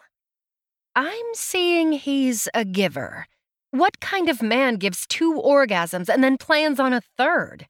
I'm 0.94 1.34
seeing 1.34 1.92
he's 1.92 2.48
a 2.54 2.64
giver. 2.64 3.26
What 3.70 4.00
kind 4.00 4.28
of 4.28 4.42
man 4.42 4.76
gives 4.76 5.06
two 5.06 5.34
orgasms 5.34 6.08
and 6.08 6.24
then 6.24 6.38
plans 6.38 6.80
on 6.80 6.92
a 6.92 7.02
third? 7.16 7.66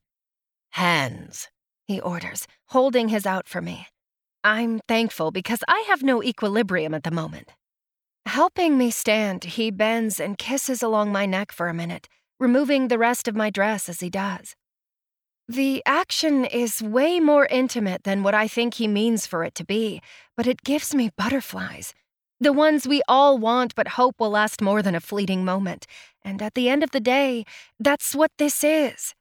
Hands, 0.71 1.49
he 1.87 1.99
orders, 1.99 2.47
holding 2.67 3.09
his 3.09 3.25
out 3.25 3.47
for 3.47 3.61
me. 3.61 3.87
I'm 4.43 4.79
thankful 4.87 5.31
because 5.31 5.59
I 5.67 5.83
have 5.87 6.01
no 6.01 6.23
equilibrium 6.23 6.93
at 6.93 7.03
the 7.03 7.11
moment. 7.11 7.49
Helping 8.29 8.77
me 8.77 8.91
stand, 8.91 9.43
he 9.43 9.71
bends 9.71 10.19
and 10.19 10.37
kisses 10.37 10.83
along 10.83 11.11
my 11.11 11.25
neck 11.25 11.51
for 11.51 11.67
a 11.67 11.73
minute, 11.73 12.07
removing 12.39 12.87
the 12.87 12.99
rest 12.99 13.27
of 13.27 13.35
my 13.35 13.49
dress 13.49 13.89
as 13.89 14.01
he 14.01 14.09
does. 14.11 14.55
The 15.47 15.81
action 15.83 16.45
is 16.45 16.79
way 16.79 17.19
more 17.19 17.47
intimate 17.47 18.03
than 18.03 18.21
what 18.21 18.35
I 18.35 18.47
think 18.47 18.75
he 18.75 18.87
means 18.87 19.25
for 19.25 19.43
it 19.43 19.55
to 19.55 19.65
be, 19.65 19.99
but 20.37 20.45
it 20.45 20.61
gives 20.61 20.93
me 20.93 21.09
butterflies. 21.17 21.95
The 22.39 22.53
ones 22.53 22.87
we 22.87 23.01
all 23.07 23.39
want 23.39 23.73
but 23.73 23.97
hope 23.97 24.19
will 24.19 24.29
last 24.29 24.61
more 24.61 24.83
than 24.83 24.93
a 24.93 24.99
fleeting 24.99 25.43
moment. 25.43 25.87
And 26.23 26.39
at 26.39 26.53
the 26.53 26.69
end 26.69 26.83
of 26.83 26.91
the 26.91 26.99
day, 26.99 27.45
that's 27.79 28.13
what 28.13 28.29
this 28.37 28.63
is. 28.63 29.15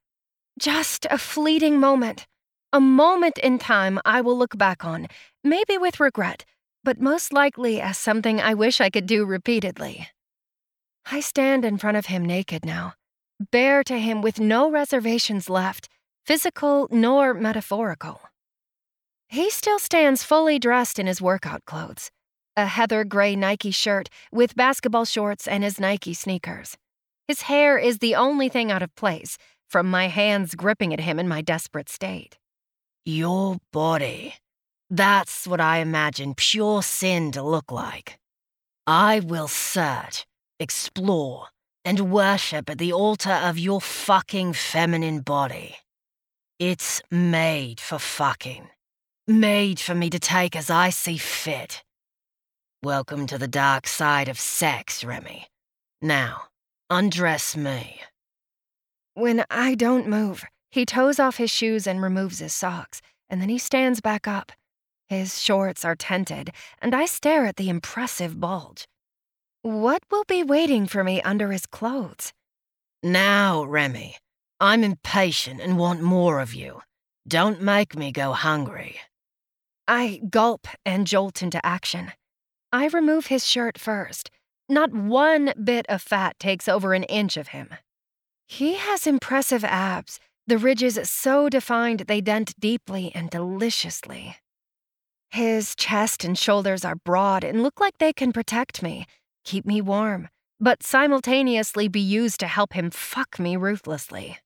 Just 0.59 1.07
a 1.11 1.17
fleeting 1.17 1.81
moment. 1.81 2.27
A 2.75 2.81
moment 2.81 3.39
in 3.39 3.59
time 3.59 3.99
I 4.05 4.21
will 4.21 4.37
look 4.37 4.59
back 4.59 4.85
on, 4.85 5.09
maybe 5.43 5.79
with 5.79 5.99
regret, 5.99 6.45
but 6.85 7.01
most 7.01 7.33
likely 7.33 7.81
as 7.81 7.99
something 7.99 8.41
I 8.41 8.55
wish 8.55 8.81
I 8.81 8.91
could 8.91 9.07
do 9.07 9.25
repeatedly. 9.25 10.09
I 11.11 11.21
stand 11.21 11.65
in 11.65 11.79
front 11.79 11.97
of 11.97 12.07
him 12.07 12.25
naked 12.25 12.65
now, 12.65 12.95
bare 13.53 13.83
to 13.85 13.99
him 13.99 14.23
with 14.23 14.41
no 14.41 14.71
reservations 14.71 15.49
left, 15.49 15.89
physical 16.25 16.89
nor 16.91 17.35
metaphorical. 17.35 18.21
He 19.29 19.51
still 19.51 19.79
stands 19.79 20.23
fully 20.23 20.59
dressed 20.59 20.99
in 20.99 21.07
his 21.07 21.21
workout 21.21 21.65
clothes 21.65 22.11
a 22.59 22.67
heather 22.67 23.05
gray 23.05 23.37
Nike 23.37 23.71
shirt 23.71 24.09
with 24.33 24.57
basketball 24.57 25.05
shorts 25.05 25.47
and 25.47 25.63
his 25.63 25.79
Nike 25.79 26.13
sneakers. 26.13 26.77
His 27.29 27.43
hair 27.43 27.79
is 27.79 27.99
the 27.99 28.17
only 28.17 28.49
thing 28.49 28.73
out 28.73 28.83
of 28.83 28.93
place 28.97 29.39
from 29.69 29.89
my 29.89 30.09
hands 30.09 30.57
gripping 30.57 30.93
at 30.93 31.01
him 31.01 31.21
in 31.21 31.29
my 31.29 31.41
desperate 31.41 31.89
state. 31.89 32.37
Your 33.05 33.59
body. 33.73 34.35
That's 34.91 35.47
what 35.47 35.61
I 35.61 35.79
imagine 35.79 36.35
pure 36.35 36.83
sin 36.83 37.31
to 37.33 37.43
look 37.43 37.71
like. 37.71 38.19
I 38.87 39.21
will 39.21 39.49
search, 39.49 40.25
explore, 40.59 41.49
and 41.85 42.11
worship 42.11 42.71
at 42.71 42.79
the 42.79 42.95
altar 42.95 43.33
of 43.33 43.59
your 43.59 43.83
fucking 43.83 44.55
feminine 44.55 45.21
body. 45.21 45.77
It's 46.59 47.03
made 47.11 47.81
for 47.81 47.99
fucking. 47.99 48.71
Made 49.27 49.79
for 49.79 49.95
me 49.95 50.09
to 50.09 50.19
take 50.19 50.57
as 50.57 50.71
I 50.71 50.89
see 50.89 51.19
fit. 51.19 51.85
Welcome 52.83 53.27
to 53.27 53.37
the 53.37 53.47
dark 53.47 53.87
side 53.87 54.29
of 54.29 54.41
sex, 54.41 55.05
Remy. 55.05 55.49
Now, 56.01 56.45
undress 56.89 57.55
me. 57.55 58.01
When 59.13 59.45
I 59.51 59.75
don't 59.75 60.09
move, 60.09 60.45
he 60.71 60.87
toes 60.87 61.21
off 61.21 61.37
his 61.37 61.51
shoes 61.51 61.87
and 61.87 62.01
removes 62.01 62.39
his 62.39 62.55
socks, 62.55 63.03
and 63.29 63.43
then 63.43 63.51
he 63.51 63.59
stands 63.59 64.01
back 64.01 64.27
up, 64.27 64.53
his 65.09 65.41
shorts 65.41 65.85
are 65.85 65.97
tented, 65.97 66.53
and 66.81 66.95
I 66.95 67.07
stare 67.07 67.47
at 67.47 67.57
the 67.57 67.69
impressive 67.69 68.39
bulge. 68.39 68.87
What 69.63 70.03
will 70.11 70.25
be 70.25 70.43
waiting 70.43 70.87
for 70.87 71.03
me 71.03 71.21
under 71.23 71.51
his 71.51 71.67
clothes? 71.67 72.33
Now, 73.03 73.65
Remy, 73.65 74.17
I'm 74.61 74.85
impatient 74.85 75.61
and 75.61 75.79
want 75.79 76.03
more 76.03 76.41
of 76.41 76.55
you. 76.55 76.83
Don't 77.27 77.61
make 77.63 77.97
me 77.97 78.13
go 78.13 78.33
hungry. 78.33 78.97
I 79.87 80.21
gulp 80.29 80.67
and 80.85 81.07
jolt 81.07 81.43
into 81.43 81.65
action. 81.65 82.13
I 82.73 82.89
remove 82.89 83.27
his 83.27 83.47
shirt 83.47 83.79
first. 83.79 84.31
Not 84.69 84.93
one 84.93 85.55
bit 85.63 85.87
of 85.89 86.03
fat 86.03 86.39
takes 86.39 86.69
over 86.69 86.93
an 86.93 87.05
inch 87.05 87.37
of 87.37 87.49
him. 87.49 87.71
He 88.47 88.75
has 88.75 89.07
impressive 89.07 89.65
abs, 89.65 90.21
the 90.47 90.59
ridges 90.59 90.99
so 91.09 91.49
defined 91.49 92.01
they 92.01 92.21
dent 92.21 92.55
deeply 92.59 93.13
and 93.15 93.31
deliciously. 93.31 94.37
His 95.31 95.75
chest 95.77 96.25
and 96.25 96.39
shoulders 96.39 96.85
are 96.85 96.97
broad 96.97 97.45
and 97.45 97.63
look 97.63 97.81
like 97.81 97.99
they 97.99 98.13
can 98.13 98.33
protect 98.33 98.83
me, 98.83 99.07
keep 99.45 99.67
me 99.67 99.81
warm, 99.81 100.29
but 100.59 100.83
simultaneously 100.83 101.89
be 101.89 102.01
used 102.01 102.41
to 102.41 102.47
help 102.47 102.73
him 102.73 102.91
fuck 102.91 103.39
me 103.39 103.57
ruthlessly. 103.57 104.39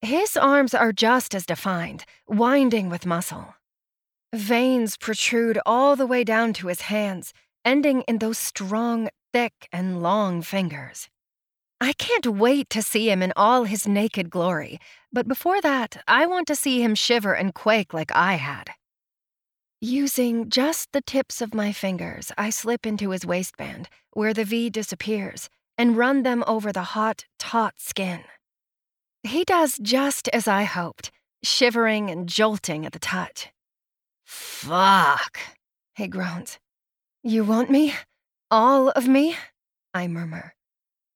His 0.00 0.36
arms 0.36 0.74
are 0.74 0.92
just 0.92 1.34
as 1.34 1.46
defined, 1.46 2.04
winding 2.28 2.88
with 2.88 3.06
muscle. 3.06 3.54
Veins 4.32 4.96
protrude 4.96 5.58
all 5.66 5.96
the 5.96 6.06
way 6.06 6.22
down 6.22 6.52
to 6.54 6.68
his 6.68 6.82
hands, 6.82 7.32
ending 7.64 8.02
in 8.02 8.18
those 8.18 8.38
strong, 8.38 9.08
thick, 9.32 9.68
and 9.72 10.02
long 10.02 10.42
fingers. 10.42 11.08
I 11.80 11.92
can't 11.92 12.26
wait 12.26 12.70
to 12.70 12.82
see 12.82 13.10
him 13.10 13.22
in 13.22 13.32
all 13.36 13.64
his 13.64 13.86
naked 13.86 14.30
glory, 14.30 14.78
but 15.12 15.28
before 15.28 15.60
that, 15.60 16.02
I 16.08 16.26
want 16.26 16.46
to 16.48 16.56
see 16.56 16.82
him 16.82 16.94
shiver 16.94 17.34
and 17.34 17.52
quake 17.52 17.92
like 17.92 18.10
I 18.14 18.34
had. 18.34 18.70
Using 19.82 20.48
just 20.48 20.92
the 20.92 21.02
tips 21.02 21.42
of 21.42 21.52
my 21.52 21.70
fingers, 21.70 22.32
I 22.38 22.48
slip 22.48 22.86
into 22.86 23.10
his 23.10 23.26
waistband, 23.26 23.90
where 24.14 24.32
the 24.32 24.44
V 24.44 24.70
disappears, 24.70 25.50
and 25.76 25.98
run 25.98 26.22
them 26.22 26.42
over 26.46 26.72
the 26.72 26.96
hot, 26.96 27.26
taut 27.38 27.74
skin. 27.76 28.20
He 29.22 29.44
does 29.44 29.76
just 29.76 30.28
as 30.28 30.48
I 30.48 30.62
hoped, 30.62 31.10
shivering 31.42 32.08
and 32.08 32.26
jolting 32.26 32.86
at 32.86 32.92
the 32.92 32.98
touch. 32.98 33.48
Fuck, 34.24 35.38
he 35.94 36.08
groans. 36.08 36.58
You 37.22 37.44
want 37.44 37.68
me? 37.68 37.92
All 38.50 38.88
of 38.88 39.06
me? 39.06 39.36
I 39.92 40.08
murmur. 40.08 40.54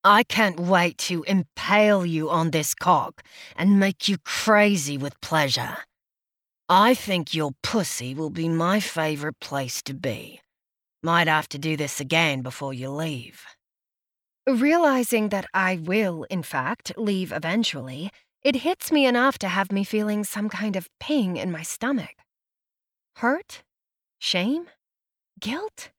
I 0.04 0.22
can't 0.22 0.60
wait 0.60 0.98
to 1.08 1.22
impale 1.22 2.04
you 2.04 2.28
on 2.28 2.50
this 2.50 2.74
cock 2.74 3.22
and 3.56 3.80
make 3.80 4.06
you 4.06 4.18
crazy 4.18 4.98
with 4.98 5.18
pleasure. 5.22 5.78
I 6.72 6.94
think 6.94 7.34
your 7.34 7.50
pussy 7.64 8.14
will 8.14 8.30
be 8.30 8.48
my 8.48 8.78
favorite 8.78 9.40
place 9.40 9.82
to 9.82 9.92
be. 9.92 10.40
Might 11.02 11.26
have 11.26 11.48
to 11.48 11.58
do 11.58 11.76
this 11.76 11.98
again 11.98 12.42
before 12.42 12.72
you 12.72 12.90
leave. 12.90 13.44
Realizing 14.46 15.30
that 15.30 15.46
I 15.52 15.80
will, 15.82 16.22
in 16.30 16.44
fact, 16.44 16.92
leave 16.96 17.32
eventually, 17.32 18.12
it 18.44 18.62
hits 18.62 18.92
me 18.92 19.04
enough 19.04 19.36
to 19.38 19.48
have 19.48 19.72
me 19.72 19.82
feeling 19.82 20.22
some 20.22 20.48
kind 20.48 20.76
of 20.76 20.88
ping 21.00 21.36
in 21.36 21.50
my 21.50 21.62
stomach. 21.62 22.14
Hurt? 23.16 23.64
Shame? 24.20 24.66
Guilt? 25.40 25.90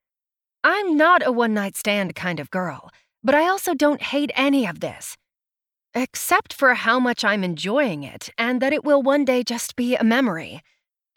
I'm 0.63 0.95
not 0.95 1.21
a 1.27 1.33
one 1.33 1.53
night 1.53 1.75
stand 1.75 2.15
kind 2.15 2.39
of 2.39 2.49
girl, 2.49 2.89
but 3.21 3.35
I 3.35 3.49
also 3.49 3.73
don't 3.73 4.01
hate 4.01 4.31
any 4.35 4.65
of 4.65 4.79
this. 4.79 5.17
Except 5.93 6.53
for 6.53 6.73
how 6.73 6.99
much 6.99 7.25
I'm 7.25 7.43
enjoying 7.43 8.03
it 8.03 8.29
and 8.37 8.61
that 8.61 8.71
it 8.71 8.83
will 8.83 9.01
one 9.01 9.25
day 9.25 9.43
just 9.43 9.75
be 9.75 9.95
a 9.95 10.03
memory 10.03 10.61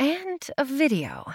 and 0.01 0.45
a 0.59 0.65
video. 0.65 1.33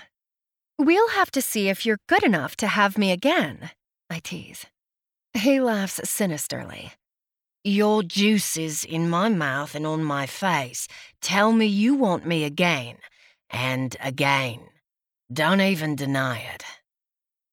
We'll 0.77 1.09
have 1.09 1.31
to 1.31 1.41
see 1.41 1.69
if 1.69 1.85
you're 1.85 1.99
good 2.07 2.23
enough 2.23 2.55
to 2.57 2.67
have 2.67 2.97
me 2.97 3.11
again, 3.11 3.71
I 4.09 4.19
tease. 4.19 4.65
He 5.33 5.61
laughs 5.61 6.01
sinisterly. 6.03 6.91
Your 7.63 8.03
juices 8.03 8.83
in 8.83 9.09
my 9.09 9.29
mouth 9.29 9.75
and 9.75 9.85
on 9.85 10.03
my 10.03 10.25
face 10.25 10.87
tell 11.21 11.51
me 11.51 11.65
you 11.65 11.93
want 11.93 12.25
me 12.25 12.43
again 12.43 12.97
and 13.49 13.95
again. 14.01 14.59
Don't 15.31 15.61
even 15.61 15.95
deny 15.95 16.39
it. 16.39 16.63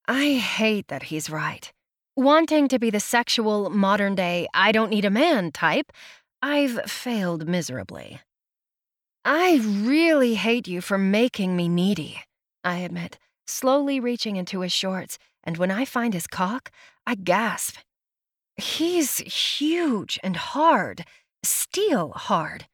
I 0.09 0.35
hate 0.35 0.89
that 0.89 1.05
he's 1.05 1.29
right. 1.29 1.73
Wanting 2.19 2.69
to 2.69 2.79
be 2.79 2.89
the 2.89 2.99
sexual, 2.99 3.69
modern 3.69 4.15
day, 4.15 4.49
I 4.55 4.73
don't 4.73 4.89
need 4.89 5.05
a 5.05 5.11
man 5.11 5.53
type, 5.53 5.93
I've 6.41 6.91
failed 6.91 7.47
miserably. 7.47 8.21
I 9.23 9.61
really 9.63 10.37
hate 10.37 10.67
you 10.67 10.81
for 10.81 10.97
making 10.97 11.55
me 11.57 11.69
needy, 11.69 12.23
I 12.65 12.79
admit, 12.79 13.19
slowly 13.47 14.01
reaching 14.01 14.37
into 14.37 14.61
his 14.61 14.73
shorts, 14.73 15.19
and 15.45 15.59
when 15.59 15.71
I 15.71 15.85
find 15.85 16.15
his 16.15 16.27
cock, 16.27 16.71
I 17.07 17.17
gasp. 17.17 17.77
He's 18.57 19.19
huge 19.19 20.19
and 20.23 20.39
hard, 20.39 21.05
steel 21.43 22.13
hard. 22.13 22.65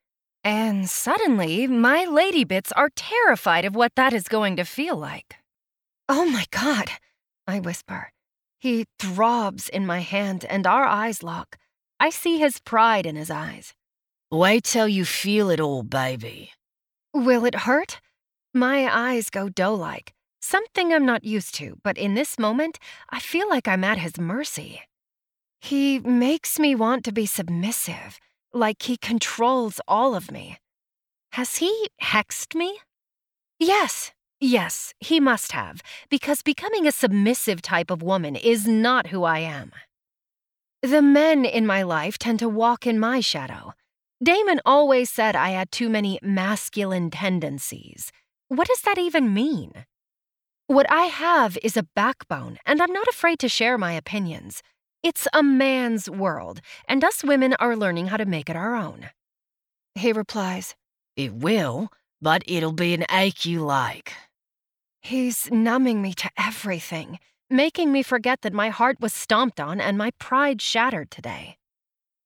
And 0.45 0.88
suddenly, 0.88 1.66
my 1.66 2.05
lady 2.05 2.45
bits 2.45 2.70
are 2.72 2.90
terrified 2.95 3.64
of 3.64 3.74
what 3.74 3.97
that 3.97 4.12
is 4.12 4.28
going 4.28 4.55
to 4.55 4.64
feel 4.64 4.97
like. 4.97 5.34
Oh 6.09 6.26
my 6.26 6.45
god, 6.53 6.93
I 7.49 7.59
whisper. 7.59 8.12
He 8.62 8.86
throbs 9.00 9.68
in 9.68 9.86
my 9.86 10.02
hand, 10.02 10.44
and 10.44 10.68
our 10.68 10.84
eyes 10.84 11.24
lock. 11.24 11.58
I 11.98 12.10
see 12.10 12.38
his 12.38 12.60
pride 12.60 13.06
in 13.06 13.16
his 13.16 13.28
eyes. 13.28 13.74
Wait 14.30 14.62
till 14.62 14.86
you 14.86 15.04
feel 15.04 15.50
it 15.50 15.58
all, 15.58 15.82
baby. 15.82 16.52
Will 17.12 17.44
it 17.44 17.66
hurt? 17.66 18.00
My 18.54 18.86
eyes 18.86 19.30
go 19.30 19.48
doe 19.48 19.74
like, 19.74 20.14
something 20.40 20.94
I'm 20.94 21.04
not 21.04 21.24
used 21.24 21.56
to, 21.56 21.76
but 21.82 21.98
in 21.98 22.14
this 22.14 22.38
moment, 22.38 22.78
I 23.10 23.18
feel 23.18 23.48
like 23.48 23.66
I'm 23.66 23.82
at 23.82 23.98
his 23.98 24.16
mercy. 24.16 24.82
He 25.60 25.98
makes 25.98 26.60
me 26.60 26.76
want 26.76 27.04
to 27.06 27.12
be 27.12 27.26
submissive, 27.26 28.20
like 28.52 28.82
he 28.82 28.96
controls 28.96 29.80
all 29.88 30.14
of 30.14 30.30
me. 30.30 30.60
Has 31.32 31.56
he 31.56 31.88
hexed 32.00 32.54
me? 32.54 32.78
Yes, 33.58 34.12
yes, 34.43 34.93
he 35.01 35.20
must 35.20 35.53
have, 35.53 35.82
because 36.11 36.43
becoming 36.43 36.86
a 36.86 36.93
submissive 36.93 37.62
type 37.62 37.90
of 37.90 38.03
woman 38.03 38.36
is 38.36 38.66
not 38.66 39.07
who 39.07 39.24
I 39.24 39.38
am. 39.38 39.72
The 40.82 41.01
men 41.01 41.45
in 41.45 41.64
my 41.64 41.82
life 41.82 42.18
tend 42.18 42.40
to 42.40 42.49
walk 42.49 42.86
in 42.86 42.99
my 42.99 43.20
shadow. 43.20 43.72
Damon 44.22 44.61
always 44.66 45.11
said 45.11 45.36
I 45.36 45.51
had 45.51 45.70
too 45.70 45.88
many 45.88 46.18
masculine 46.22 47.11
tendencies. 47.11 48.11
What 48.49 48.66
does 48.66 48.82
that 48.82 48.99
even 48.99 49.32
mean? 49.32 49.86
What 50.66 50.90
I 50.90 51.05
have 51.05 51.57
is 51.62 51.76
a 51.76 51.86
backbone, 51.95 52.59
and 52.66 52.82
I'm 52.82 52.93
not 52.93 53.09
afraid 53.09 53.38
to 53.40 53.49
share 53.49 53.78
my 53.78 53.93
opinions. 53.93 54.62
It's 55.03 55.28
a 55.32 55.43
man's 55.43 56.09
world, 56.11 56.61
and 56.88 57.05
us 57.05 57.22
women 57.24 57.55
are 57.61 57.76
learning 57.76 58.09
how 58.09 58.16
to 58.16 58.24
make 58.24 58.49
it 58.49 58.57
our 58.57 58.74
own. 58.74 59.11
He 59.95 60.12
replies, 60.12 60.74
It 61.16 61.32
will, 61.32 61.93
but 62.20 62.43
it'll 62.47 62.72
be 62.72 62.95
an 62.95 63.05
ache 63.11 63.45
you 63.45 63.64
like. 63.64 64.14
He's 65.03 65.50
numbing 65.50 66.00
me 66.00 66.14
to 66.14 66.30
everything, 66.38 67.18
making 67.50 67.90
me 67.90 68.05
forget 68.05 68.42
that 68.42 68.53
my 68.53 68.68
heart 68.68 69.00
was 69.00 69.12
stomped 69.12 69.59
on 69.59 69.80
and 69.80 69.98
my 69.98 70.12
pride 70.12 70.62
shattered 70.62 71.11
today. 71.11 71.59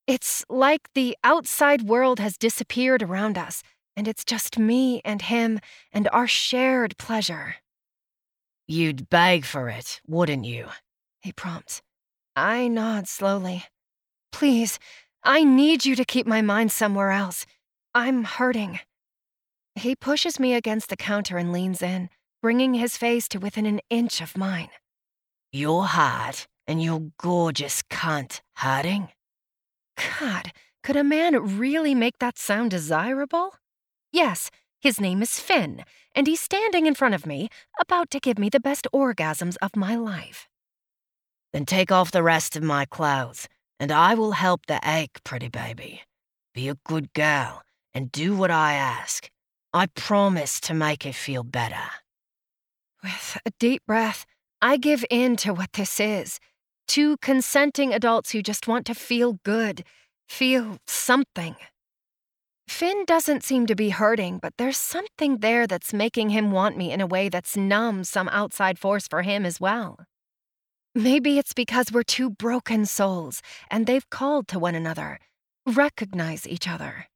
It's 0.06 0.44
like 0.50 0.90
the 0.94 1.16
outside 1.24 1.88
world 1.88 2.20
has 2.20 2.36
disappeared 2.36 3.02
around 3.02 3.38
us, 3.38 3.62
and 3.96 4.06
it's 4.06 4.26
just 4.26 4.58
me 4.58 5.00
and 5.06 5.22
him 5.22 5.58
and 5.90 6.06
our 6.12 6.26
shared 6.26 6.98
pleasure. 6.98 7.56
You'd 8.68 9.08
beg 9.08 9.46
for 9.46 9.70
it, 9.70 10.02
wouldn't 10.06 10.44
you? 10.44 10.66
He 11.22 11.32
prompts. 11.32 11.80
I 12.36 12.68
nod 12.68 13.08
slowly. 13.08 13.64
Please, 14.32 14.78
I 15.24 15.44
need 15.44 15.86
you 15.86 15.96
to 15.96 16.04
keep 16.04 16.26
my 16.26 16.42
mind 16.42 16.70
somewhere 16.70 17.10
else. 17.10 17.46
I'm 17.94 18.24
hurting. 18.24 18.80
He 19.76 19.96
pushes 19.96 20.38
me 20.38 20.52
against 20.52 20.90
the 20.90 20.96
counter 20.96 21.38
and 21.38 21.52
leans 21.52 21.80
in, 21.80 22.10
bringing 22.46 22.74
his 22.74 22.96
face 22.96 23.26
to 23.26 23.40
within 23.40 23.66
an 23.66 23.80
inch 23.90 24.20
of 24.20 24.38
mine. 24.38 24.68
Your 25.50 25.84
heart 25.84 26.46
and 26.68 26.80
your 26.80 27.10
gorgeous 27.18 27.82
cunt 27.90 28.40
hurting? 28.58 29.08
God, 30.20 30.52
could 30.84 30.94
a 30.94 31.02
man 31.02 31.58
really 31.58 31.92
make 31.92 32.20
that 32.20 32.38
sound 32.38 32.70
desirable? 32.70 33.56
Yes, 34.12 34.48
his 34.80 35.00
name 35.00 35.22
is 35.22 35.40
Finn, 35.40 35.82
and 36.14 36.28
he's 36.28 36.40
standing 36.40 36.86
in 36.86 36.94
front 36.94 37.16
of 37.16 37.26
me, 37.26 37.48
about 37.80 38.12
to 38.12 38.20
give 38.20 38.38
me 38.38 38.48
the 38.48 38.60
best 38.60 38.86
orgasms 38.94 39.56
of 39.60 39.74
my 39.74 39.96
life. 39.96 40.46
Then 41.52 41.66
take 41.66 41.90
off 41.90 42.12
the 42.12 42.22
rest 42.22 42.54
of 42.54 42.62
my 42.62 42.84
clothes, 42.84 43.48
and 43.80 43.90
I 43.90 44.14
will 44.14 44.38
help 44.38 44.66
the 44.66 44.78
ache, 44.84 45.18
pretty 45.24 45.48
baby. 45.48 46.02
Be 46.54 46.68
a 46.68 46.78
good 46.86 47.12
girl 47.12 47.62
and 47.92 48.12
do 48.12 48.36
what 48.36 48.52
I 48.52 48.74
ask. 48.74 49.28
I 49.74 49.86
promise 49.86 50.60
to 50.60 50.74
make 50.74 51.04
it 51.04 51.16
feel 51.16 51.42
better. 51.42 52.05
With 53.06 53.38
a 53.46 53.52
deep 53.60 53.82
breath, 53.86 54.26
I 54.60 54.78
give 54.78 55.04
in 55.08 55.36
to 55.36 55.54
what 55.54 55.74
this 55.74 56.00
is 56.00 56.40
Two 56.88 57.16
consenting 57.18 57.94
adults 57.94 58.32
who 58.32 58.42
just 58.42 58.66
want 58.66 58.84
to 58.86 58.94
feel 58.96 59.34
good, 59.44 59.84
feel 60.28 60.78
something. 60.88 61.54
Finn 62.66 63.04
doesn't 63.04 63.44
seem 63.44 63.66
to 63.66 63.76
be 63.76 63.90
hurting, 63.90 64.38
but 64.38 64.54
there's 64.58 64.76
something 64.76 65.38
there 65.38 65.68
that's 65.68 65.94
making 65.94 66.30
him 66.30 66.50
want 66.50 66.76
me 66.76 66.90
in 66.90 67.00
a 67.00 67.06
way 67.06 67.28
that's 67.28 67.56
numb 67.56 68.02
some 68.02 68.28
outside 68.30 68.76
force 68.76 69.06
for 69.06 69.22
him 69.22 69.46
as 69.46 69.60
well. 69.60 70.00
Maybe 70.92 71.38
it's 71.38 71.54
because 71.54 71.92
we're 71.92 72.02
two 72.02 72.30
broken 72.30 72.86
souls 72.86 73.40
and 73.70 73.86
they've 73.86 74.10
called 74.10 74.48
to 74.48 74.58
one 74.58 74.74
another, 74.74 75.20
recognize 75.64 76.46
each 76.48 76.66
other. 76.66 77.06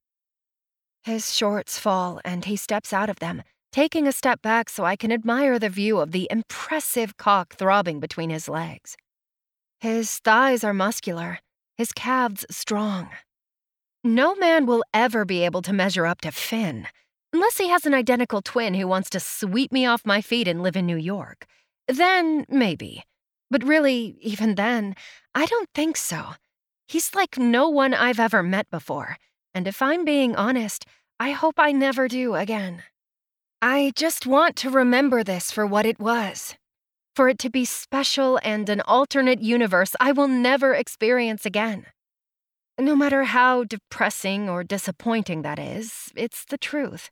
His 1.02 1.34
shorts 1.34 1.80
fall 1.80 2.20
and 2.24 2.44
he 2.44 2.54
steps 2.54 2.92
out 2.92 3.10
of 3.10 3.18
them, 3.18 3.42
taking 3.72 4.06
a 4.06 4.12
step 4.12 4.42
back 4.42 4.68
so 4.68 4.84
I 4.84 4.96
can 4.96 5.12
admire 5.12 5.58
the 5.58 5.68
view 5.68 6.00
of 6.00 6.12
the 6.12 6.28
impressive 6.30 7.16
cock 7.16 7.54
throbbing 7.54 8.00
between 8.00 8.30
his 8.30 8.48
legs. 8.48 8.96
His 9.80 10.18
thighs 10.18 10.64
are 10.64 10.74
muscular, 10.74 11.38
his 11.76 11.92
calves 11.92 12.44
strong. 12.50 13.08
No 14.02 14.34
man 14.34 14.66
will 14.66 14.82
ever 14.92 15.24
be 15.24 15.44
able 15.44 15.62
to 15.62 15.72
measure 15.72 16.06
up 16.06 16.20
to 16.22 16.30
Finn, 16.30 16.86
unless 17.32 17.58
he 17.58 17.68
has 17.68 17.86
an 17.86 17.94
identical 17.94 18.42
twin 18.42 18.74
who 18.74 18.86
wants 18.86 19.10
to 19.10 19.20
sweep 19.20 19.72
me 19.72 19.86
off 19.86 20.06
my 20.06 20.20
feet 20.20 20.48
and 20.48 20.62
live 20.62 20.76
in 20.76 20.86
New 20.86 20.96
York. 20.96 21.46
Then, 21.86 22.46
maybe. 22.48 23.04
But 23.50 23.64
really, 23.64 24.16
even 24.20 24.54
then, 24.54 24.94
I 25.34 25.46
don't 25.46 25.68
think 25.74 25.96
so. 25.96 26.34
He's 26.88 27.14
like 27.14 27.38
no 27.38 27.68
one 27.68 27.94
I've 27.94 28.20
ever 28.20 28.42
met 28.42 28.70
before. 28.70 29.16
And 29.54 29.66
if 29.68 29.82
I'm 29.82 30.04
being 30.04 30.34
honest, 30.36 30.86
I 31.18 31.32
hope 31.32 31.54
I 31.58 31.72
never 31.72 32.08
do 32.08 32.34
again. 32.34 32.82
I 33.62 33.92
just 33.94 34.26
want 34.26 34.56
to 34.56 34.70
remember 34.70 35.22
this 35.22 35.52
for 35.52 35.66
what 35.66 35.84
it 35.84 36.00
was. 36.00 36.54
For 37.14 37.28
it 37.28 37.38
to 37.40 37.50
be 37.50 37.66
special 37.66 38.40
and 38.42 38.66
an 38.70 38.80
alternate 38.80 39.42
universe 39.42 39.94
I 40.00 40.12
will 40.12 40.28
never 40.28 40.72
experience 40.72 41.44
again. 41.44 41.84
No 42.78 42.96
matter 42.96 43.24
how 43.24 43.64
depressing 43.64 44.48
or 44.48 44.64
disappointing 44.64 45.42
that 45.42 45.58
is, 45.58 46.10
it's 46.16 46.46
the 46.46 46.56
truth. 46.56 47.10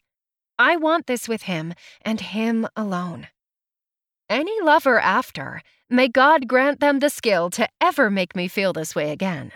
I 0.59 0.77
want 0.77 1.07
this 1.07 1.29
with 1.29 1.43
him 1.43 1.75
and 2.01 2.19
him 2.19 2.67
alone. 2.75 3.29
Any 4.31 4.59
lover 4.63 4.99
after, 4.99 5.61
may 5.91 6.09
God 6.09 6.49
grant 6.49 6.81
them 6.81 7.01
the 7.01 7.11
skill 7.11 7.51
to 7.51 7.69
ever 7.79 8.09
make 8.09 8.35
me 8.35 8.49
feel 8.49 8.73
this 8.73 8.95
way 8.95 9.11
again. 9.11 9.53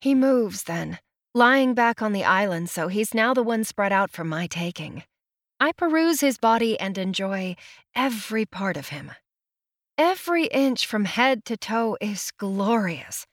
He 0.00 0.14
moves 0.14 0.62
then, 0.62 0.98
lying 1.34 1.74
back 1.74 2.00
on 2.00 2.14
the 2.14 2.24
island 2.24 2.70
so 2.70 2.88
he's 2.88 3.12
now 3.12 3.34
the 3.34 3.42
one 3.42 3.64
spread 3.64 3.92
out 3.92 4.10
for 4.10 4.24
my 4.24 4.46
taking. 4.46 5.02
I 5.60 5.72
peruse 5.72 6.20
his 6.20 6.38
body 6.38 6.78
and 6.78 6.98
enjoy 6.98 7.56
every 7.94 8.44
part 8.44 8.76
of 8.76 8.88
him. 8.88 9.12
Every 9.96 10.46
inch 10.46 10.86
from 10.86 11.04
head 11.04 11.44
to 11.44 11.56
toe 11.56 11.96
is 12.00 12.32
glorious. 12.36 13.26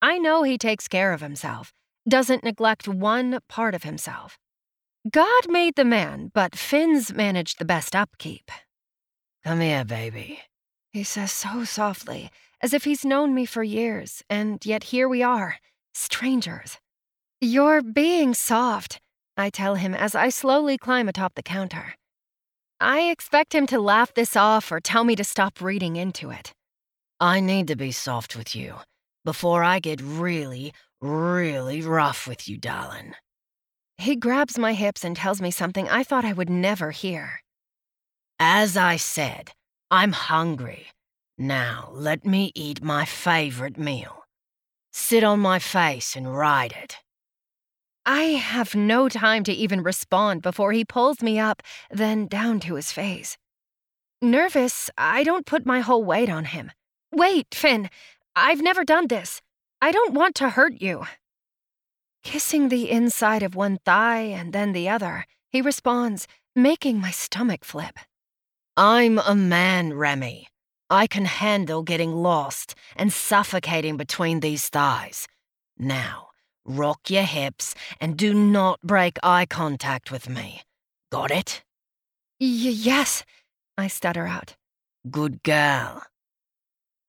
I 0.00 0.18
know 0.18 0.42
he 0.42 0.58
takes 0.58 0.88
care 0.88 1.12
of 1.12 1.20
himself, 1.20 1.72
doesn't 2.08 2.44
neglect 2.44 2.88
one 2.88 3.40
part 3.48 3.74
of 3.74 3.82
himself. 3.82 4.38
God 5.10 5.48
made 5.48 5.76
the 5.76 5.84
man, 5.84 6.30
but 6.34 6.56
Finn's 6.56 7.12
managed 7.12 7.58
the 7.58 7.64
best 7.64 7.94
upkeep. 7.94 8.50
Come 9.44 9.60
here, 9.60 9.84
baby. 9.84 10.40
He 10.92 11.04
says 11.04 11.30
so 11.30 11.64
softly, 11.64 12.30
as 12.62 12.72
if 12.72 12.84
he's 12.84 13.04
known 13.04 13.34
me 13.34 13.44
for 13.44 13.62
years, 13.62 14.22
and 14.28 14.64
yet 14.64 14.84
here 14.84 15.08
we 15.08 15.22
are, 15.22 15.56
strangers. 15.94 16.78
You're 17.40 17.82
being 17.82 18.34
soft, 18.34 19.00
I 19.36 19.50
tell 19.50 19.74
him 19.74 19.94
as 19.94 20.14
I 20.14 20.30
slowly 20.30 20.78
climb 20.78 21.08
atop 21.08 21.34
the 21.34 21.42
counter. 21.42 21.94
I 22.80 23.02
expect 23.10 23.54
him 23.54 23.66
to 23.68 23.80
laugh 23.80 24.12
this 24.14 24.36
off 24.36 24.70
or 24.72 24.80
tell 24.80 25.04
me 25.04 25.16
to 25.16 25.24
stop 25.24 25.60
reading 25.60 25.96
into 25.96 26.30
it. 26.30 26.52
I 27.20 27.40
need 27.40 27.68
to 27.68 27.76
be 27.76 27.92
soft 27.92 28.36
with 28.36 28.54
you 28.54 28.76
before 29.24 29.64
I 29.64 29.78
get 29.78 30.00
really, 30.02 30.72
really 31.00 31.82
rough 31.82 32.26
with 32.26 32.48
you, 32.48 32.58
darling. 32.58 33.14
He 33.98 34.16
grabs 34.16 34.58
my 34.58 34.74
hips 34.74 35.04
and 35.04 35.16
tells 35.16 35.40
me 35.40 35.50
something 35.50 35.88
I 35.88 36.04
thought 36.04 36.24
I 36.24 36.34
would 36.34 36.50
never 36.50 36.90
hear. 36.90 37.40
As 38.38 38.76
I 38.76 38.96
said, 38.96 39.52
I'm 39.90 40.12
hungry. 40.12 40.88
Now 41.38 41.90
let 41.92 42.26
me 42.26 42.52
eat 42.54 42.82
my 42.82 43.04
favorite 43.04 43.78
meal. 43.78 44.24
Sit 44.92 45.24
on 45.24 45.40
my 45.40 45.58
face 45.58 46.16
and 46.16 46.36
ride 46.36 46.72
it. 46.72 46.98
I 48.08 48.38
have 48.38 48.76
no 48.76 49.08
time 49.08 49.42
to 49.44 49.52
even 49.52 49.82
respond 49.82 50.40
before 50.40 50.70
he 50.70 50.84
pulls 50.84 51.22
me 51.22 51.40
up, 51.40 51.60
then 51.90 52.28
down 52.28 52.60
to 52.60 52.76
his 52.76 52.92
face. 52.92 53.36
Nervous, 54.22 54.88
I 54.96 55.24
don't 55.24 55.44
put 55.44 55.66
my 55.66 55.80
whole 55.80 56.04
weight 56.04 56.30
on 56.30 56.44
him. 56.44 56.70
Wait, 57.12 57.52
Finn, 57.52 57.90
I've 58.36 58.62
never 58.62 58.84
done 58.84 59.08
this. 59.08 59.42
I 59.82 59.90
don't 59.90 60.14
want 60.14 60.36
to 60.36 60.50
hurt 60.50 60.80
you. 60.80 61.04
Kissing 62.22 62.68
the 62.68 62.90
inside 62.90 63.42
of 63.42 63.56
one 63.56 63.78
thigh 63.84 64.20
and 64.20 64.52
then 64.52 64.72
the 64.72 64.88
other, 64.88 65.26
he 65.50 65.60
responds, 65.60 66.28
making 66.54 67.00
my 67.00 67.10
stomach 67.10 67.64
flip. 67.64 67.98
I'm 68.76 69.18
a 69.18 69.34
man, 69.34 69.94
Remy. 69.94 70.46
I 70.88 71.08
can 71.08 71.24
handle 71.24 71.82
getting 71.82 72.12
lost 72.12 72.76
and 72.94 73.12
suffocating 73.12 73.96
between 73.96 74.40
these 74.40 74.68
thighs. 74.68 75.26
Now, 75.76 76.28
rock 76.66 77.08
your 77.08 77.22
hips 77.22 77.74
and 78.00 78.16
do 78.16 78.34
not 78.34 78.80
break 78.82 79.18
eye 79.22 79.46
contact 79.46 80.10
with 80.10 80.28
me. 80.28 80.62
Got 81.10 81.30
it? 81.30 81.62
Y 82.40 82.46
yes, 82.46 83.24
I 83.78 83.88
stutter 83.88 84.26
out. 84.26 84.56
Good 85.10 85.42
girl. 85.42 86.02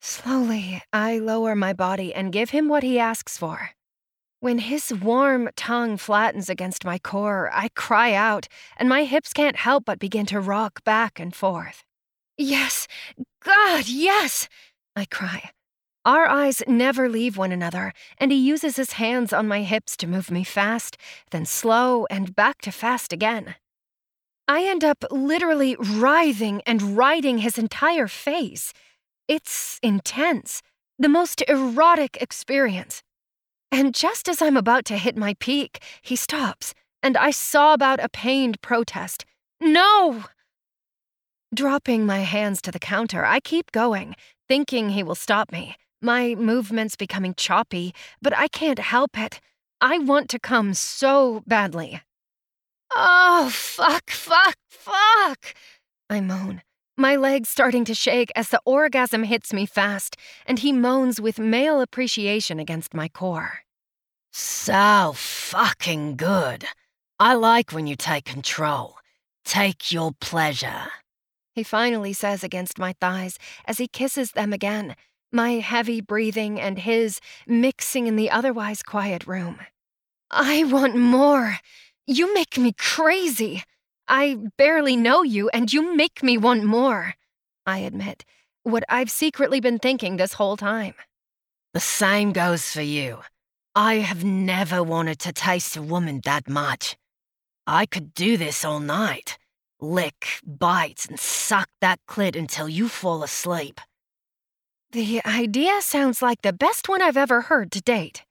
Slowly, 0.01 0.81
I 0.93 1.19
lower 1.19 1.55
my 1.55 1.73
body 1.73 2.13
and 2.13 2.31
give 2.31 2.51
him 2.51 2.69
what 2.69 2.83
he 2.83 2.99
asks 2.99 3.37
for. 3.37 3.71
When 4.39 4.59
his 4.59 4.93
warm 4.93 5.49
tongue 5.55 5.97
flattens 5.97 6.47
against 6.47 6.85
my 6.85 6.99
core, 6.99 7.49
I 7.51 7.69
cry 7.69 8.13
out, 8.13 8.47
and 8.77 8.87
my 8.87 9.03
hips 9.03 9.33
can't 9.33 9.55
help 9.55 9.85
but 9.85 9.97
begin 9.99 10.27
to 10.27 10.39
rock 10.39 10.83
back 10.83 11.19
and 11.19 11.35
forth. 11.35 11.83
Yes, 12.37 12.87
God, 13.43 13.87
yes! 13.87 14.47
I 14.95 15.05
cry. 15.05 15.51
Our 16.07 16.25
eyes 16.25 16.63
never 16.69 17.09
leave 17.09 17.35
one 17.35 17.51
another, 17.51 17.91
and 18.17 18.31
he 18.31 18.37
uses 18.37 18.77
his 18.77 18.93
hands 18.93 19.33
on 19.33 19.45
my 19.45 19.63
hips 19.63 19.97
to 19.97 20.07
move 20.07 20.31
me 20.31 20.45
fast, 20.45 20.95
then 21.31 21.45
slow, 21.45 22.05
and 22.09 22.33
back 22.33 22.61
to 22.61 22.71
fast 22.71 23.11
again. 23.11 23.55
I 24.47 24.63
end 24.63 24.85
up 24.85 25.03
literally 25.11 25.75
writhing 25.77 26.61
and 26.65 26.95
riding 26.95 27.39
his 27.39 27.57
entire 27.57 28.07
face. 28.07 28.71
It's 29.27 29.81
intense, 29.83 30.61
the 30.97 31.09
most 31.09 31.43
erotic 31.45 32.15
experience. 32.21 33.03
And 33.69 33.93
just 33.93 34.29
as 34.29 34.41
I'm 34.41 34.55
about 34.55 34.85
to 34.85 34.97
hit 34.97 35.17
my 35.17 35.35
peak, 35.41 35.83
he 36.01 36.15
stops, 36.15 36.73
and 37.03 37.17
I 37.17 37.31
sob 37.31 37.81
out 37.83 37.99
a 38.01 38.07
pained 38.07 38.61
protest. 38.61 39.25
No! 39.59 40.23
Dropping 41.53 42.05
my 42.05 42.19
hands 42.19 42.61
to 42.61 42.71
the 42.71 42.79
counter, 42.79 43.25
I 43.25 43.41
keep 43.41 43.73
going, 43.73 44.15
thinking 44.47 44.91
he 44.91 45.03
will 45.03 45.13
stop 45.13 45.51
me. 45.51 45.75
My 46.01 46.35
movements 46.35 46.95
becoming 46.95 47.33
choppy, 47.33 47.93
but 48.21 48.37
I 48.37 48.47
can't 48.47 48.79
help 48.79 49.17
it. 49.17 49.39
I 49.81 49.97
want 49.97 50.29
to 50.29 50.39
come 50.39 50.73
so 50.73 51.43
badly. 51.47 52.01
Oh, 52.95 53.49
fuck, 53.51 54.09
fuck, 54.09 54.55
fuck! 54.69 55.53
I 56.09 56.21
moan, 56.21 56.61
my 56.97 57.15
legs 57.15 57.49
starting 57.49 57.83
to 57.85 57.93
shake 57.93 58.31
as 58.35 58.49
the 58.49 58.61
orgasm 58.65 59.23
hits 59.23 59.51
me 59.53 59.65
fast, 59.65 60.15
and 60.45 60.59
he 60.59 60.71
moans 60.71 61.19
with 61.19 61.39
male 61.39 61.81
appreciation 61.81 62.59
against 62.59 62.93
my 62.93 63.07
core. 63.07 63.59
So 64.31 65.13
fucking 65.15 66.15
good. 66.15 66.65
I 67.19 67.33
like 67.33 67.71
when 67.71 67.87
you 67.87 67.95
take 67.95 68.25
control. 68.25 68.97
Take 69.43 69.91
your 69.91 70.11
pleasure. 70.19 70.91
He 71.53 71.63
finally 71.63 72.13
says 72.13 72.43
against 72.43 72.77
my 72.77 72.93
thighs 73.01 73.39
as 73.65 73.79
he 73.79 73.87
kisses 73.87 74.33
them 74.33 74.53
again, 74.53 74.95
my 75.31 75.53
heavy 75.53 76.01
breathing 76.01 76.59
and 76.59 76.79
his 76.79 77.19
mixing 77.45 78.07
in 78.07 78.15
the 78.15 78.29
otherwise 78.29 78.83
quiet 78.83 79.27
room. 79.27 79.59
I 80.31 80.63
want 80.63 80.95
more. 80.95 81.57
You 82.05 82.33
make 82.33 82.57
me 82.57 82.73
crazy. 82.77 83.63
I 84.07 84.37
barely 84.57 84.95
know 84.95 85.23
you, 85.23 85.49
and 85.49 85.71
you 85.71 85.95
make 85.95 86.23
me 86.23 86.37
want 86.37 86.63
more. 86.63 87.15
I 87.65 87.79
admit, 87.79 88.23
what 88.63 88.83
I've 88.87 89.11
secretly 89.11 89.59
been 89.59 89.79
thinking 89.79 90.17
this 90.17 90.33
whole 90.33 90.57
time. 90.57 90.93
The 91.73 91.79
same 91.81 92.31
goes 92.31 92.71
for 92.71 92.81
you. 92.81 93.19
I 93.75 93.95
have 93.95 94.23
never 94.23 94.81
wanted 94.81 95.19
to 95.19 95.33
taste 95.33 95.77
a 95.77 95.81
woman 95.81 96.21
that 96.23 96.49
much. 96.49 96.97
I 97.67 97.85
could 97.85 98.13
do 98.13 98.37
this 98.37 98.63
all 98.63 98.79
night. 98.79 99.37
Lick, 99.79 100.39
bite, 100.43 101.05
and 101.09 101.19
suck 101.19 101.69
that 101.81 101.99
clit 102.07 102.35
until 102.35 102.67
you 102.67 102.87
fall 102.87 103.23
asleep. 103.23 103.79
The 104.91 105.21
idea 105.25 105.81
sounds 105.81 106.21
like 106.21 106.41
the 106.41 106.53
best 106.53 106.87
one 106.87 107.01
I've 107.01 107.17
ever 107.17 107.41
heard 107.41 107.71
to 107.73 107.81
date. 107.81 108.23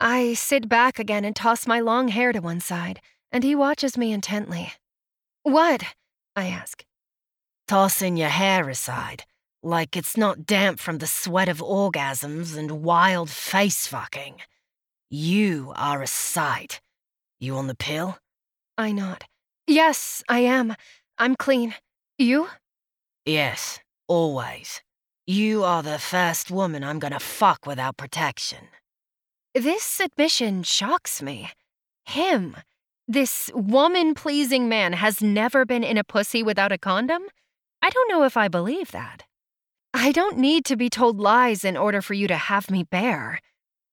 I 0.00 0.32
sit 0.32 0.66
back 0.68 0.98
again 0.98 1.26
and 1.26 1.36
toss 1.36 1.66
my 1.66 1.80
long 1.80 2.08
hair 2.08 2.32
to 2.32 2.40
one 2.40 2.60
side, 2.60 3.00
and 3.30 3.44
he 3.44 3.54
watches 3.54 3.98
me 3.98 4.12
intently. 4.12 4.72
What? 5.42 5.82
I 6.34 6.46
ask. 6.46 6.84
Tossing 7.68 8.16
your 8.16 8.30
hair 8.30 8.68
aside, 8.70 9.24
like 9.62 9.94
it's 9.94 10.16
not 10.16 10.46
damp 10.46 10.80
from 10.80 10.98
the 10.98 11.06
sweat 11.06 11.48
of 11.48 11.58
orgasms 11.58 12.56
and 12.56 12.82
wild 12.82 13.28
face 13.28 13.86
fucking. 13.86 14.40
You 15.10 15.72
are 15.76 16.02
a 16.02 16.06
sight. 16.06 16.80
You 17.38 17.56
on 17.56 17.66
the 17.66 17.74
pill? 17.74 18.18
I 18.78 18.92
nod. 18.92 19.26
Yes, 19.66 20.22
I 20.28 20.40
am. 20.40 20.74
I'm 21.18 21.36
clean. 21.36 21.74
You? 22.18 22.48
Yes, 23.26 23.80
always. 24.08 24.80
You 25.26 25.64
are 25.64 25.82
the 25.82 25.98
first 25.98 26.50
woman 26.50 26.84
I'm 26.84 26.98
gonna 26.98 27.18
fuck 27.18 27.64
without 27.66 27.96
protection. 27.96 28.68
This 29.54 29.98
admission 29.98 30.62
shocks 30.64 31.22
me. 31.22 31.50
Him, 32.04 32.56
this 33.08 33.50
woman 33.54 34.12
pleasing 34.12 34.68
man 34.68 34.92
has 34.92 35.22
never 35.22 35.64
been 35.64 35.82
in 35.82 35.96
a 35.96 36.04
pussy 36.04 36.42
without 36.42 36.72
a 36.72 36.78
condom? 36.78 37.22
I 37.80 37.88
don't 37.88 38.10
know 38.10 38.24
if 38.24 38.36
I 38.36 38.48
believe 38.48 38.90
that. 38.90 39.24
I 39.94 40.12
don't 40.12 40.36
need 40.36 40.66
to 40.66 40.76
be 40.76 40.90
told 40.90 41.18
lies 41.18 41.64
in 41.64 41.74
order 41.74 42.02
for 42.02 42.12
you 42.12 42.28
to 42.28 42.36
have 42.36 42.70
me 42.70 42.82
bare. 42.82 43.40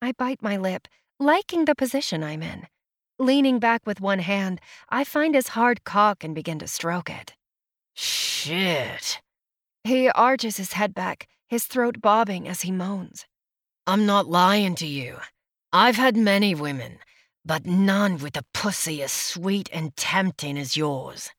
I 0.02 0.12
bite 0.12 0.42
my 0.42 0.58
lip, 0.58 0.90
liking 1.18 1.64
the 1.64 1.76
position 1.76 2.26
I'm 2.26 2.44
in. 2.44 2.68
Leaning 3.20 3.58
back 3.58 3.86
with 3.86 4.02
one 4.02 4.20
hand, 4.20 4.60
I 4.90 5.06
find 5.06 5.34
his 5.34 5.50
hard 5.50 5.86
cock 5.86 6.26
and 6.26 6.36
begin 6.36 6.60
to 6.60 6.68
stroke 6.68 7.10
it. 7.10 7.36
Shit. 7.94 9.22
He 9.84 10.10
arches 10.10 10.58
his 10.58 10.74
head 10.74 10.94
back, 10.94 11.28
his 11.48 11.66
throat 11.66 12.02
bobbing 12.02 12.48
as 12.48 12.62
he 12.62 12.72
moans. 12.72 13.26
I'm 13.88 14.06
not 14.06 14.28
lying 14.28 14.76
to 14.76 14.88
you. 14.88 15.18
I've 15.74 15.96
had 15.96 16.16
many 16.16 16.54
women, 16.54 17.00
but 17.44 17.66
none 17.66 18.18
with 18.20 18.38
a 18.38 18.46
pussy 18.54 19.02
as 19.02 19.12
sweet 19.12 19.70
and 19.74 19.96
tempting 19.96 20.58
as 20.58 20.78
yours. 20.78 21.32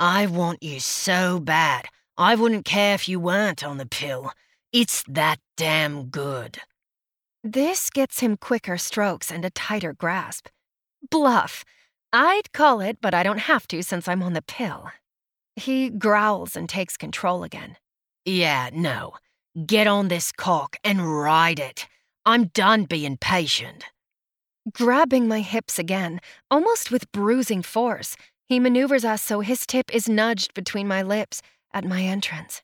I 0.00 0.26
want 0.26 0.62
you 0.62 0.80
so 0.80 1.38
bad, 1.38 1.86
I 2.18 2.34
wouldn't 2.34 2.64
care 2.64 2.94
if 2.94 3.08
you 3.08 3.20
weren't 3.20 3.62
on 3.62 3.78
the 3.78 3.86
pill. 3.86 4.32
It's 4.72 5.02
that 5.08 5.38
damn 5.56 6.06
good. 6.06 6.58
This 7.44 7.90
gets 7.90 8.20
him 8.20 8.36
quicker 8.36 8.78
strokes 8.78 9.30
and 9.30 9.44
a 9.44 9.50
tighter 9.50 9.92
grasp. 9.92 10.48
Bluff. 11.10 11.64
I'd 12.12 12.52
call 12.52 12.80
it, 12.80 12.98
but 13.00 13.14
I 13.14 13.22
don't 13.22 13.38
have 13.38 13.68
to 13.68 13.82
since 13.82 14.08
I'm 14.08 14.22
on 14.22 14.32
the 14.32 14.42
pill. 14.42 14.90
He 15.56 15.90
growls 15.90 16.54
and 16.54 16.68
takes 16.68 16.96
control 16.96 17.42
again. 17.42 17.76
Yeah, 18.24 18.70
no. 18.72 19.14
Get 19.64 19.86
on 19.86 20.08
this 20.08 20.30
cock 20.32 20.76
and 20.84 21.20
ride 21.20 21.58
it. 21.58 21.88
I'm 22.26 22.48
done 22.48 22.84
being 22.84 23.16
patient. 23.16 23.84
Grabbing 24.72 25.28
my 25.28 25.40
hips 25.40 25.78
again, 25.78 26.20
almost 26.50 26.90
with 26.90 27.10
bruising 27.10 27.62
force, 27.62 28.16
he 28.46 28.60
maneuvers 28.60 29.04
us 29.04 29.22
so 29.22 29.40
his 29.40 29.66
tip 29.66 29.94
is 29.94 30.08
nudged 30.08 30.52
between 30.54 30.86
my 30.86 31.02
lips 31.02 31.40
at 31.72 31.84
my 31.84 32.02
entrance. 32.02 32.62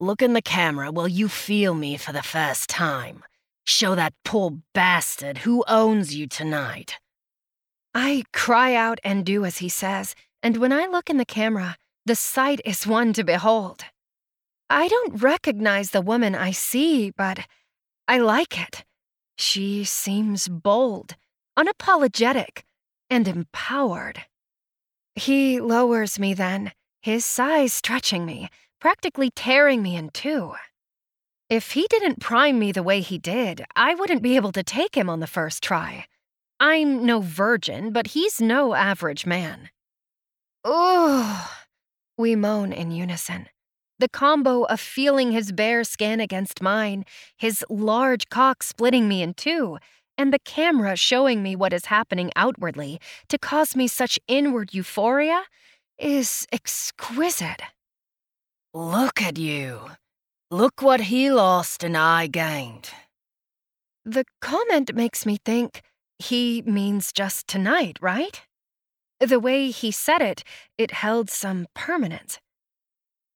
Look 0.00 0.22
in 0.22 0.32
the 0.32 0.42
camera 0.42 0.90
while 0.90 1.08
you 1.08 1.28
feel 1.28 1.74
me 1.74 1.96
for 1.96 2.12
the 2.12 2.22
first 2.22 2.70
time. 2.70 3.24
Show 3.66 3.94
that 3.94 4.14
poor 4.24 4.58
bastard 4.72 5.38
who 5.38 5.64
owns 5.66 6.14
you 6.14 6.26
tonight. 6.26 6.98
I 7.94 8.24
cry 8.32 8.74
out 8.74 9.00
and 9.04 9.24
do 9.24 9.44
as 9.44 9.58
he 9.58 9.68
says, 9.68 10.14
and 10.44 10.58
when 10.58 10.74
I 10.74 10.84
look 10.86 11.08
in 11.08 11.16
the 11.16 11.24
camera, 11.24 11.78
the 12.04 12.14
sight 12.14 12.60
is 12.66 12.86
one 12.86 13.14
to 13.14 13.24
behold. 13.24 13.86
I 14.68 14.88
don't 14.88 15.22
recognize 15.22 15.90
the 15.90 16.02
woman 16.02 16.34
I 16.34 16.50
see, 16.50 17.10
but 17.10 17.46
I 18.06 18.18
like 18.18 18.60
it. 18.60 18.84
She 19.38 19.84
seems 19.84 20.46
bold, 20.46 21.16
unapologetic, 21.58 22.62
and 23.08 23.26
empowered. 23.26 24.26
He 25.14 25.60
lowers 25.60 26.18
me 26.18 26.34
then, 26.34 26.72
his 27.00 27.24
size 27.24 27.72
stretching 27.72 28.26
me, 28.26 28.50
practically 28.80 29.30
tearing 29.30 29.82
me 29.82 29.96
in 29.96 30.10
two. 30.10 30.52
If 31.48 31.70
he 31.70 31.86
didn't 31.88 32.20
prime 32.20 32.58
me 32.58 32.70
the 32.70 32.82
way 32.82 33.00
he 33.00 33.16
did, 33.16 33.64
I 33.74 33.94
wouldn't 33.94 34.22
be 34.22 34.36
able 34.36 34.52
to 34.52 34.62
take 34.62 34.94
him 34.94 35.08
on 35.08 35.20
the 35.20 35.26
first 35.26 35.62
try. 35.62 36.04
I'm 36.60 37.06
no 37.06 37.20
virgin, 37.20 37.92
but 37.92 38.08
he's 38.08 38.42
no 38.42 38.74
average 38.74 39.24
man. 39.24 39.70
Ugh. 40.64 41.48
We 42.16 42.36
moan 42.36 42.72
in 42.72 42.90
unison. 42.90 43.48
The 43.98 44.08
combo 44.08 44.64
of 44.64 44.80
feeling 44.80 45.32
his 45.32 45.52
bare 45.52 45.84
skin 45.84 46.20
against 46.20 46.62
mine, 46.62 47.04
his 47.36 47.64
large 47.68 48.28
cock 48.28 48.62
splitting 48.62 49.08
me 49.08 49.22
in 49.22 49.34
two, 49.34 49.78
and 50.16 50.32
the 50.32 50.38
camera 50.38 50.96
showing 50.96 51.42
me 51.42 51.56
what 51.56 51.72
is 51.72 51.86
happening 51.86 52.30
outwardly 52.36 53.00
to 53.28 53.38
cause 53.38 53.76
me 53.76 53.88
such 53.88 54.18
inward 54.26 54.72
euphoria 54.72 55.44
is 55.98 56.46
exquisite. 56.52 57.62
Look 58.72 59.22
at 59.22 59.38
you. 59.38 59.90
Look 60.50 60.82
what 60.82 61.02
he 61.02 61.30
lost 61.30 61.84
and 61.84 61.96
I 61.96 62.26
gained. 62.26 62.90
The 64.04 64.24
comment 64.40 64.94
makes 64.94 65.24
me 65.24 65.38
think 65.44 65.82
he 66.18 66.62
means 66.66 67.12
just 67.12 67.48
tonight, 67.48 67.98
right? 68.00 68.40
The 69.24 69.40
way 69.40 69.70
he 69.70 69.90
said 69.90 70.20
it, 70.20 70.44
it 70.76 70.90
held 70.90 71.30
some 71.30 71.66
permanence. 71.74 72.38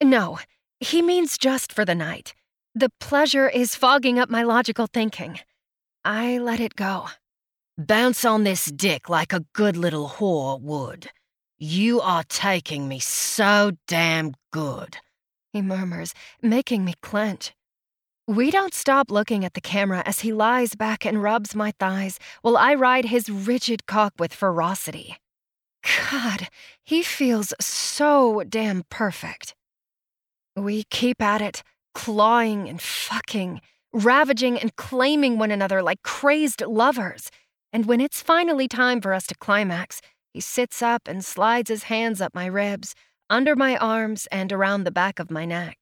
No, 0.03 0.39
he 0.81 1.01
means 1.01 1.39
just 1.39 1.73
for 1.73 1.87
the 1.87 1.95
night. 1.95 2.35
The 2.75 2.91
pleasure 3.01 3.49
is 3.49 3.75
fogging 3.75 4.19
up 4.19 4.29
my 4.29 4.43
logical 4.43 4.87
thinking. 4.87 5.41
I 6.05 6.37
let 6.37 6.61
it 6.61 6.77
go. 6.77 7.07
Bounce 7.79 8.27
on 8.27 8.45
this 8.45 8.67
dick 8.67 9.09
like 9.09 9.33
a 9.33 9.47
good 9.55 9.79
little 9.79 10.11
whore 10.11 10.61
would. 10.61 11.09
You 11.57 12.03
are 12.03 12.25
taking 12.29 12.87
me 12.87 12.99
so 12.99 13.73
damn 13.87 14.35
good, 14.53 14.99
he 15.55 15.63
murmurs, 15.63 16.13
making 16.43 16.85
me 16.85 16.95
clench. 17.01 17.55
We 18.27 18.51
don't 18.51 18.75
stop 18.75 19.11
looking 19.11 19.43
at 19.43 19.55
the 19.55 19.63
camera 19.63 20.03
as 20.05 20.21
he 20.21 20.35
lies 20.35 20.75
back 20.75 21.07
and 21.07 21.23
rubs 21.23 21.55
my 21.55 21.73
thighs 21.81 22.19
while 22.43 22.59
I 22.59 22.75
ride 22.75 23.07
his 23.07 23.31
rigid 23.31 23.87
cock 23.87 24.13
with 24.19 24.35
ferocity. 24.35 25.17
God, 25.83 26.49
he 26.85 27.03
feels 27.03 27.55
so 27.61 28.43
damn 28.49 28.85
perfect. 28.91 29.55
We 30.57 30.85
keep 30.85 31.23
at 31.23 31.41
it, 31.41 31.63
clawing 31.95 32.69
and 32.69 32.81
fucking, 32.81 33.61
ravaging 33.93 34.59
and 34.59 34.75
claiming 34.77 35.39
one 35.39 35.51
another 35.51 35.83
like 35.83 36.03
crazed 36.03 36.63
lovers. 36.63 37.31
And 37.73 37.87
when 37.87 38.01
it's 38.01 38.23
finally 38.23 38.69
time 38.69 39.01
for 39.01 39.13
us 39.13 39.27
to 39.29 39.35
climax, 39.35 40.01
he 40.33 40.41
sits 40.41 40.83
up 40.83 41.03
and 41.07 41.25
slides 41.25 41.71
his 41.71 41.85
hands 41.85 42.21
up 42.21 42.35
my 42.35 42.47
ribs, 42.47 42.95
under 43.31 43.55
my 43.55 43.77
arms, 43.77 44.27
and 44.31 44.53
around 44.53 44.85
the 44.85 44.91
back 44.91 45.19
of 45.19 45.31
my 45.31 45.45
neck. 45.45 45.79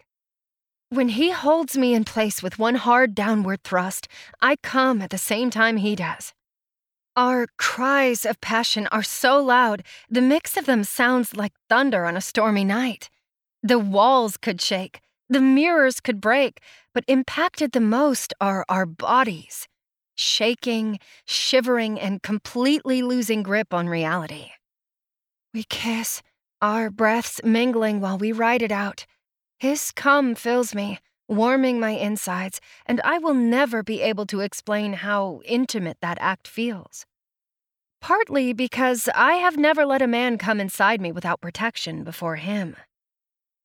When 0.90 1.10
he 1.10 1.30
holds 1.30 1.76
me 1.76 1.94
in 1.94 2.04
place 2.04 2.42
with 2.42 2.58
one 2.58 2.76
hard 2.76 3.14
downward 3.14 3.62
thrust, 3.64 4.08
I 4.40 4.56
come 4.62 5.02
at 5.02 5.10
the 5.10 5.18
same 5.18 5.50
time 5.50 5.78
he 5.78 5.96
does. 5.96 6.32
Our 7.16 7.46
cries 7.56 8.26
of 8.26 8.42
passion 8.42 8.86
are 8.88 9.02
so 9.02 9.42
loud, 9.42 9.82
the 10.10 10.20
mix 10.20 10.58
of 10.58 10.66
them 10.66 10.84
sounds 10.84 11.34
like 11.34 11.54
thunder 11.66 12.04
on 12.04 12.14
a 12.14 12.20
stormy 12.20 12.62
night. 12.62 13.08
The 13.62 13.78
walls 13.78 14.36
could 14.36 14.60
shake, 14.60 15.00
the 15.26 15.40
mirrors 15.40 15.98
could 15.98 16.20
break, 16.20 16.60
but 16.92 17.04
impacted 17.08 17.72
the 17.72 17.80
most 17.80 18.34
are 18.38 18.66
our 18.68 18.84
bodies, 18.84 19.66
shaking, 20.14 20.98
shivering, 21.24 21.98
and 21.98 22.22
completely 22.22 23.00
losing 23.00 23.42
grip 23.42 23.72
on 23.72 23.88
reality. 23.88 24.50
We 25.54 25.64
kiss, 25.64 26.22
our 26.60 26.90
breaths 26.90 27.40
mingling 27.42 27.98
while 28.00 28.18
we 28.18 28.30
ride 28.30 28.60
it 28.60 28.72
out. 28.72 29.06
His 29.58 29.90
cum 29.90 30.34
fills 30.34 30.74
me, 30.74 30.98
warming 31.28 31.80
my 31.80 31.90
insides, 31.90 32.60
and 32.86 33.00
I 33.02 33.18
will 33.18 33.34
never 33.34 33.82
be 33.82 34.00
able 34.02 34.26
to 34.26 34.40
explain 34.40 34.94
how 34.94 35.40
intimate 35.44 35.98
that 36.00 36.18
act 36.20 36.46
feels. 36.48 37.06
Partly 38.00 38.52
because 38.52 39.08
I 39.14 39.34
have 39.34 39.56
never 39.56 39.84
let 39.84 40.02
a 40.02 40.06
man 40.06 40.38
come 40.38 40.60
inside 40.60 41.00
me 41.00 41.12
without 41.12 41.40
protection 41.40 42.04
before 42.04 42.36
him. 42.36 42.76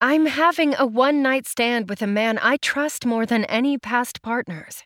I'm 0.00 0.26
having 0.26 0.74
a 0.74 0.84
one 0.84 1.22
night 1.22 1.46
stand 1.46 1.88
with 1.88 2.02
a 2.02 2.08
man 2.08 2.38
I 2.42 2.56
trust 2.56 3.06
more 3.06 3.24
than 3.24 3.44
any 3.44 3.78
past 3.78 4.20
partners. 4.20 4.82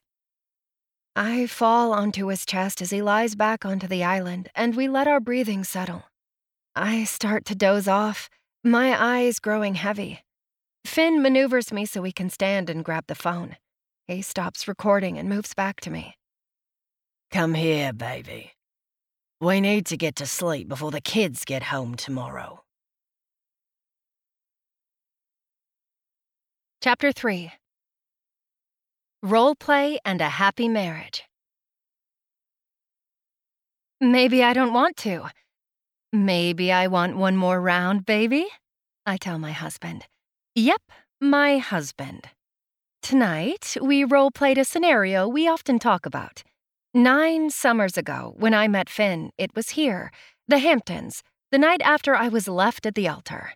I 1.15 1.47
fall 1.47 1.95
onto 1.95 2.27
his 2.27 2.45
chest 2.45 2.83
as 2.83 2.91
he 2.91 3.01
lies 3.01 3.35
back 3.35 3.65
onto 3.65 3.87
the 3.87 4.05
island, 4.05 4.51
and 4.55 4.77
we 4.77 4.89
let 4.89 5.09
our 5.09 5.21
breathing 5.21 5.65
settle. 5.65 6.05
I 6.75 7.05
start 7.05 7.47
to 7.47 7.55
doze 7.55 7.89
off, 7.89 8.29
my 8.63 8.95
eyes 9.03 9.39
growing 9.39 9.77
heavy. 9.77 10.26
Finn 10.87 11.21
maneuvers 11.21 11.73
me 11.73 11.85
so 11.85 12.01
we 12.01 12.13
can 12.13 12.31
stand 12.31 12.71
and 12.71 12.85
grab 12.85 13.05
the 13.09 13.15
phone. 13.15 13.57
He 14.07 14.23
stops 14.23 14.69
recording 14.69 15.19
and 15.19 15.29
moves 15.29 15.53
back 15.53 15.81
to 15.81 15.91
me. 15.91 16.15
Come 17.33 17.55
here, 17.55 17.93
baby. 17.93 18.53
We 19.41 19.61
need 19.61 19.87
to 19.87 19.97
get 19.97 20.17
to 20.17 20.27
sleep 20.27 20.69
before 20.69 20.93
the 20.93 21.01
kids 21.01 21.45
get 21.45 21.65
home 21.65 21.97
tomorrow. 21.97 22.63
Chapter 26.83 27.11
3 27.11 27.53
Role 29.23 29.57
Play 29.57 29.99
and 30.05 30.21
a 30.21 30.29
Happy 30.29 30.69
Marriage. 30.69 31.25
Maybe 34.01 34.45
I 34.45 34.53
don't 34.53 34.73
want 34.73 34.97
to. 34.99 35.31
Maybe 36.13 36.71
I 36.71 36.87
want 36.87 37.17
one 37.17 37.37
more 37.37 37.61
round, 37.61 38.07
baby, 38.07 38.47
I 39.05 39.17
tell 39.17 39.39
my 39.39 39.53
husband. 39.53 40.07
Yep, 40.59 40.81
my 41.21 41.59
husband. 41.59 42.31
Tonight, 43.03 43.77
we 43.83 44.05
role 44.05 44.31
played 44.31 44.57
a 44.57 44.65
scenario 44.65 45.29
we 45.29 45.47
often 45.47 45.79
talk 45.79 46.07
about. 46.07 46.43
Nine 46.95 47.51
summers 47.51 47.99
ago, 47.99 48.33
when 48.39 48.55
I 48.55 48.67
met 48.67 48.89
Finn, 48.89 49.33
it 49.37 49.55
was 49.55 49.77
here, 49.77 50.11
the 50.49 50.57
Hamptons, 50.57 51.23
the 51.53 51.59
night 51.59 51.83
after 51.85 52.17
I 52.17 52.29
was 52.29 52.49
left 52.49 52.87
at 52.87 52.95
the 52.95 53.07
altar. 53.07 53.53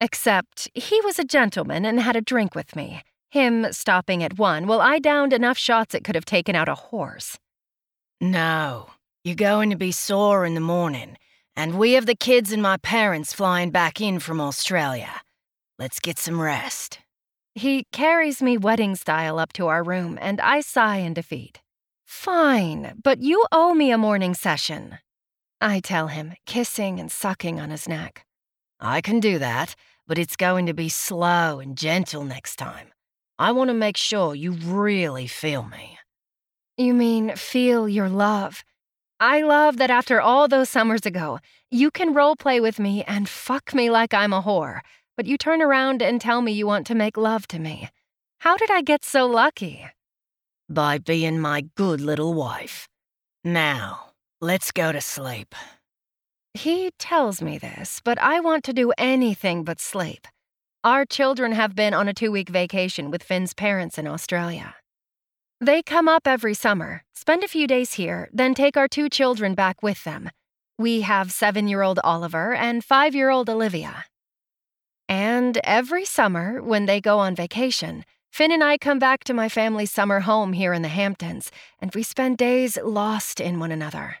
Except 0.00 0.68
he 0.72 1.00
was 1.00 1.18
a 1.18 1.24
gentleman 1.24 1.84
and 1.84 1.98
had 1.98 2.14
a 2.14 2.20
drink 2.20 2.54
with 2.54 2.76
me, 2.76 3.02
him 3.32 3.66
stopping 3.72 4.22
at 4.22 4.38
one 4.38 4.68
while 4.68 4.80
I 4.80 5.00
downed 5.00 5.32
enough 5.32 5.58
shots 5.58 5.96
it 5.96 6.04
could 6.04 6.14
have 6.14 6.24
taken 6.24 6.54
out 6.54 6.68
a 6.68 6.76
horse. 6.76 7.38
No, 8.20 8.90
you're 9.24 9.34
going 9.34 9.70
to 9.70 9.76
be 9.76 9.90
sore 9.90 10.46
in 10.46 10.54
the 10.54 10.60
morning, 10.60 11.16
and 11.56 11.76
we 11.76 11.94
have 11.94 12.06
the 12.06 12.14
kids 12.14 12.52
and 12.52 12.62
my 12.62 12.76
parents 12.76 13.32
flying 13.32 13.72
back 13.72 14.00
in 14.00 14.20
from 14.20 14.40
Australia. 14.40 15.22
Let's 15.80 15.98
get 15.98 16.18
some 16.18 16.38
rest. 16.38 16.98
He 17.54 17.84
carries 17.90 18.42
me 18.42 18.58
wedding 18.58 18.96
style 18.96 19.38
up 19.38 19.50
to 19.54 19.68
our 19.68 19.82
room, 19.82 20.18
and 20.20 20.38
I 20.38 20.60
sigh 20.60 20.98
in 20.98 21.14
defeat. 21.14 21.62
Fine, 22.04 23.00
but 23.02 23.22
you 23.22 23.46
owe 23.50 23.72
me 23.72 23.90
a 23.90 23.96
morning 23.96 24.34
session. 24.34 24.98
I 25.58 25.80
tell 25.80 26.08
him, 26.08 26.34
kissing 26.44 27.00
and 27.00 27.10
sucking 27.10 27.58
on 27.58 27.70
his 27.70 27.88
neck. 27.88 28.26
I 28.78 29.00
can 29.00 29.20
do 29.20 29.38
that, 29.38 29.74
but 30.06 30.18
it's 30.18 30.36
going 30.36 30.66
to 30.66 30.74
be 30.74 30.90
slow 30.90 31.60
and 31.60 31.78
gentle 31.78 32.24
next 32.24 32.56
time. 32.56 32.88
I 33.38 33.52
want 33.52 33.68
to 33.68 33.74
make 33.74 33.96
sure 33.96 34.34
you 34.34 34.52
really 34.52 35.28
feel 35.28 35.62
me. 35.62 35.98
You 36.76 36.92
mean 36.92 37.36
feel 37.36 37.88
your 37.88 38.10
love? 38.10 38.64
I 39.18 39.40
love 39.40 39.78
that 39.78 39.90
after 39.90 40.20
all 40.20 40.46
those 40.46 40.68
summers 40.68 41.06
ago, 41.06 41.38
you 41.70 41.90
can 41.90 42.12
role 42.12 42.36
play 42.36 42.60
with 42.60 42.78
me 42.78 43.02
and 43.04 43.28
fuck 43.28 43.74
me 43.74 43.90
like 43.90 44.12
I'm 44.12 44.32
a 44.32 44.42
whore, 44.42 44.80
but 45.20 45.26
you 45.26 45.36
turn 45.36 45.60
around 45.60 46.00
and 46.00 46.18
tell 46.18 46.40
me 46.40 46.50
you 46.50 46.66
want 46.66 46.86
to 46.86 46.94
make 46.94 47.18
love 47.18 47.46
to 47.46 47.58
me. 47.58 47.90
How 48.38 48.56
did 48.56 48.70
I 48.70 48.80
get 48.80 49.04
so 49.04 49.26
lucky? 49.26 49.84
By 50.66 50.96
being 50.96 51.38
my 51.38 51.60
good 51.76 52.00
little 52.00 52.32
wife. 52.32 52.88
Now, 53.44 54.12
let's 54.40 54.72
go 54.72 54.92
to 54.92 55.00
sleep. 55.02 55.54
He 56.54 56.92
tells 56.98 57.42
me 57.42 57.58
this, 57.58 58.00
but 58.02 58.18
I 58.18 58.40
want 58.40 58.64
to 58.64 58.72
do 58.72 58.94
anything 58.96 59.62
but 59.62 59.78
sleep. 59.78 60.26
Our 60.84 61.04
children 61.04 61.52
have 61.52 61.74
been 61.74 61.92
on 61.92 62.08
a 62.08 62.14
two 62.14 62.32
week 62.32 62.48
vacation 62.48 63.10
with 63.10 63.22
Finn's 63.22 63.52
parents 63.52 63.98
in 63.98 64.06
Australia. 64.06 64.74
They 65.60 65.82
come 65.82 66.08
up 66.08 66.26
every 66.26 66.54
summer, 66.54 67.04
spend 67.12 67.44
a 67.44 67.54
few 67.56 67.66
days 67.66 67.92
here, 67.92 68.30
then 68.32 68.54
take 68.54 68.78
our 68.78 68.88
two 68.88 69.10
children 69.10 69.54
back 69.54 69.82
with 69.82 70.02
them. 70.04 70.30
We 70.78 71.02
have 71.02 71.30
seven 71.30 71.68
year 71.68 71.82
old 71.82 72.00
Oliver 72.02 72.54
and 72.54 72.82
five 72.82 73.14
year 73.14 73.28
old 73.28 73.50
Olivia. 73.50 74.06
And 75.10 75.58
every 75.64 76.04
summer, 76.04 76.62
when 76.62 76.86
they 76.86 77.00
go 77.00 77.18
on 77.18 77.34
vacation, 77.34 78.04
Finn 78.30 78.52
and 78.52 78.62
I 78.62 78.78
come 78.78 79.00
back 79.00 79.24
to 79.24 79.34
my 79.34 79.48
family's 79.48 79.90
summer 79.90 80.20
home 80.20 80.52
here 80.52 80.72
in 80.72 80.82
the 80.82 80.88
Hamptons, 80.88 81.50
and 81.80 81.92
we 81.92 82.04
spend 82.04 82.38
days 82.38 82.78
lost 82.80 83.40
in 83.40 83.58
one 83.58 83.72
another. 83.72 84.18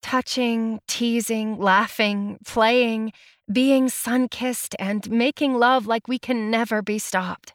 Touching, 0.00 0.78
teasing, 0.86 1.58
laughing, 1.58 2.38
playing, 2.46 3.12
being 3.52 3.88
sun 3.88 4.28
kissed, 4.28 4.76
and 4.78 5.10
making 5.10 5.54
love 5.54 5.88
like 5.88 6.06
we 6.06 6.20
can 6.20 6.52
never 6.52 6.82
be 6.82 7.00
stopped. 7.00 7.52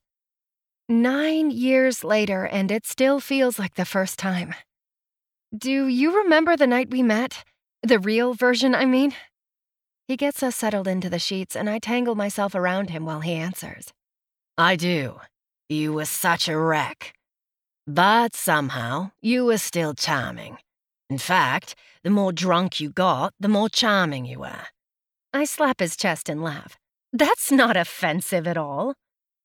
Nine 0.89 1.51
years 1.51 2.03
later, 2.03 2.45
and 2.45 2.69
it 2.69 2.85
still 2.85 3.21
feels 3.21 3.57
like 3.57 3.75
the 3.75 3.85
first 3.85 4.19
time. 4.19 4.53
Do 5.57 5.87
you 5.87 6.17
remember 6.17 6.57
the 6.57 6.67
night 6.67 6.89
we 6.91 7.01
met? 7.01 7.45
The 7.81 7.97
real 7.97 8.33
version, 8.33 8.75
I 8.75 8.83
mean? 8.83 9.13
He 10.07 10.15
gets 10.15 10.41
us 10.41 10.55
settled 10.55 10.87
into 10.87 11.09
the 11.09 11.19
sheets, 11.19 11.55
and 11.55 11.69
I 11.69 11.79
tangle 11.79 12.15
myself 12.15 12.55
around 12.55 12.89
him 12.89 13.05
while 13.05 13.19
he 13.19 13.33
answers. 13.33 13.91
I 14.57 14.77
do. 14.77 15.19
You 15.67 15.91
were 15.91 16.05
such 16.05 16.47
a 16.47 16.57
wreck. 16.57 17.13
But 17.85 18.33
somehow, 18.33 19.11
you 19.21 19.43
were 19.45 19.57
still 19.57 19.93
charming. 19.93 20.59
In 21.09 21.17
fact, 21.17 21.75
the 22.03 22.09
more 22.09 22.31
drunk 22.31 22.79
you 22.79 22.89
got, 22.89 23.33
the 23.39 23.49
more 23.49 23.67
charming 23.67 24.25
you 24.25 24.39
were. 24.39 24.67
I 25.33 25.43
slap 25.43 25.81
his 25.81 25.97
chest 25.97 26.29
and 26.29 26.41
laugh. 26.41 26.77
That's 27.11 27.51
not 27.51 27.75
offensive 27.75 28.47
at 28.47 28.57
all. 28.57 28.93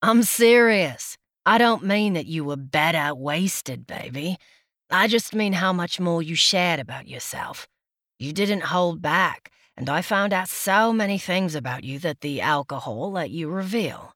I'm 0.00 0.22
serious. 0.22 1.16
I 1.44 1.58
don't 1.58 1.84
mean 1.84 2.12
that 2.12 2.26
you 2.26 2.44
were 2.44 2.56
better 2.56 3.14
wasted, 3.14 3.86
baby. 3.86 4.38
I 4.90 5.08
just 5.08 5.34
mean 5.34 5.54
how 5.54 5.72
much 5.72 5.98
more 5.98 6.22
you 6.22 6.36
shared 6.36 6.78
about 6.78 7.08
yourself. 7.08 7.66
You 8.18 8.32
didn't 8.32 8.64
hold 8.64 9.02
back, 9.02 9.50
and 9.76 9.88
I 9.88 10.02
found 10.02 10.32
out 10.32 10.48
so 10.48 10.92
many 10.92 11.18
things 11.18 11.54
about 11.54 11.84
you 11.84 11.98
that 12.00 12.20
the 12.20 12.40
alcohol 12.40 13.10
let 13.10 13.30
you 13.30 13.48
reveal. 13.48 14.14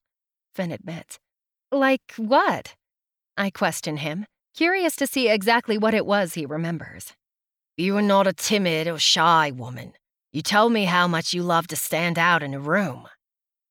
Finn 0.55 0.71
admits. 0.71 1.19
Like 1.73 2.13
what? 2.17 2.75
I 3.37 3.51
question 3.51 3.99
him, 3.99 4.27
curious 4.55 4.97
to 4.97 5.07
see 5.07 5.29
exactly 5.29 5.79
what 5.79 5.95
it 5.95 6.07
was 6.07 6.35
he 6.35 6.47
remembers. 6.47 7.15
You 7.77 7.95
were 7.95 8.03
not 8.03 8.27
a 8.27 8.33
timid 8.33 8.87
or 8.87 8.99
shy 8.99 9.51
woman. 9.51 9.93
You 10.33 10.43
told 10.43 10.73
me 10.73 10.85
how 10.85 11.09
much 11.09 11.35
you 11.35 11.43
loved 11.43 11.71
to 11.71 11.77
stand 11.77 12.19
out 12.19 12.43
in 12.43 12.55
a 12.55 12.61
room. 12.61 13.09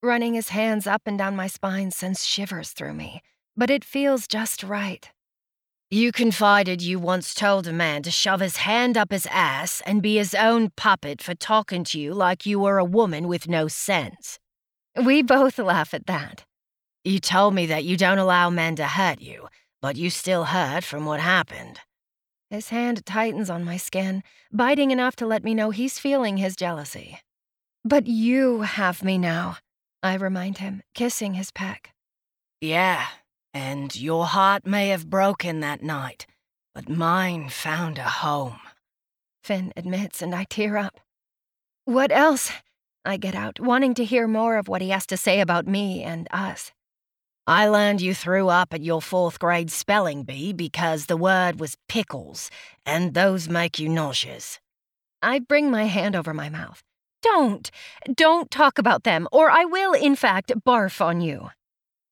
Running 0.03 0.35
his 0.35 0.49
hands 0.49 0.85
up 0.85 1.03
and 1.05 1.17
down 1.17 1.35
my 1.35 1.47
spine 1.47 1.91
sends 1.91 2.25
shivers 2.25 2.71
through 2.71 2.93
me, 2.93 3.21
but 3.57 3.69
it 3.69 3.83
feels 3.83 4.27
just 4.27 4.63
right. 4.63 5.09
You 5.91 6.11
confided 6.11 6.81
you 6.81 6.97
once 6.97 7.35
told 7.35 7.67
a 7.67 7.73
man 7.73 8.01
to 8.03 8.11
shove 8.11 8.39
his 8.39 8.57
hand 8.57 8.97
up 8.97 9.11
his 9.11 9.27
ass 9.27 9.83
and 9.85 10.01
be 10.01 10.15
his 10.17 10.33
own 10.33 10.71
puppet 10.75 11.21
for 11.21 11.35
talking 11.35 11.83
to 11.85 11.99
you 11.99 12.13
like 12.13 12.45
you 12.45 12.59
were 12.59 12.79
a 12.79 12.83
woman 12.83 13.27
with 13.27 13.47
no 13.47 13.67
sense. 13.67 14.39
We 14.99 15.21
both 15.21 15.59
laugh 15.59 15.93
at 15.93 16.07
that. 16.07 16.43
You 17.03 17.19
told 17.19 17.53
me 17.53 17.67
that 17.67 17.83
you 17.83 17.97
don't 17.97 18.17
allow 18.17 18.49
men 18.49 18.75
to 18.77 18.87
hurt 18.87 19.21
you, 19.21 19.47
but 19.79 19.95
you 19.95 20.09
still 20.09 20.45
hurt 20.45 20.83
from 20.83 21.05
what 21.05 21.19
happened. 21.19 21.81
His 22.49 22.69
hand 22.69 23.05
tightens 23.05 23.51
on 23.51 23.63
my 23.63 23.77
skin, 23.77 24.23
biting 24.51 24.89
enough 24.89 25.15
to 25.17 25.27
let 25.27 25.43
me 25.43 25.53
know 25.53 25.69
he's 25.69 25.99
feeling 25.99 26.37
his 26.37 26.55
jealousy. 26.55 27.19
But 27.83 28.07
you 28.07 28.61
have 28.61 29.03
me 29.03 29.19
now, 29.19 29.57
I 30.01 30.15
remind 30.15 30.57
him, 30.57 30.81
kissing 30.95 31.35
his 31.35 31.51
pec. 31.51 31.87
Yeah, 32.59 33.05
and 33.55 33.95
your 33.95 34.25
heart 34.25 34.67
may 34.67 34.89
have 34.89 35.09
broken 35.09 35.61
that 35.61 35.81
night, 35.81 36.27
but 36.73 36.89
mine 36.89 37.47
found 37.47 37.97
a 37.97 38.03
home. 38.03 38.59
Finn 39.45 39.71
admits, 39.77 40.21
and 40.21 40.35
I 40.35 40.43
tear 40.43 40.75
up. 40.77 40.99
What 41.85 42.11
else? 42.11 42.51
I 43.05 43.15
get 43.15 43.33
out, 43.33 43.61
wanting 43.61 43.93
to 43.93 44.03
hear 44.03 44.27
more 44.27 44.57
of 44.57 44.67
what 44.67 44.81
he 44.81 44.89
has 44.89 45.05
to 45.05 45.15
say 45.15 45.39
about 45.39 45.67
me 45.67 46.03
and 46.03 46.27
us. 46.31 46.73
I 47.47 47.69
learned 47.69 48.01
you 48.01 48.13
threw 48.13 48.49
up 48.49 48.73
at 48.73 48.83
your 48.83 49.01
fourth 49.01 49.39
grade 49.39 49.71
spelling 49.71 50.23
bee 50.23 50.51
because 50.51 51.05
the 51.05 51.15
word 51.15 51.57
was 51.57 51.77
pickles, 51.87 52.51
and 52.85 53.13
those 53.13 53.47
make 53.47 53.79
you 53.79 53.87
nauseous. 53.87 54.59
I 55.21 55.39
bring 55.39 55.71
my 55.71 55.85
hand 55.85 56.13
over 56.13 56.33
my 56.33 56.49
mouth. 56.49 56.83
Don't, 57.21 57.71
don't 58.13 58.51
talk 58.51 58.77
about 58.77 59.03
them, 59.03 59.29
or 59.31 59.49
I 59.49 59.63
will, 59.63 59.93
in 59.93 60.17
fact, 60.17 60.51
barf 60.67 60.99
on 60.99 61.21
you. 61.21 61.51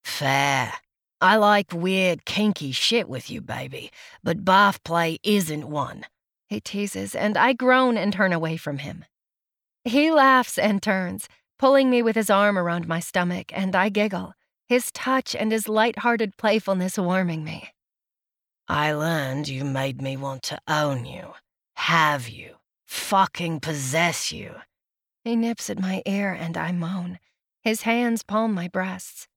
Fair. 0.05 0.71
I 1.23 1.37
like 1.37 1.71
weird, 1.71 2.25
kinky 2.25 2.73
shit 2.73 3.07
with 3.07 3.29
you, 3.29 3.39
baby, 3.39 3.91
but 4.25 4.43
barf 4.43 4.83
play 4.83 5.19
isn't 5.23 5.69
one. 5.69 6.03
He 6.49 6.59
teases, 6.59 7.15
and 7.15 7.37
I 7.37 7.53
groan 7.53 7.95
and 7.95 8.11
turn 8.11 8.33
away 8.33 8.57
from 8.57 8.79
him. 8.79 9.05
He 9.85 10.11
laughs 10.11 10.57
and 10.57 10.83
turns, 10.83 11.29
pulling 11.57 11.89
me 11.89 12.01
with 12.03 12.17
his 12.17 12.29
arm 12.29 12.57
around 12.57 12.89
my 12.89 12.99
stomach, 12.99 13.53
and 13.55 13.73
I 13.73 13.87
giggle 13.87 14.33
his 14.67 14.91
touch 14.91 15.33
and 15.33 15.53
his 15.53 15.69
light-hearted 15.69 16.35
playfulness 16.35 16.97
warming 16.97 17.45
me. 17.45 17.69
I 18.67 18.91
learned 18.91 19.47
you 19.47 19.63
made 19.63 20.01
me 20.01 20.17
want 20.17 20.43
to 20.43 20.59
own 20.67 21.05
you, 21.05 21.35
have 21.75 22.27
you, 22.27 22.55
fucking 22.85 23.61
possess 23.61 24.33
you. 24.33 24.55
He 25.23 25.37
nips 25.37 25.69
at 25.69 25.79
my 25.79 26.01
ear 26.05 26.33
and 26.33 26.57
I 26.57 26.73
moan. 26.73 27.19
His 27.61 27.83
hands 27.83 28.23
palm 28.23 28.53
my 28.53 28.67
breasts. 28.67 29.29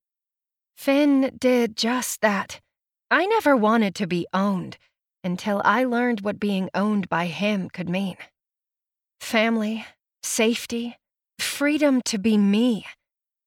Finn 0.77 1.37
did 1.39 1.77
just 1.77 2.21
that. 2.21 2.61
I 3.11 3.27
never 3.27 3.57
wanted 3.57 3.95
to 3.97 4.07
be 4.07 4.27
owned 4.33 4.79
until 5.25 5.61
I 5.65 5.85
learned 5.85 6.21
what 6.21 6.39
being 6.39 6.71
owned 6.75 7.09
by 7.09 7.27
him 7.27 7.69
could 7.69 7.89
mean. 7.89 8.17
Family, 9.21 9.85
safety, 10.23 10.97
freedom 11.39 12.01
to 12.03 12.19
be 12.19 12.37
me, 12.37 12.87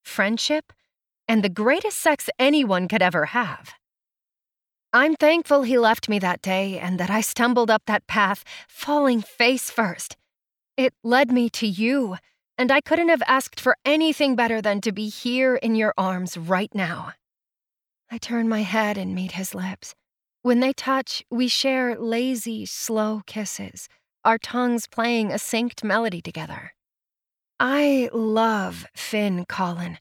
friendship, 0.04 0.74
and 1.28 1.44
the 1.44 1.50
greatest 1.50 2.00
sex 2.00 2.30
anyone 2.40 2.88
could 2.88 3.02
ever 3.02 3.28
have. 3.28 3.74
I'm 4.92 5.16
thankful 5.16 5.62
he 5.62 5.78
left 5.78 6.10
me 6.10 6.18
that 6.20 6.42
day 6.42 6.80
and 6.80 7.00
that 7.00 7.12
I 7.12 7.22
stumbled 7.22 7.70
up 7.70 7.84
that 7.86 8.08
path, 8.08 8.44
falling 8.68 9.22
face 9.22 9.70
first. 9.70 10.18
It 10.76 10.94
led 11.04 11.32
me 11.32 11.50
to 11.52 11.68
you, 11.68 12.18
and 12.58 12.72
I 12.72 12.82
couldn't 12.82 13.10
have 13.10 13.22
asked 13.28 13.60
for 13.60 13.78
anything 13.86 14.36
better 14.36 14.62
than 14.62 14.82
to 14.82 14.92
be 14.92 15.08
here 15.08 15.56
in 15.56 15.76
your 15.76 15.94
arms 15.98 16.38
right 16.38 16.74
now. 16.74 17.14
I 18.12 18.18
turn 18.18 18.50
my 18.50 18.64
head 18.64 18.98
and 18.98 19.14
meet 19.14 19.34
his 19.34 19.54
lips. 19.54 19.94
When 20.42 20.62
they 20.62 20.74
touch, 20.74 21.24
we 21.30 21.48
share 21.48 21.98
lazy, 22.00 22.66
slow 22.66 23.22
kisses, 23.28 23.88
our 24.26 24.38
tongues 24.38 24.88
playing 24.88 25.32
a 25.32 25.36
synced 25.36 25.84
melody 25.84 26.22
together. 26.22 26.74
I 27.60 28.10
love 28.12 28.88
Finn 28.96 29.46
Colin. 29.46 30.00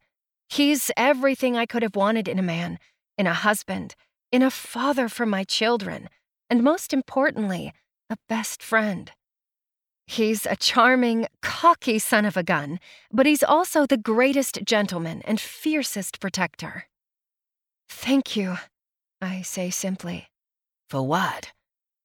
He's 0.48 0.90
everything 0.96 1.56
I 1.56 1.66
could 1.66 1.82
have 1.82 1.96
wanted 1.96 2.28
in 2.28 2.38
a 2.38 2.42
man, 2.42 2.78
in 3.18 3.26
a 3.26 3.34
husband, 3.34 3.94
in 4.32 4.42
a 4.42 4.50
father 4.50 5.08
for 5.08 5.26
my 5.26 5.44
children, 5.44 6.08
and 6.48 6.62
most 6.62 6.94
importantly, 6.94 7.72
a 8.08 8.16
best 8.28 8.62
friend. 8.62 9.12
He's 10.06 10.46
a 10.46 10.56
charming, 10.56 11.26
cocky 11.42 11.98
son 11.98 12.24
of 12.24 12.36
a 12.36 12.42
gun, 12.42 12.80
but 13.12 13.26
he's 13.26 13.42
also 13.42 13.84
the 13.84 13.98
greatest 13.98 14.64
gentleman 14.64 15.20
and 15.26 15.38
fiercest 15.38 16.20
protector. 16.20 16.84
Thank 17.88 18.36
you, 18.36 18.56
I 19.20 19.42
say 19.42 19.70
simply. 19.70 20.28
For 20.90 21.02
what? 21.02 21.52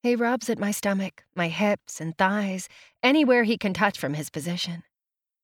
He 0.01 0.15
rubs 0.15 0.49
at 0.49 0.59
my 0.59 0.71
stomach, 0.71 1.23
my 1.35 1.47
hips 1.47 2.01
and 2.01 2.17
thighs, 2.17 2.67
anywhere 3.01 3.43
he 3.43 3.57
can 3.57 3.73
touch 3.73 3.97
from 3.97 4.15
his 4.15 4.29
position 4.29 4.83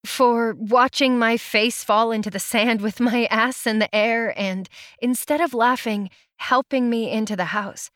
for 0.05 0.55
watching 0.57 1.19
my 1.19 1.37
face 1.37 1.83
fall 1.83 2.11
into 2.11 2.29
the 2.29 2.39
sand 2.39 2.81
with 2.81 2.99
my 2.99 3.25
ass 3.25 3.67
in 3.67 3.79
the 3.79 3.93
air 3.93 4.33
and, 4.37 4.69
instead 5.01 5.41
of 5.41 5.53
laughing, 5.53 6.09
helping 6.37 6.89
me 6.89 7.11
into 7.11 7.35
the 7.35 7.45
house. 7.45 7.89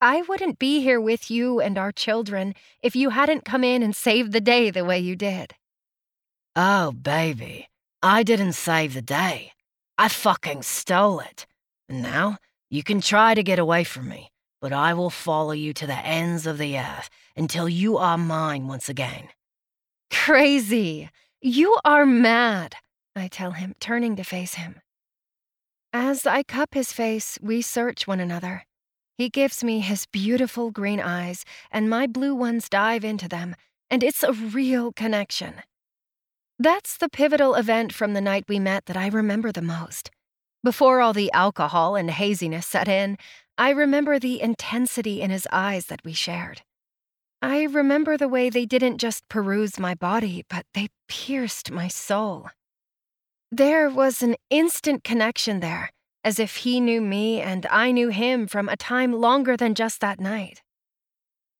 I 0.00 0.22
wouldn't 0.22 0.58
be 0.58 0.80
here 0.80 1.00
with 1.00 1.30
you 1.30 1.60
and 1.60 1.78
our 1.78 1.92
children 1.92 2.54
if 2.82 2.96
you 2.96 3.10
hadn't 3.10 3.44
come 3.44 3.64
in 3.64 3.82
and 3.82 3.94
saved 3.94 4.32
the 4.32 4.40
day 4.40 4.70
the 4.70 4.84
way 4.84 4.98
you 4.98 5.16
did. 5.16 5.54
Oh, 6.56 6.92
baby, 6.92 7.68
I 8.02 8.22
didn't 8.22 8.52
save 8.52 8.94
the 8.94 9.02
day. 9.02 9.52
I 9.96 10.08
fucking 10.08 10.62
stole 10.62 11.20
it. 11.20 11.46
Now 11.88 12.38
you 12.70 12.82
can 12.82 13.00
try 13.00 13.34
to 13.34 13.42
get 13.42 13.58
away 13.58 13.84
from 13.84 14.08
me, 14.08 14.30
but 14.60 14.72
I 14.72 14.94
will 14.94 15.10
follow 15.10 15.52
you 15.52 15.72
to 15.74 15.86
the 15.86 15.98
ends 15.98 16.46
of 16.46 16.58
the 16.58 16.78
earth 16.78 17.10
until 17.36 17.68
you 17.68 17.96
are 17.98 18.18
mine 18.18 18.66
once 18.66 18.88
again. 18.88 19.28
Crazy! 20.10 21.10
You 21.40 21.76
are 21.84 22.06
mad, 22.06 22.76
I 23.14 23.28
tell 23.28 23.50
him, 23.50 23.74
turning 23.80 24.16
to 24.16 24.24
face 24.24 24.54
him. 24.54 24.80
As 25.92 26.26
I 26.26 26.42
cup 26.42 26.74
his 26.74 26.92
face, 26.92 27.38
we 27.42 27.60
search 27.60 28.06
one 28.06 28.18
another. 28.18 28.64
He 29.16 29.28
gives 29.28 29.62
me 29.62 29.80
his 29.80 30.06
beautiful 30.06 30.70
green 30.70 31.00
eyes, 31.00 31.44
and 31.70 31.88
my 31.88 32.06
blue 32.06 32.34
ones 32.34 32.68
dive 32.68 33.04
into 33.04 33.28
them, 33.28 33.54
and 33.90 34.02
it's 34.02 34.22
a 34.22 34.32
real 34.32 34.92
connection. 34.92 35.62
That's 36.58 36.96
the 36.96 37.08
pivotal 37.08 37.54
event 37.54 37.92
from 37.92 38.14
the 38.14 38.20
night 38.20 38.46
we 38.48 38.58
met 38.58 38.86
that 38.86 38.96
I 38.96 39.08
remember 39.08 39.52
the 39.52 39.62
most. 39.62 40.10
Before 40.64 41.02
all 41.02 41.12
the 41.12 41.30
alcohol 41.34 41.94
and 41.94 42.10
haziness 42.10 42.66
set 42.66 42.88
in, 42.88 43.18
I 43.58 43.68
remember 43.68 44.18
the 44.18 44.40
intensity 44.40 45.20
in 45.20 45.28
his 45.30 45.46
eyes 45.52 45.86
that 45.86 46.00
we 46.06 46.14
shared. 46.14 46.62
I 47.42 47.64
remember 47.64 48.16
the 48.16 48.28
way 48.28 48.48
they 48.48 48.64
didn't 48.64 48.96
just 48.96 49.28
peruse 49.28 49.78
my 49.78 49.94
body, 49.94 50.42
but 50.48 50.64
they 50.72 50.88
pierced 51.06 51.70
my 51.70 51.88
soul. 51.88 52.48
There 53.52 53.90
was 53.90 54.22
an 54.22 54.36
instant 54.48 55.04
connection 55.04 55.60
there, 55.60 55.90
as 56.24 56.38
if 56.38 56.56
he 56.56 56.80
knew 56.80 57.02
me 57.02 57.42
and 57.42 57.66
I 57.66 57.92
knew 57.92 58.08
him 58.08 58.46
from 58.46 58.70
a 58.70 58.76
time 58.76 59.12
longer 59.12 59.58
than 59.58 59.74
just 59.74 60.00
that 60.00 60.18
night. 60.18 60.62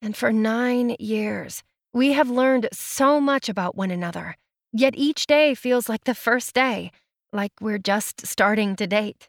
And 0.01 0.17
for 0.17 0.33
nine 0.33 0.97
years, 0.99 1.63
we 1.93 2.13
have 2.13 2.31
learned 2.31 2.71
so 2.73 3.21
much 3.21 3.51
about 3.51 3.77
one 3.77 3.91
another, 3.91 4.37
yet 4.73 4.95
each 4.97 5.27
day 5.27 5.55
feels 5.55 5.91
like 5.91 6.05
the 6.05 6.15
first 6.15 6.55
day, 6.55 6.91
like 7.35 7.53
we're 7.61 7.79
just 7.79 8.27
starting 8.27 8.77
to 8.77 8.87
date. 8.87 9.29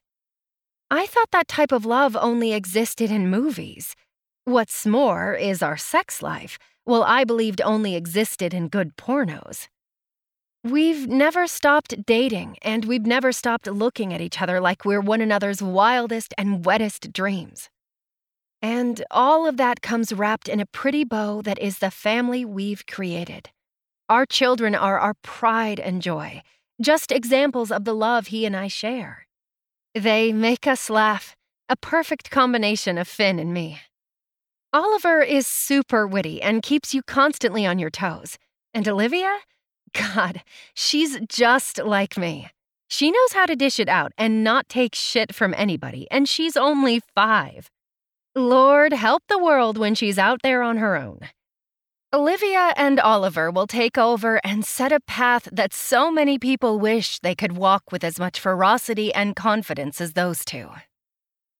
I 0.91 1.07
thought 1.07 1.31
that 1.31 1.47
type 1.47 1.71
of 1.71 1.85
love 1.85 2.15
only 2.15 2.53
existed 2.53 3.11
in 3.11 3.29
movies. 3.29 3.95
What's 4.45 4.85
more 4.85 5.33
is 5.33 5.63
our 5.63 5.77
sex 5.77 6.21
life, 6.21 6.59
well, 6.85 7.03
I 7.03 7.23
believed 7.23 7.61
only 7.61 7.95
existed 7.95 8.53
in 8.53 8.67
good 8.67 8.95
pornos. 8.95 9.67
We've 10.63 11.07
never 11.07 11.47
stopped 11.47 12.05
dating, 12.05 12.57
and 12.61 12.85
we've 12.85 13.05
never 13.05 13.31
stopped 13.31 13.67
looking 13.67 14.13
at 14.13 14.21
each 14.21 14.41
other 14.41 14.59
like 14.59 14.85
we're 14.85 15.01
one 15.01 15.21
another's 15.21 15.61
wildest 15.61 16.33
and 16.37 16.63
wettest 16.63 17.11
dreams. 17.11 17.69
And 18.61 19.03
all 19.11 19.47
of 19.47 19.57
that 19.57 19.81
comes 19.81 20.13
wrapped 20.13 20.47
in 20.47 20.59
a 20.59 20.65
pretty 20.65 21.03
bow 21.03 21.41
that 21.43 21.59
is 21.59 21.79
the 21.79 21.91
family 21.91 22.45
we've 22.45 22.85
created. 22.87 23.49
Our 24.09 24.25
children 24.25 24.75
are 24.75 24.99
our 24.99 25.15
pride 25.21 25.79
and 25.79 26.01
joy, 26.01 26.41
just 26.81 27.11
examples 27.11 27.71
of 27.71 27.85
the 27.85 27.93
love 27.95 28.27
he 28.27 28.45
and 28.45 28.55
I 28.55 28.67
share. 28.67 29.27
They 29.93 30.33
make 30.33 30.67
us 30.67 30.89
laugh, 30.89 31.35
a 31.69 31.75
perfect 31.75 32.29
combination 32.29 32.97
of 32.97 33.07
Finn 33.07 33.39
and 33.39 33.53
me. 33.53 33.79
Oliver 34.73 35.21
is 35.21 35.47
super 35.47 36.05
witty 36.05 36.41
and 36.41 36.61
keeps 36.61 36.93
you 36.93 37.01
constantly 37.01 37.65
on 37.65 37.79
your 37.79 37.89
toes. 37.89 38.37
And 38.73 38.87
Olivia? 38.87 39.37
God, 39.93 40.43
she's 40.73 41.17
just 41.29 41.77
like 41.77 42.17
me. 42.17 42.49
She 42.87 43.09
knows 43.09 43.33
how 43.33 43.45
to 43.45 43.55
dish 43.55 43.79
it 43.79 43.89
out 43.89 44.11
and 44.17 44.43
not 44.43 44.67
take 44.69 44.93
shit 44.93 45.33
from 45.33 45.53
anybody, 45.57 46.07
and 46.11 46.27
she's 46.27 46.57
only 46.57 47.01
five. 47.15 47.69
Lord 48.35 48.91
help 48.91 49.23
the 49.29 49.39
world 49.39 49.77
when 49.77 49.95
she's 49.95 50.19
out 50.19 50.41
there 50.43 50.61
on 50.61 50.77
her 50.77 50.95
own. 50.97 51.19
Olivia 52.13 52.73
and 52.77 52.99
Oliver 52.99 53.51
will 53.51 53.67
take 53.67 53.97
over 53.97 54.39
and 54.43 54.63
set 54.63 54.91
a 54.91 54.99
path 55.01 55.49
that 55.51 55.73
so 55.73 56.09
many 56.09 56.39
people 56.39 56.79
wish 56.79 57.19
they 57.19 57.35
could 57.35 57.57
walk 57.57 57.91
with 57.91 58.03
as 58.03 58.19
much 58.19 58.39
ferocity 58.39 59.13
and 59.13 59.35
confidence 59.35 59.99
as 59.99 60.13
those 60.13 60.45
two. 60.45 60.69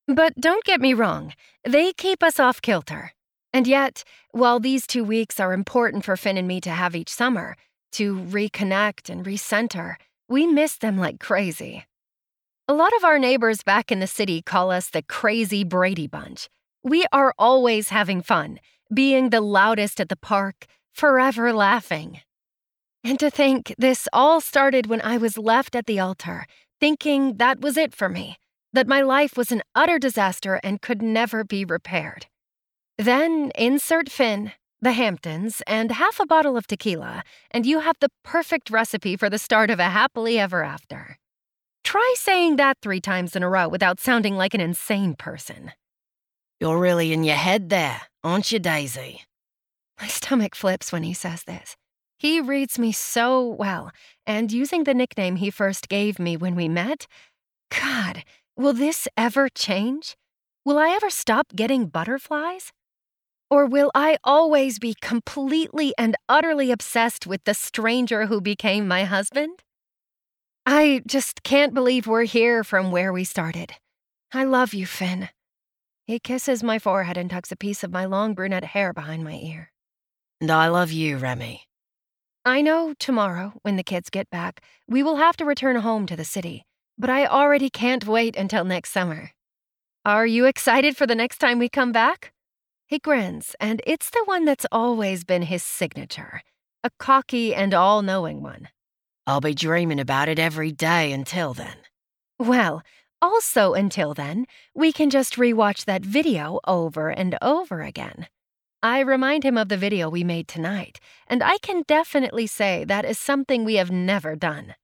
But 0.08 0.40
don't 0.40 0.64
get 0.64 0.80
me 0.80 0.94
wrong, 0.94 1.34
they 1.64 1.92
keep 1.92 2.24
us 2.24 2.40
off 2.40 2.62
kilter. 2.62 3.12
And 3.52 3.68
yet, 3.68 4.04
while 4.32 4.60
these 4.60 4.86
two 4.86 5.04
weeks 5.04 5.40
are 5.40 5.54
important 5.54 6.06
for 6.06 6.16
Finn 6.16 6.38
and 6.38 6.48
me 6.48 6.62
to 6.62 6.70
have 6.70 6.96
each 6.96 7.10
summer, 7.10 7.56
to 7.94 8.16
reconnect 8.16 9.10
and 9.10 9.26
recenter, 9.26 9.96
we 10.30 10.46
miss 10.46 10.78
them 10.78 10.98
like 10.98 11.20
crazy. 11.20 11.86
A 12.68 12.74
lot 12.74 12.96
of 12.98 13.04
our 13.04 13.18
neighbors 13.18 13.64
back 13.64 13.92
in 13.92 14.00
the 14.00 14.08
city 14.08 14.42
call 14.42 14.72
us 14.72 14.90
the 14.90 15.02
crazy 15.02 15.64
Brady 15.64 16.08
Bunch. 16.08 16.50
We 16.84 17.06
are 17.12 17.34
always 17.38 17.90
having 17.90 18.22
fun 18.22 18.60
being 18.94 19.30
the 19.30 19.42
loudest 19.42 20.00
at 20.00 20.10
the 20.10 20.16
park, 20.16 20.66
forever 20.94 21.54
laughing. 21.54 22.22
And 23.04 23.20
to 23.20 23.30
think 23.30 23.76
this 23.78 24.08
all 24.12 24.42
started 24.42 24.88
when 24.88 25.02
I 25.02 25.18
was 25.18 25.38
left 25.38 25.76
at 25.76 25.86
the 25.86 26.00
altar, 26.00 26.48
thinking 26.80 27.38
that 27.38 27.62
was 27.62 27.78
it 27.78 27.94
for 27.94 28.10
me, 28.10 28.38
that 28.74 28.88
my 28.88 29.02
life 29.02 29.38
was 29.38 29.52
an 29.52 29.62
utter 29.76 30.00
disaster 30.00 30.60
and 30.64 30.82
could 30.82 31.02
never 31.02 31.44
be 31.44 31.66
repaired. 31.66 32.28
Then 32.98 33.52
insert 33.56 34.10
Finn, 34.10 34.54
the 34.82 34.94
Hamptons, 34.94 35.62
and 35.68 35.92
half 35.92 36.20
a 36.20 36.26
bottle 36.26 36.58
of 36.58 36.68
tequila, 36.68 37.24
and 37.52 37.66
you 37.66 37.80
have 37.80 37.98
the 38.00 38.10
perfect 38.24 38.70
recipe 38.70 39.16
for 39.16 39.30
the 39.30 39.40
start 39.40 39.70
of 39.70 39.80
a 39.80 39.90
happily 39.90 40.40
ever 40.40 40.64
after. 40.64 41.18
Try 41.84 42.14
saying 42.18 42.56
that 42.56 42.78
three 42.82 43.02
times 43.02 43.36
in 43.36 43.44
a 43.44 43.50
row 43.50 43.68
without 43.68 44.00
sounding 44.00 44.36
like 44.36 44.54
an 44.54 44.62
insane 44.62 45.16
person. 45.16 45.72
You're 46.60 46.80
really 46.80 47.12
in 47.12 47.24
your 47.24 47.36
head 47.36 47.70
there, 47.70 48.02
aren't 48.24 48.52
you, 48.52 48.60
Daisy? 48.60 49.24
My 50.00 50.08
stomach 50.08 50.56
flips 50.56 50.92
when 50.92 51.04
he 51.04 51.14
says 51.14 51.44
this. 51.44 51.76
He 52.18 52.40
reads 52.40 52.80
me 52.80 52.92
so 52.92 53.46
well, 53.46 53.92
and 54.26 54.52
using 54.52 54.86
the 54.86 54.94
nickname 54.94 55.36
he 55.36 55.50
first 55.50 55.90
gave 55.90 56.18
me 56.18 56.38
when 56.38 56.56
we 56.56 56.70
met, 56.70 57.08
God, 57.70 58.24
will 58.56 58.74
this 58.74 59.08
ever 59.18 59.50
change? 59.50 60.16
Will 60.64 60.78
I 60.78 60.90
ever 60.90 61.10
stop 61.10 61.48
getting 61.56 61.88
butterflies? 61.88 62.72
Or 63.50 63.66
will 63.66 63.92
I 63.94 64.18
always 64.24 64.80
be 64.80 64.96
completely 65.02 65.94
and 65.98 66.16
utterly 66.28 66.72
obsessed 66.72 67.28
with 67.28 67.44
the 67.44 67.54
stranger 67.54 68.26
who 68.26 68.42
became 68.42 68.88
my 68.88 69.04
husband? 69.04 69.62
I 70.66 71.04
just 71.06 71.44
can't 71.44 71.74
believe 71.74 72.08
we're 72.08 72.24
here 72.24 72.64
from 72.64 72.92
where 72.92 73.14
we 73.14 73.24
started. 73.24 73.74
I 74.34 74.46
love 74.46 74.74
you, 74.74 74.88
Finn. 74.88 75.30
He 76.06 76.20
kisses 76.20 76.64
my 76.64 76.78
forehead 76.78 77.18
and 77.18 77.30
tucks 77.30 77.52
a 77.52 77.56
piece 77.56 77.84
of 77.84 77.92
my 77.92 78.06
long 78.06 78.36
brunette 78.36 78.64
hair 78.64 78.94
behind 78.94 79.24
my 79.24 79.34
ear. 79.34 79.72
And 80.40 80.52
I 80.52 80.68
love 80.68 80.92
you, 80.92 81.18
Remy. 81.18 81.64
I 82.46 82.62
know 82.62 82.94
tomorrow, 83.00 83.54
when 83.64 83.76
the 83.76 83.84
kids 83.84 84.12
get 84.12 84.30
back, 84.30 84.62
we 84.88 85.02
will 85.02 85.16
have 85.16 85.36
to 85.38 85.46
return 85.46 85.78
home 85.78 86.06
to 86.06 86.16
the 86.16 86.24
city, 86.24 86.64
but 86.96 87.10
I 87.10 87.26
already 87.26 87.72
can't 87.72 88.06
wait 88.06 88.36
until 88.36 88.64
next 88.64 88.92
summer. 88.92 89.32
Are 90.06 90.28
you 90.28 90.46
excited 90.46 90.96
for 90.96 91.08
the 91.08 91.16
next 91.16 91.40
time 91.40 91.58
we 91.58 91.70
come 91.70 91.92
back? 91.92 92.34
He 92.86 93.00
grins, 93.00 93.56
and 93.60 93.82
it's 93.88 94.12
the 94.12 94.22
one 94.26 94.46
that's 94.46 94.68
always 94.72 95.24
been 95.24 95.42
his 95.42 95.64
signature 95.64 96.42
a 96.84 96.92
cocky 97.00 97.56
and 97.56 97.74
all 97.74 98.04
knowing 98.04 98.44
one. 98.44 98.70
I'll 99.26 99.42
be 99.42 99.56
dreaming 99.56 100.00
about 100.00 100.30
it 100.30 100.38
every 100.38 100.72
day 100.72 101.12
until 101.12 101.56
then. 101.56 101.78
Well, 102.38 102.84
also, 103.26 103.74
until 103.74 104.14
then, 104.14 104.46
we 104.76 104.92
can 104.92 105.10
just 105.10 105.36
rewatch 105.36 105.86
that 105.86 106.06
video 106.06 106.60
over 106.68 107.10
and 107.10 107.36
over 107.42 107.82
again. 107.82 108.28
I 108.84 109.00
remind 109.00 109.44
him 109.44 109.58
of 109.58 109.68
the 109.70 109.78
video 109.78 110.10
we 110.10 110.24
made 110.24 110.48
tonight, 110.48 111.00
and 111.26 111.42
I 111.42 111.58
can 111.58 111.84
definitely 111.88 112.46
say 112.46 112.86
that 112.86 113.04
is 113.04 113.18
something 113.18 113.66
we 113.66 113.76
have 113.76 113.90
never 113.90 114.36
done. 114.36 114.76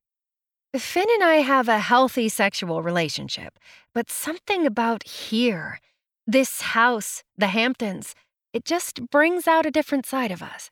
Finn 0.76 1.06
and 1.14 1.22
I 1.22 1.36
have 1.36 1.68
a 1.68 1.78
healthy 1.78 2.28
sexual 2.28 2.82
relationship, 2.82 3.60
but 3.94 4.10
something 4.10 4.66
about 4.66 5.04
here, 5.04 5.78
this 6.26 6.62
house, 6.62 7.22
the 7.36 7.46
Hamptons, 7.46 8.16
it 8.52 8.64
just 8.64 9.08
brings 9.08 9.46
out 9.46 9.66
a 9.66 9.70
different 9.70 10.04
side 10.04 10.32
of 10.32 10.42
us. 10.42 10.70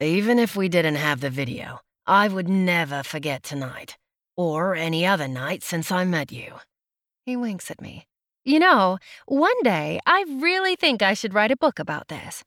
Even 0.00 0.40
if 0.40 0.56
we 0.56 0.68
didn't 0.68 0.96
have 0.96 1.20
the 1.20 1.30
video, 1.30 1.78
I 2.08 2.26
would 2.26 2.48
never 2.48 3.04
forget 3.04 3.44
tonight 3.44 3.96
or 4.36 4.74
any 4.74 5.06
other 5.06 5.28
night 5.28 5.62
since 5.62 5.92
I 5.92 6.04
met 6.04 6.32
you. 6.32 6.54
He 7.24 7.36
winks 7.36 7.70
at 7.70 7.80
me. 7.80 8.06
You 8.44 8.58
know, 8.58 8.98
one 9.26 9.62
day 9.62 10.00
I 10.04 10.24
really 10.28 10.74
think 10.74 11.02
I 11.02 11.14
should 11.14 11.34
write 11.34 11.52
a 11.52 11.56
book 11.56 11.78
about 11.78 12.08
this. 12.08 12.42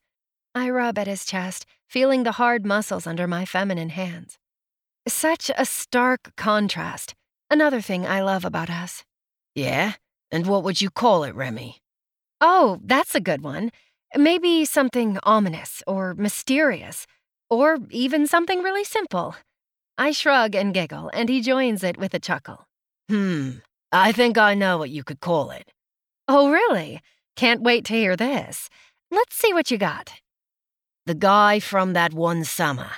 I 0.53 0.69
rub 0.69 0.97
at 0.97 1.07
his 1.07 1.25
chest, 1.25 1.65
feeling 1.87 2.23
the 2.23 2.33
hard 2.33 2.65
muscles 2.65 3.07
under 3.07 3.27
my 3.27 3.45
feminine 3.45 3.89
hands. 3.89 4.37
Such 5.07 5.49
a 5.57 5.65
stark 5.65 6.35
contrast. 6.35 7.13
Another 7.49 7.79
thing 7.79 8.05
I 8.05 8.21
love 8.21 8.43
about 8.43 8.69
us. 8.69 9.03
Yeah? 9.53 9.93
And 10.31 10.47
what 10.47 10.63
would 10.63 10.81
you 10.81 10.89
call 10.89 11.23
it, 11.23 11.35
Remy? 11.35 11.77
Oh, 12.41 12.79
that's 12.83 13.15
a 13.15 13.21
good 13.21 13.43
one. 13.43 13.71
Maybe 14.15 14.65
something 14.65 15.17
ominous 15.23 15.83
or 15.87 16.13
mysterious, 16.15 17.05
or 17.49 17.77
even 17.91 18.27
something 18.27 18.61
really 18.61 18.83
simple. 18.83 19.35
I 19.97 20.11
shrug 20.11 20.55
and 20.55 20.73
giggle, 20.73 21.09
and 21.13 21.29
he 21.29 21.39
joins 21.41 21.83
it 21.83 21.97
with 21.97 22.13
a 22.13 22.19
chuckle. 22.19 22.65
Hmm, 23.09 23.59
I 23.97 24.11
think 24.11 24.37
I 24.37 24.55
know 24.55 24.77
what 24.77 24.89
you 24.89 25.05
could 25.05 25.21
call 25.21 25.51
it. 25.51 25.71
Oh, 26.27 26.51
really? 26.51 27.01
Can't 27.37 27.61
wait 27.61 27.85
to 27.85 27.93
hear 27.93 28.17
this. 28.17 28.69
Let's 29.09 29.37
see 29.37 29.53
what 29.53 29.71
you 29.71 29.77
got. 29.77 30.11
The 31.05 31.15
guy 31.15 31.61
from 31.61 31.93
that 31.93 32.13
one 32.13 32.43
summer. 32.43 32.89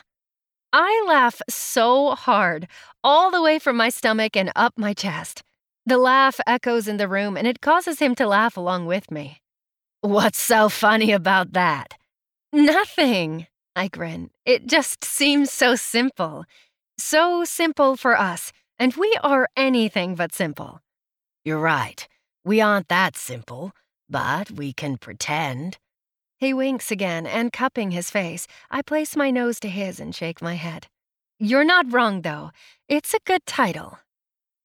I 0.73 1.05
laugh 1.07 1.39
so 1.47 2.15
hard, 2.15 2.67
all 3.03 3.29
the 3.29 3.43
way 3.43 3.59
from 3.59 3.77
my 3.77 3.89
stomach 3.89 4.35
and 4.35 4.51
up 4.55 4.73
my 4.75 4.93
chest. 4.95 5.43
The 5.85 5.99
laugh 5.99 6.39
echoes 6.47 6.87
in 6.87 6.97
the 6.97 7.07
room, 7.07 7.37
and 7.37 7.45
it 7.45 7.61
causes 7.61 7.99
him 7.99 8.15
to 8.15 8.27
laugh 8.27 8.57
along 8.57 8.87
with 8.87 9.11
me. 9.11 9.39
What's 10.01 10.39
so 10.39 10.67
funny 10.67 11.11
about 11.11 11.53
that? 11.53 11.93
Nothing, 12.51 13.45
I 13.75 13.87
grin. 13.87 14.31
It 14.45 14.65
just 14.65 15.03
seems 15.03 15.51
so 15.51 15.75
simple. 15.75 16.45
So 16.97 17.43
simple 17.43 17.97
for 17.97 18.17
us, 18.17 18.51
and 18.79 18.95
we 18.95 19.15
are 19.23 19.47
anything 19.55 20.15
but 20.15 20.33
simple. 20.33 20.81
You're 21.47 21.59
right. 21.59 22.05
We 22.43 22.59
aren't 22.59 22.89
that 22.89 23.15
simple, 23.15 23.71
but 24.09 24.51
we 24.51 24.73
can 24.73 24.97
pretend. 24.97 25.77
He 26.37 26.53
winks 26.53 26.91
again, 26.91 27.25
and 27.25 27.53
cupping 27.53 27.91
his 27.91 28.09
face, 28.11 28.47
I 28.69 28.81
place 28.81 29.15
my 29.15 29.31
nose 29.31 29.57
to 29.61 29.69
his 29.69 30.01
and 30.01 30.13
shake 30.13 30.41
my 30.41 30.55
head. 30.55 30.87
You're 31.39 31.63
not 31.63 31.93
wrong, 31.93 32.23
though. 32.23 32.51
It's 32.89 33.13
a 33.13 33.23
good 33.25 33.45
title. 33.45 33.97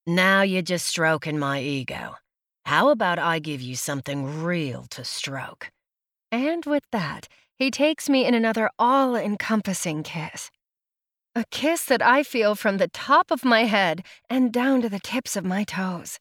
Now 0.09 0.43
you're 0.43 0.61
just 0.61 0.87
stroking 0.87 1.39
my 1.39 1.61
ego. 1.61 2.17
How 2.65 2.89
about 2.89 3.21
I 3.21 3.39
give 3.39 3.61
you 3.63 3.77
something 3.77 4.43
real 4.43 4.87
to 4.91 5.05
stroke? 5.05 5.71
And 6.33 6.67
with 6.67 6.83
that, 6.91 7.29
he 7.55 7.71
takes 7.71 8.09
me 8.09 8.27
in 8.27 8.35
another 8.35 8.69
all 8.77 9.15
encompassing 9.15 10.03
kiss. 10.03 10.51
A 11.37 11.45
kiss 11.49 11.85
that 11.85 12.03
I 12.03 12.25
feel 12.25 12.57
from 12.57 12.79
the 12.79 12.89
top 12.89 13.31
of 13.31 13.45
my 13.45 13.67
head 13.67 14.05
and 14.29 14.53
down 14.53 14.83
to 14.83 14.89
the 14.89 14.99
tips 14.99 15.37
of 15.37 15.45
my 15.45 15.63
toes. 15.63 16.19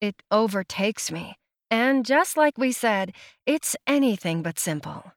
It 0.00 0.22
overtakes 0.30 1.12
me, 1.12 1.36
and 1.70 2.06
just 2.06 2.36
like 2.36 2.56
we 2.56 2.72
said, 2.72 3.12
it's 3.44 3.76
anything 3.86 4.42
but 4.42 4.58
simple. 4.58 5.12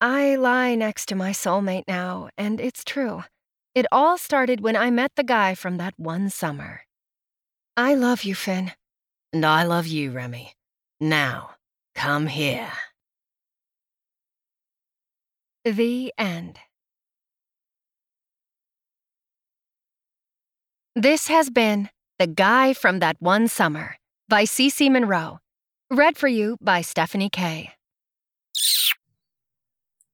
I 0.00 0.36
lie 0.36 0.74
next 0.74 1.06
to 1.06 1.14
my 1.14 1.30
soulmate 1.30 1.84
now, 1.88 2.28
and 2.36 2.60
it's 2.60 2.84
true. 2.84 3.24
It 3.74 3.86
all 3.90 4.18
started 4.18 4.60
when 4.60 4.76
I 4.76 4.90
met 4.90 5.12
the 5.16 5.24
guy 5.24 5.54
from 5.54 5.78
that 5.78 5.94
one 5.96 6.28
summer. 6.28 6.82
I 7.76 7.94
love 7.94 8.24
you, 8.24 8.34
Finn. 8.34 8.72
And 9.32 9.46
I 9.46 9.62
love 9.62 9.86
you, 9.86 10.10
Remy. 10.10 10.52
Now, 11.00 11.52
come 11.94 12.26
here. 12.26 12.72
The 15.64 16.12
end. 16.18 16.58
This 20.94 21.28
has 21.28 21.48
been 21.48 21.88
The 22.22 22.28
Guy 22.28 22.72
from 22.72 23.00
That 23.00 23.16
One 23.18 23.48
Summer 23.48 23.96
by 24.28 24.44
Cece 24.44 24.88
Monroe. 24.88 25.40
Read 25.90 26.16
for 26.16 26.28
you 26.28 26.56
by 26.60 26.80
Stephanie 26.80 27.28
Kay. 27.28 27.72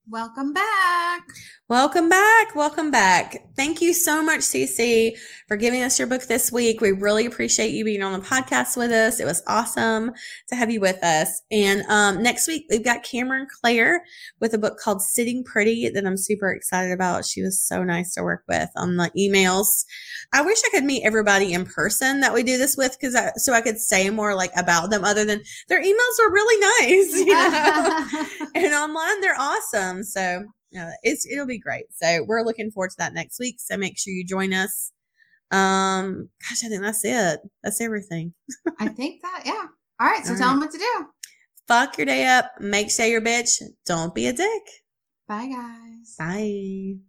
Welcome 0.09 0.51
back. 0.51 1.27
Welcome 1.69 2.09
back. 2.09 2.55
Welcome 2.55 2.89
back. 2.89 3.43
Thank 3.55 3.79
you 3.79 3.93
so 3.93 4.23
much, 4.23 4.39
Cece, 4.39 5.15
for 5.47 5.55
giving 5.55 5.83
us 5.83 5.99
your 5.99 6.07
book 6.07 6.23
this 6.23 6.51
week. 6.51 6.81
We 6.81 6.93
really 6.93 7.27
appreciate 7.27 7.73
you 7.73 7.85
being 7.85 8.01
on 8.01 8.19
the 8.19 8.25
podcast 8.25 8.75
with 8.75 8.89
us. 8.89 9.19
It 9.19 9.25
was 9.25 9.43
awesome 9.45 10.11
to 10.47 10.55
have 10.55 10.71
you 10.71 10.81
with 10.81 10.97
us. 11.03 11.43
And 11.51 11.83
um, 11.83 12.23
next 12.23 12.47
week, 12.47 12.65
we've 12.71 12.83
got 12.83 13.03
Cameron 13.03 13.45
Clare 13.61 14.03
with 14.39 14.55
a 14.55 14.57
book 14.57 14.79
called 14.79 15.03
Sitting 15.03 15.43
Pretty 15.43 15.89
that 15.89 16.07
I'm 16.07 16.17
super 16.17 16.51
excited 16.51 16.91
about. 16.91 17.23
She 17.23 17.43
was 17.43 17.61
so 17.61 17.83
nice 17.83 18.15
to 18.15 18.23
work 18.23 18.45
with 18.49 18.71
on 18.75 18.97
the 18.97 19.11
emails. 19.15 19.85
I 20.33 20.41
wish 20.41 20.57
I 20.65 20.71
could 20.71 20.85
meet 20.85 21.05
everybody 21.05 21.53
in 21.53 21.67
person 21.67 22.21
that 22.21 22.33
we 22.33 22.41
do 22.41 22.57
this 22.57 22.77
with 22.77 22.97
because 22.99 23.15
so 23.37 23.53
I 23.53 23.61
could 23.61 23.77
say 23.77 24.09
more 24.09 24.33
like 24.33 24.51
about 24.57 24.89
them 24.89 25.05
other 25.05 25.23
than 25.23 25.43
their 25.67 25.83
emails 25.83 26.19
are 26.19 26.31
really 26.31 26.59
nice, 26.81 27.13
you 27.19 27.27
know? 27.27 28.47
and 28.55 28.73
online 28.73 29.21
they're 29.21 29.39
awesome. 29.39 30.03
So 30.03 30.45
yeah, 30.71 30.91
it's 31.03 31.25
it'll 31.25 31.47
be 31.47 31.59
great. 31.59 31.85
So 31.95 32.23
we're 32.27 32.43
looking 32.43 32.71
forward 32.71 32.91
to 32.91 32.97
that 32.99 33.13
next 33.13 33.39
week. 33.39 33.55
So 33.59 33.77
make 33.77 33.97
sure 33.97 34.13
you 34.13 34.25
join 34.25 34.53
us. 34.53 34.91
Um, 35.51 36.29
gosh, 36.47 36.63
I 36.63 36.69
think 36.69 36.83
that's 36.83 37.03
it. 37.03 37.39
That's 37.63 37.81
everything. 37.81 38.33
I 38.79 38.87
think 38.89 39.21
that, 39.23 39.43
yeah. 39.45 39.65
All 39.99 40.07
right. 40.07 40.23
So 40.23 40.33
All 40.33 40.37
tell 40.37 40.47
right. 40.49 40.53
them 40.53 40.59
what 40.59 40.71
to 40.71 40.77
do. 40.77 41.05
Fuck 41.67 41.97
your 41.97 42.05
day 42.05 42.25
up. 42.27 42.51
Make 42.59 42.91
sure 42.91 43.05
your 43.05 43.21
bitch. 43.21 43.61
Don't 43.85 44.13
be 44.13 44.27
a 44.27 44.33
dick. 44.33 44.63
Bye, 45.27 45.47
guys. 45.47 46.15
Bye. 46.17 47.08